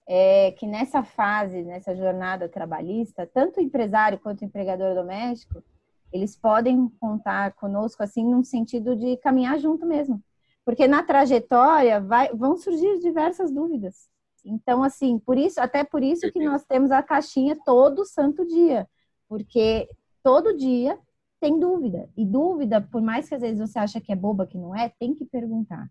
É 0.07 0.51
que 0.53 0.65
nessa 0.65 1.03
fase, 1.03 1.61
nessa 1.61 1.95
jornada 1.95 2.49
trabalhista, 2.49 3.29
tanto 3.31 3.59
o 3.59 3.63
empresário 3.63 4.19
quanto 4.19 4.41
o 4.41 4.45
empregador 4.45 4.95
doméstico, 4.95 5.63
eles 6.11 6.35
podem 6.35 6.89
contar 6.99 7.53
conosco 7.53 8.01
assim 8.01 8.23
num 8.23 8.43
sentido 8.43 8.95
de 8.95 9.17
caminhar 9.17 9.59
junto 9.59 9.85
mesmo. 9.85 10.21
Porque 10.65 10.87
na 10.87 11.03
trajetória 11.03 12.01
vai, 12.01 12.29
vão 12.33 12.57
surgir 12.57 12.99
diversas 12.99 13.51
dúvidas. 13.51 14.09
Então, 14.45 14.83
assim, 14.83 15.19
por 15.19 15.37
isso, 15.37 15.59
até 15.59 15.83
por 15.83 16.03
isso 16.03 16.31
que 16.31 16.43
nós 16.43 16.63
temos 16.63 16.91
a 16.91 17.03
caixinha 17.03 17.57
todo 17.65 18.05
santo 18.05 18.45
dia. 18.45 18.87
Porque 19.27 19.87
todo 20.23 20.55
dia 20.55 20.97
tem 21.39 21.59
dúvida. 21.59 22.09
E 22.17 22.25
dúvida, 22.25 22.81
por 22.81 23.01
mais 23.01 23.29
que 23.29 23.35
às 23.35 23.41
vezes 23.41 23.59
você 23.59 23.79
acha 23.79 24.01
que 24.01 24.11
é 24.11 24.15
boba, 24.15 24.47
que 24.47 24.57
não 24.57 24.75
é, 24.75 24.89
tem 24.99 25.13
que 25.13 25.25
perguntar. 25.25 25.89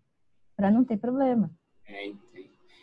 para 0.55 0.69
não 0.69 0.83
ter 0.83 0.97
problema. 0.97 1.49
É, 1.87 2.11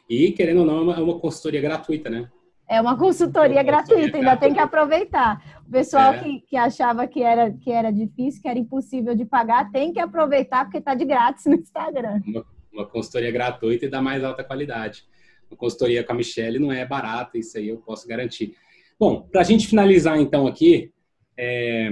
e, 0.08 0.32
querendo 0.32 0.60
ou 0.60 0.66
não, 0.66 0.92
é 0.92 1.00
uma 1.00 1.18
consultoria 1.18 1.60
gratuita, 1.60 2.08
né? 2.08 2.30
É 2.68 2.80
uma 2.80 2.96
consultoria 2.96 3.62
gratuita, 3.62 4.16
ainda 4.16 4.36
tem 4.36 4.52
que 4.52 4.58
aproveitar. 4.58 5.62
O 5.66 5.70
pessoal 5.70 6.14
é. 6.14 6.18
que, 6.18 6.40
que 6.40 6.56
achava 6.56 7.06
que 7.06 7.22
era, 7.22 7.52
que 7.52 7.70
era 7.70 7.92
difícil, 7.92 8.42
que 8.42 8.48
era 8.48 8.58
impossível 8.58 9.14
de 9.14 9.24
pagar, 9.24 9.70
tem 9.70 9.92
que 9.92 10.00
aproveitar 10.00 10.64
porque 10.64 10.78
está 10.78 10.94
de 10.94 11.04
grátis 11.04 11.44
no 11.46 11.54
Instagram. 11.54 12.20
Uma, 12.26 12.44
uma, 12.72 12.86
consultoria 12.86 13.30
gratuita 13.30 13.86
e 13.86 13.88
da 13.88 14.02
mais 14.02 14.24
alta 14.24 14.42
qualidade. 14.42 15.04
Uma 15.50 15.56
consultoria 15.56 16.02
com 16.04 16.12
a 16.12 16.16
Michelle 16.16 16.58
não 16.58 16.72
é 16.72 16.84
barata, 16.84 17.38
isso 17.38 17.56
aí 17.58 17.68
eu 17.68 17.78
posso 17.78 18.06
garantir. 18.06 18.54
Bom, 18.98 19.22
para 19.22 19.42
a 19.42 19.44
gente 19.44 19.66
finalizar 19.66 20.18
então 20.18 20.46
aqui, 20.46 20.92
é, 21.36 21.90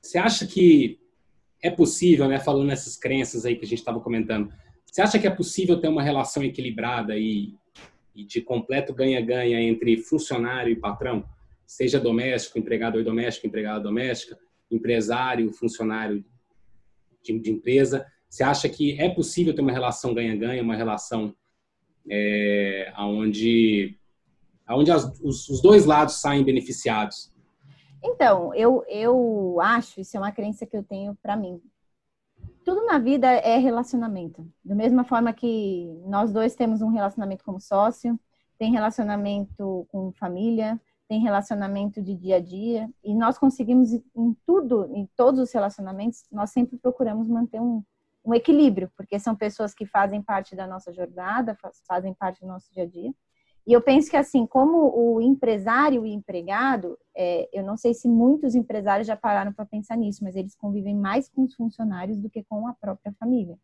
você 0.00 0.18
acha 0.18 0.46
que 0.46 0.98
é 1.62 1.70
possível, 1.70 2.28
né, 2.28 2.38
falando 2.38 2.68
nessas 2.68 2.96
crenças 2.96 3.44
aí 3.44 3.56
que 3.56 3.64
a 3.64 3.68
gente 3.68 3.78
estava 3.78 4.00
comentando, 4.00 4.52
você 4.84 5.02
acha 5.02 5.18
que 5.18 5.26
é 5.26 5.30
possível 5.30 5.80
ter 5.80 5.88
uma 5.88 6.02
relação 6.02 6.42
equilibrada 6.42 7.16
e 7.18 7.54
e 8.16 8.24
de 8.24 8.40
completo 8.40 8.94
ganha-ganha 8.94 9.60
entre 9.60 9.98
funcionário 9.98 10.72
e 10.72 10.76
patrão, 10.76 11.22
seja 11.66 12.00
doméstico, 12.00 12.58
empregador 12.58 13.04
doméstico, 13.04 13.46
empregada 13.46 13.80
doméstica, 13.80 14.38
empresário, 14.70 15.52
funcionário 15.52 16.24
de, 17.22 17.38
de, 17.38 17.50
empresa. 17.50 18.06
Você 18.28 18.42
acha 18.42 18.68
que 18.70 18.98
é 18.98 19.08
possível 19.10 19.54
ter 19.54 19.60
uma 19.60 19.70
relação 19.70 20.14
ganha-ganha, 20.14 20.62
uma 20.62 20.74
relação 20.74 21.36
é, 22.10 22.92
onde, 22.98 23.98
onde 24.68 24.90
as, 24.90 25.04
os, 25.20 25.48
os 25.48 25.60
dois 25.60 25.86
lados 25.86 26.20
saem 26.20 26.44
beneficiados? 26.44 27.32
Então, 28.02 28.54
eu, 28.54 28.84
eu 28.88 29.58
acho, 29.60 30.00
isso 30.00 30.16
é 30.16 30.20
uma 30.20 30.32
crença 30.32 30.66
que 30.66 30.76
eu 30.76 30.82
tenho 30.82 31.16
para 31.22 31.36
mim, 31.36 31.60
tudo 32.64 32.84
na 32.84 32.98
vida 32.98 33.28
é 33.28 33.58
relacionamento. 33.58 34.44
Da 34.64 34.74
mesma 34.74 35.04
forma 35.04 35.32
que 35.32 35.86
nós 36.04 36.32
dois 36.32 36.56
temos 36.56 36.82
um 36.82 36.88
relacionamento 36.88 37.44
como 37.44 37.60
sócio, 37.60 38.18
tem 38.58 38.72
relacionamento 38.72 39.86
com 39.88 40.12
família, 40.12 40.80
tem 41.08 41.20
relacionamento 41.20 42.02
de 42.02 42.14
dia 42.16 42.36
a 42.36 42.40
dia, 42.40 42.90
e 43.04 43.14
nós 43.14 43.38
conseguimos 43.38 43.92
em 43.92 44.36
tudo, 44.44 44.90
em 44.92 45.08
todos 45.16 45.38
os 45.38 45.52
relacionamentos, 45.52 46.24
nós 46.32 46.50
sempre 46.50 46.76
procuramos 46.76 47.28
manter 47.28 47.60
um, 47.60 47.84
um 48.26 48.34
equilíbrio, 48.34 48.90
porque 48.96 49.18
são 49.18 49.36
pessoas 49.36 49.72
que 49.72 49.86
fazem 49.86 50.20
parte 50.20 50.56
da 50.56 50.66
nossa 50.66 50.92
jornada, 50.92 51.56
fazem 51.86 52.12
parte 52.12 52.40
do 52.40 52.46
nosso 52.48 52.72
dia 52.74 52.82
a 52.82 52.86
dia. 52.86 53.12
E 53.64 53.72
eu 53.72 53.80
penso 53.80 54.10
que, 54.10 54.16
assim, 54.16 54.46
como 54.46 54.92
o 54.96 55.20
empresário 55.20 56.04
e 56.04 56.12
empregado, 56.12 56.98
é, 57.16 57.48
eu 57.52 57.64
não 57.64 57.76
sei 57.76 57.94
se 57.94 58.08
muitos 58.08 58.54
empresários 58.54 59.06
já 59.06 59.16
pararam 59.16 59.52
para 59.52 59.64
pensar 59.64 59.96
nisso, 59.96 60.22
mas 60.22 60.36
eles 60.36 60.54
convivem 60.54 60.94
mais 60.94 61.28
com 61.28 61.42
os 61.42 61.54
funcionários 61.54 62.20
do 62.20 62.28
que 62.28 62.44
com 62.44 62.66
a 62.68 62.74
própria 62.74 63.12
família. 63.18 63.56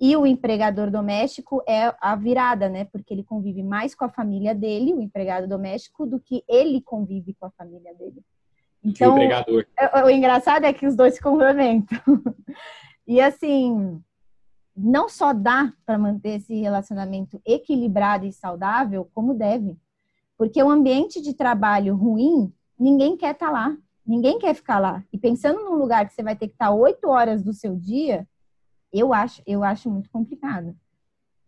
E 0.00 0.16
o 0.16 0.26
empregador 0.26 0.90
doméstico 0.90 1.62
é 1.66 1.94
a 2.00 2.14
virada, 2.14 2.68
né? 2.68 2.84
Porque 2.84 3.12
ele 3.12 3.24
convive 3.24 3.62
mais 3.62 3.94
com 3.94 4.04
a 4.04 4.08
família 4.08 4.54
dele, 4.54 4.94
o 4.94 5.00
empregado 5.00 5.48
doméstico, 5.48 6.06
do 6.06 6.20
que 6.20 6.44
ele 6.48 6.80
convive 6.80 7.34
com 7.34 7.46
a 7.46 7.50
família 7.50 7.94
dele. 7.94 8.22
Então, 8.84 9.14
o 9.14 9.16
empregador. 9.16 9.66
O, 9.94 10.06
o 10.06 10.10
engraçado 10.10 10.64
é 10.64 10.72
que 10.72 10.86
os 10.86 10.94
dois 10.94 11.14
se 11.14 11.20
complementam. 11.20 11.98
E 13.08 13.22
assim, 13.22 14.02
não 14.76 15.08
só 15.08 15.32
dá 15.32 15.72
para 15.86 15.98
manter 15.98 16.36
esse 16.36 16.54
relacionamento 16.60 17.40
equilibrado 17.46 18.26
e 18.26 18.32
saudável, 18.32 19.10
como 19.14 19.32
deve. 19.32 19.78
Porque 20.36 20.62
o 20.62 20.68
ambiente 20.68 21.22
de 21.22 21.32
trabalho 21.32 21.96
ruim, 21.96 22.52
ninguém 22.78 23.16
quer 23.16 23.32
estar 23.32 23.46
tá 23.46 23.52
lá, 23.52 23.76
ninguém 24.06 24.38
quer 24.38 24.54
ficar 24.54 24.78
lá. 24.78 25.02
E 25.10 25.16
pensando 25.16 25.64
num 25.64 25.76
lugar 25.76 26.06
que 26.06 26.12
você 26.12 26.22
vai 26.22 26.36
ter 26.36 26.48
que 26.48 26.52
estar 26.52 26.66
tá 26.66 26.70
oito 26.70 27.08
horas 27.08 27.42
do 27.42 27.54
seu 27.54 27.74
dia, 27.74 28.28
eu 28.92 29.14
acho, 29.14 29.42
eu 29.46 29.64
acho 29.64 29.90
muito 29.90 30.10
complicado. 30.10 30.76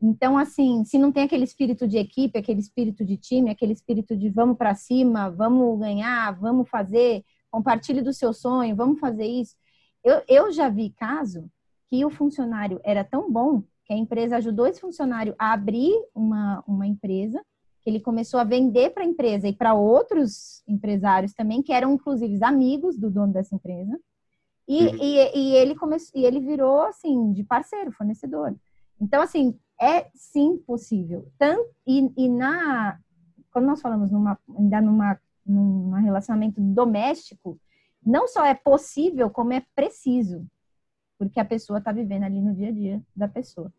Então, 0.03 0.39
assim, 0.39 0.83
se 0.87 0.97
não 0.97 1.13
tem 1.13 1.25
aquele 1.25 1.45
espírito 1.45 1.87
de 1.87 1.99
equipe, 1.99 2.39
aquele 2.39 2.61
espírito 2.61 3.05
de 3.05 3.19
time, 3.19 3.51
aquele 3.51 3.75
espírito 3.75 4.17
de 4.17 4.31
vamos 4.31 4.57
para 4.57 4.75
cima, 4.75 5.31
vamos 5.31 5.79
ganhar, 5.79 6.33
vamos 6.41 6.71
fazer, 6.71 7.23
compartilhe 7.51 8.01
do 8.01 8.15
seu 8.15 8.33
sonho, 8.33 8.75
vamos 8.75 8.99
fazer 8.99 9.27
isso. 9.27 9.55
Eu, 10.05 10.23
eu 10.29 10.53
já 10.53 10.69
vi 10.69 10.91
caso 10.91 11.51
que 11.89 12.05
o 12.05 12.11
funcionário 12.11 12.81
era 12.85 13.05
tão 13.05 13.31
bom 13.31 13.63
que 13.85 13.93
a 13.93 13.97
empresa 13.97 14.37
ajudou 14.37 14.67
esse 14.67 14.81
funcionário 14.81 15.35
a 15.39 15.53
abrir 15.53 15.93
uma, 16.15 16.63
uma 16.67 16.87
empresa, 16.87 17.45
que 17.83 17.91
ele 17.91 18.01
começou 18.01 18.39
a 18.39 18.45
vender 18.45 18.91
para 18.91 19.03
a 19.03 19.07
empresa 19.07 19.49
e 19.49 19.53
para 19.53 19.75
outros 19.75 20.63
empresários 20.69 21.33
também, 21.33 21.63
que 21.63 21.73
eram 21.73 21.95
inclusive 21.95 22.39
amigos 22.45 22.97
do 22.97 23.11
dono 23.11 23.33
dessa 23.33 23.55
empresa. 23.55 23.99
E, 24.69 24.87
uhum. 24.87 24.97
e, 25.01 25.39
e, 25.39 25.57
ele 25.57 25.75
começou, 25.75 26.21
e 26.21 26.25
ele 26.25 26.39
virou 26.39 26.83
assim 26.83 27.33
de 27.33 27.43
parceiro, 27.43 27.91
fornecedor. 27.91 28.55
Então, 29.01 29.21
assim, 29.21 29.59
é 29.81 30.09
sim 30.15 30.59
possível. 30.59 31.27
Tanto, 31.37 31.69
e, 31.87 32.13
e 32.17 32.29
na 32.29 32.99
quando 33.51 33.67
nós 33.67 33.81
falamos 33.81 34.11
numa, 34.11 34.39
ainda 34.57 34.81
numa, 34.81 35.21
num 35.45 35.91
relacionamento 35.93 36.61
doméstico, 36.61 37.59
não 38.05 38.27
só 38.29 38.45
é 38.45 38.55
possível, 38.55 39.31
como 39.31 39.53
é 39.53 39.65
preciso 39.75 40.47
porque 41.21 41.39
a 41.39 41.45
pessoa 41.45 41.81
está 41.81 41.93
vivendo 41.93 42.23
ali 42.23 42.41
no 42.41 42.55
dia 42.55 42.69
a 42.69 42.73
dia 42.73 43.03
da 43.15 43.29
pessoa. 43.29 43.71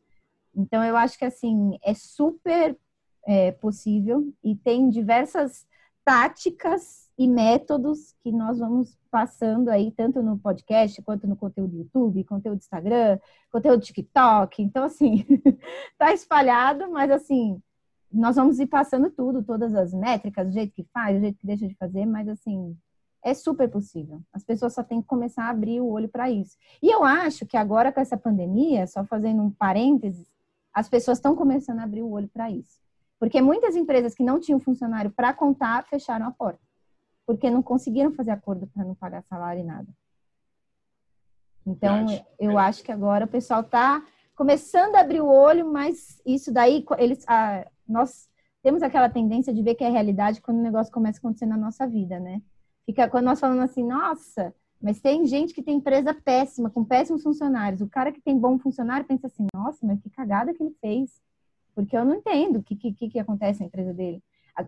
Então, 0.56 0.84
eu 0.84 0.96
acho 0.96 1.18
que, 1.18 1.26
assim, 1.26 1.80
é 1.84 1.92
super 1.96 2.78
é, 3.26 3.52
possível 3.54 4.32
e 4.44 4.56
tem 4.56 4.92
diversas 4.92 5.66
táticas 6.06 7.10
e 7.18 7.28
métodos 7.28 8.14
que 8.22 8.32
nós 8.32 8.60
vamos 8.60 8.96
passando 9.10 9.70
aí, 9.70 9.92
tanto 9.92 10.22
no 10.22 10.38
podcast, 10.38 11.02
quanto 11.02 11.26
no 11.26 11.36
conteúdo 11.36 11.72
do 11.72 11.78
YouTube, 11.80 12.24
conteúdo 12.26 12.60
do 12.60 12.62
Instagram, 12.62 13.18
conteúdo 13.52 13.80
do 13.80 13.86
TikTok. 13.86 14.62
Então, 14.62 14.84
assim, 14.84 15.26
tá 15.98 16.14
espalhado, 16.14 16.92
mas, 16.92 17.10
assim, 17.10 17.60
nós 18.12 18.36
vamos 18.36 18.60
ir 18.60 18.68
passando 18.68 19.10
tudo, 19.10 19.42
todas 19.42 19.74
as 19.74 19.96
métricas, 19.96 20.48
o 20.48 20.52
jeito 20.52 20.74
que 20.76 20.84
faz, 20.94 21.18
o 21.18 21.22
jeito 21.22 21.40
que 21.40 21.48
deixa 21.48 21.68
de 21.68 21.74
fazer, 21.74 22.06
mas, 22.06 22.28
assim, 22.28 22.78
é 23.24 23.34
super 23.34 23.70
possível. 23.70 24.22
As 24.34 24.44
pessoas 24.44 24.74
só 24.74 24.84
têm 24.84 25.02
que 25.02 25.08
começar 25.08 25.46
a 25.46 25.50
abrir 25.50 25.80
o 25.80 25.88
olho 25.88 26.10
para 26.10 26.30
isso. 26.30 26.58
E 26.82 26.90
eu 26.94 27.04
acho 27.04 27.46
que 27.46 27.56
agora 27.56 27.92
com 27.92 28.00
essa 28.00 28.18
pandemia, 28.18 28.88
só 28.88 29.04
fazendo 29.06 29.42
um 29.42 29.52
parênteses, 29.52 30.32
as 30.74 30.90
pessoas 30.90 31.18
estão 31.18 31.36
começando 31.36 31.80
a 31.80 31.84
abrir 31.84 32.02
o 32.02 32.10
olho 32.10 32.28
para 32.30 32.50
isso. 32.50 32.82
Porque 33.20 33.42
muitas 33.42 33.76
empresas 33.76 34.16
que 34.16 34.24
não 34.24 34.40
tinham 34.40 34.60
funcionário 34.60 35.12
para 35.12 35.34
contar 35.34 35.84
fecharam 35.86 36.26
a 36.26 36.32
porta. 36.32 36.62
Porque 37.26 37.50
não 37.50 37.62
conseguiram 37.62 38.12
fazer 38.12 38.32
acordo 38.32 38.66
para 38.68 38.84
não 38.84 38.96
pagar 38.96 39.22
salário 39.24 39.62
e 39.62 39.66
nada. 39.66 39.88
Então, 41.66 42.08
eu 42.40 42.58
acho 42.58 42.84
que 42.84 42.92
agora 42.92 43.26
o 43.26 43.28
pessoal 43.28 43.62
está 43.62 44.04
começando 44.36 44.96
a 44.96 45.02
abrir 45.02 45.22
o 45.22 45.28
olho, 45.28 45.72
mas 45.72 46.20
isso 46.26 46.52
daí, 46.52 46.84
eles, 46.98 47.24
nós 47.88 48.28
temos 48.64 48.82
aquela 48.82 49.08
tendência 49.08 49.54
de 49.54 49.62
ver 49.62 49.76
que 49.76 49.84
é 49.84 49.90
realidade 49.90 50.42
quando 50.42 50.58
o 50.58 50.64
negócio 50.64 50.92
começa 50.92 51.20
a 51.20 51.20
acontecer 51.20 51.46
na 51.46 51.58
nossa 51.58 51.88
vida, 51.88 52.20
né? 52.20 52.42
Fica 52.86 53.10
quando 53.10 53.26
nós 53.26 53.40
falamos 53.40 53.64
assim, 53.64 53.84
nossa, 53.84 54.54
mas 54.82 55.00
tem 55.00 55.26
gente 55.26 55.54
que 55.54 55.62
tem 55.62 55.78
empresa 55.78 56.14
péssima, 56.14 56.70
com 56.70 56.84
péssimos 56.84 57.22
funcionários. 57.22 57.82
O 57.82 57.88
cara 57.88 58.12
que 58.12 58.22
tem 58.22 58.38
bom 58.38 58.58
funcionário 58.58 59.06
pensa 59.06 59.28
assim, 59.28 59.46
nossa, 59.54 59.86
mas 59.86 60.02
que 60.02 60.10
cagada 60.10 60.54
que 60.54 60.64
ele 60.64 60.76
fez. 60.82 61.22
Porque 61.76 61.96
eu 61.96 62.04
não 62.04 62.16
entendo 62.16 62.58
o 62.58 62.64
que, 62.64 62.76
que, 62.76 63.10
que 63.10 63.20
acontece 63.20 63.60
na 63.60 63.68
empresa 63.68 63.94
dele. 63.94 64.22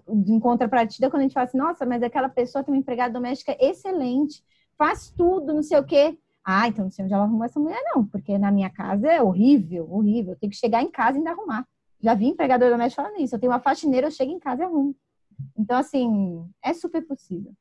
Em 0.07 0.39
contrapartida, 0.39 1.09
quando 1.09 1.21
a 1.21 1.23
gente 1.23 1.33
fala 1.33 1.45
assim, 1.45 1.57
nossa, 1.57 1.85
mas 1.85 2.03
aquela 2.03 2.29
pessoa 2.29 2.63
tem 2.63 2.73
uma 2.73 2.79
empregada 2.79 3.13
doméstica 3.13 3.57
excelente, 3.59 4.43
faz 4.77 5.09
tudo, 5.09 5.53
não 5.53 5.63
sei 5.63 5.79
o 5.79 5.83
quê. 5.83 6.17
Ah, 6.45 6.67
então 6.67 6.85
não 6.85 6.91
sei 6.91 7.05
onde 7.05 7.13
ela 7.13 7.23
arrumou 7.23 7.45
essa 7.45 7.59
mulher, 7.59 7.81
não, 7.93 8.05
porque 8.05 8.37
na 8.37 8.51
minha 8.51 8.69
casa 8.69 9.07
é 9.07 9.21
horrível, 9.21 9.87
horrível. 9.91 10.33
Eu 10.33 10.39
tenho 10.39 10.51
que 10.51 10.57
chegar 10.57 10.81
em 10.81 10.91
casa 10.91 11.17
e 11.17 11.19
ainda 11.19 11.31
arrumar. 11.31 11.67
Já 12.01 12.13
vi 12.13 12.27
empregador 12.27 12.69
doméstico 12.69 13.01
falando 13.01 13.21
isso. 13.21 13.33
Eu 13.33 13.39
tenho 13.39 13.51
uma 13.51 13.61
faxineira, 13.61 14.07
eu 14.07 14.11
chego 14.11 14.31
em 14.31 14.39
casa 14.39 14.61
e 14.61 14.65
arrumo. 14.65 14.95
Então, 15.57 15.77
assim, 15.77 16.45
é 16.61 16.73
super 16.73 17.01
possível. 17.01 17.53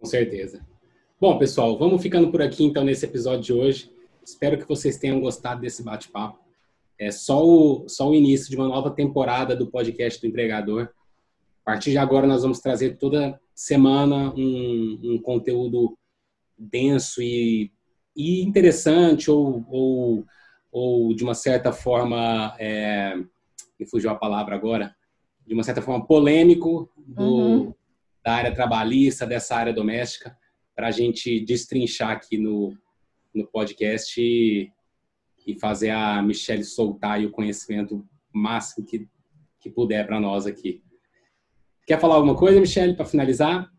Com 0.00 0.06
certeza. 0.06 0.66
Bom, 1.20 1.36
pessoal, 1.36 1.76
vamos 1.76 2.00
ficando 2.00 2.30
por 2.30 2.40
aqui 2.40 2.64
então 2.64 2.82
nesse 2.82 3.04
episódio 3.04 3.42
de 3.42 3.52
hoje. 3.52 3.92
Espero 4.24 4.56
que 4.56 4.66
vocês 4.66 4.96
tenham 4.96 5.20
gostado 5.20 5.60
desse 5.60 5.82
bate-papo. 5.82 6.40
É 6.98 7.10
só 7.10 7.44
o, 7.44 7.86
só 7.86 8.08
o 8.08 8.14
início 8.14 8.48
de 8.48 8.56
uma 8.56 8.66
nova 8.66 8.90
temporada 8.90 9.54
do 9.54 9.70
podcast 9.70 10.18
do 10.18 10.26
empregador. 10.26 10.88
A 11.62 11.72
partir 11.72 11.90
de 11.90 11.98
agora, 11.98 12.26
nós 12.26 12.40
vamos 12.40 12.60
trazer 12.60 12.96
toda 12.96 13.38
semana 13.54 14.32
um, 14.34 14.98
um 15.04 15.22
conteúdo 15.22 15.98
denso 16.56 17.20
e, 17.20 17.70
e 18.16 18.40
interessante, 18.42 19.30
ou, 19.30 19.66
ou, 19.68 20.24
ou, 20.72 21.14
de 21.14 21.22
uma 21.22 21.34
certa 21.34 21.72
forma, 21.72 22.56
é, 22.58 23.16
me 23.78 23.86
fugiu 23.86 24.08
a 24.08 24.14
palavra 24.14 24.54
agora, 24.54 24.96
de 25.46 25.52
uma 25.52 25.62
certa 25.62 25.82
forma 25.82 26.06
polêmico 26.06 26.90
do, 26.96 27.22
uhum. 27.22 27.74
Da 28.24 28.34
área 28.34 28.54
trabalhista, 28.54 29.26
dessa 29.26 29.56
área 29.56 29.72
doméstica, 29.72 30.36
para 30.74 30.88
a 30.88 30.90
gente 30.90 31.44
destrinchar 31.44 32.10
aqui 32.10 32.38
no, 32.38 32.76
no 33.34 33.46
podcast 33.46 34.20
e, 34.20 34.70
e 35.46 35.58
fazer 35.58 35.90
a 35.90 36.22
Michelle 36.22 36.64
soltar 36.64 37.20
o 37.20 37.30
conhecimento 37.30 38.06
máximo 38.32 38.86
que, 38.86 39.08
que 39.58 39.70
puder 39.70 40.06
para 40.06 40.20
nós 40.20 40.46
aqui. 40.46 40.82
Quer 41.86 41.98
falar 41.98 42.16
alguma 42.16 42.36
coisa, 42.36 42.60
Michelle, 42.60 42.94
para 42.94 43.04
finalizar? 43.04 43.70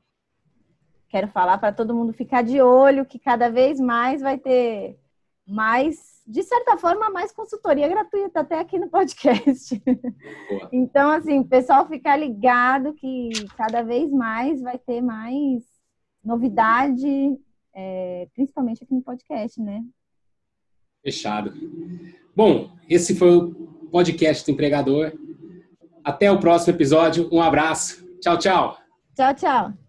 Quero 1.08 1.28
falar 1.28 1.58
para 1.58 1.74
todo 1.74 1.94
mundo 1.94 2.14
ficar 2.14 2.42
de 2.42 2.62
olho 2.62 3.06
que 3.06 3.20
cada 3.20 3.50
vez 3.50 3.80
mais 3.80 4.22
vai 4.22 4.38
ter 4.38 4.98
mais, 5.46 6.21
de 6.32 6.44
certa 6.44 6.78
forma, 6.78 7.10
mais 7.10 7.34
consultoria 7.34 7.90
gratuita 7.90 8.40
até 8.40 8.60
aqui 8.60 8.80
no 8.80 8.90
podcast. 8.90 9.78
Boa. 10.50 10.70
Então, 10.72 11.12
assim, 11.12 11.44
pessoal 11.44 11.86
ficar 11.88 12.16
ligado 12.16 12.94
que 12.94 13.30
cada 13.58 13.82
vez 13.82 14.10
mais 14.10 14.62
vai 14.62 14.78
ter 14.78 15.02
mais 15.02 15.64
novidade, 16.24 17.38
é, 17.76 18.30
principalmente 18.34 18.82
aqui 18.82 18.94
no 18.94 19.02
podcast, 19.02 19.60
né? 19.60 19.84
Fechado. 21.04 21.54
Bom, 22.34 22.72
esse 22.90 23.14
foi 23.14 23.36
o 23.36 23.54
podcast 23.92 24.46
do 24.46 24.54
empregador. 24.54 25.12
Até 26.02 26.32
o 26.32 26.40
próximo 26.40 26.74
episódio. 26.74 27.28
Um 27.32 27.42
abraço. 27.42 28.08
Tchau, 28.22 28.38
tchau. 28.38 28.78
Tchau, 29.16 29.34
tchau. 29.34 29.81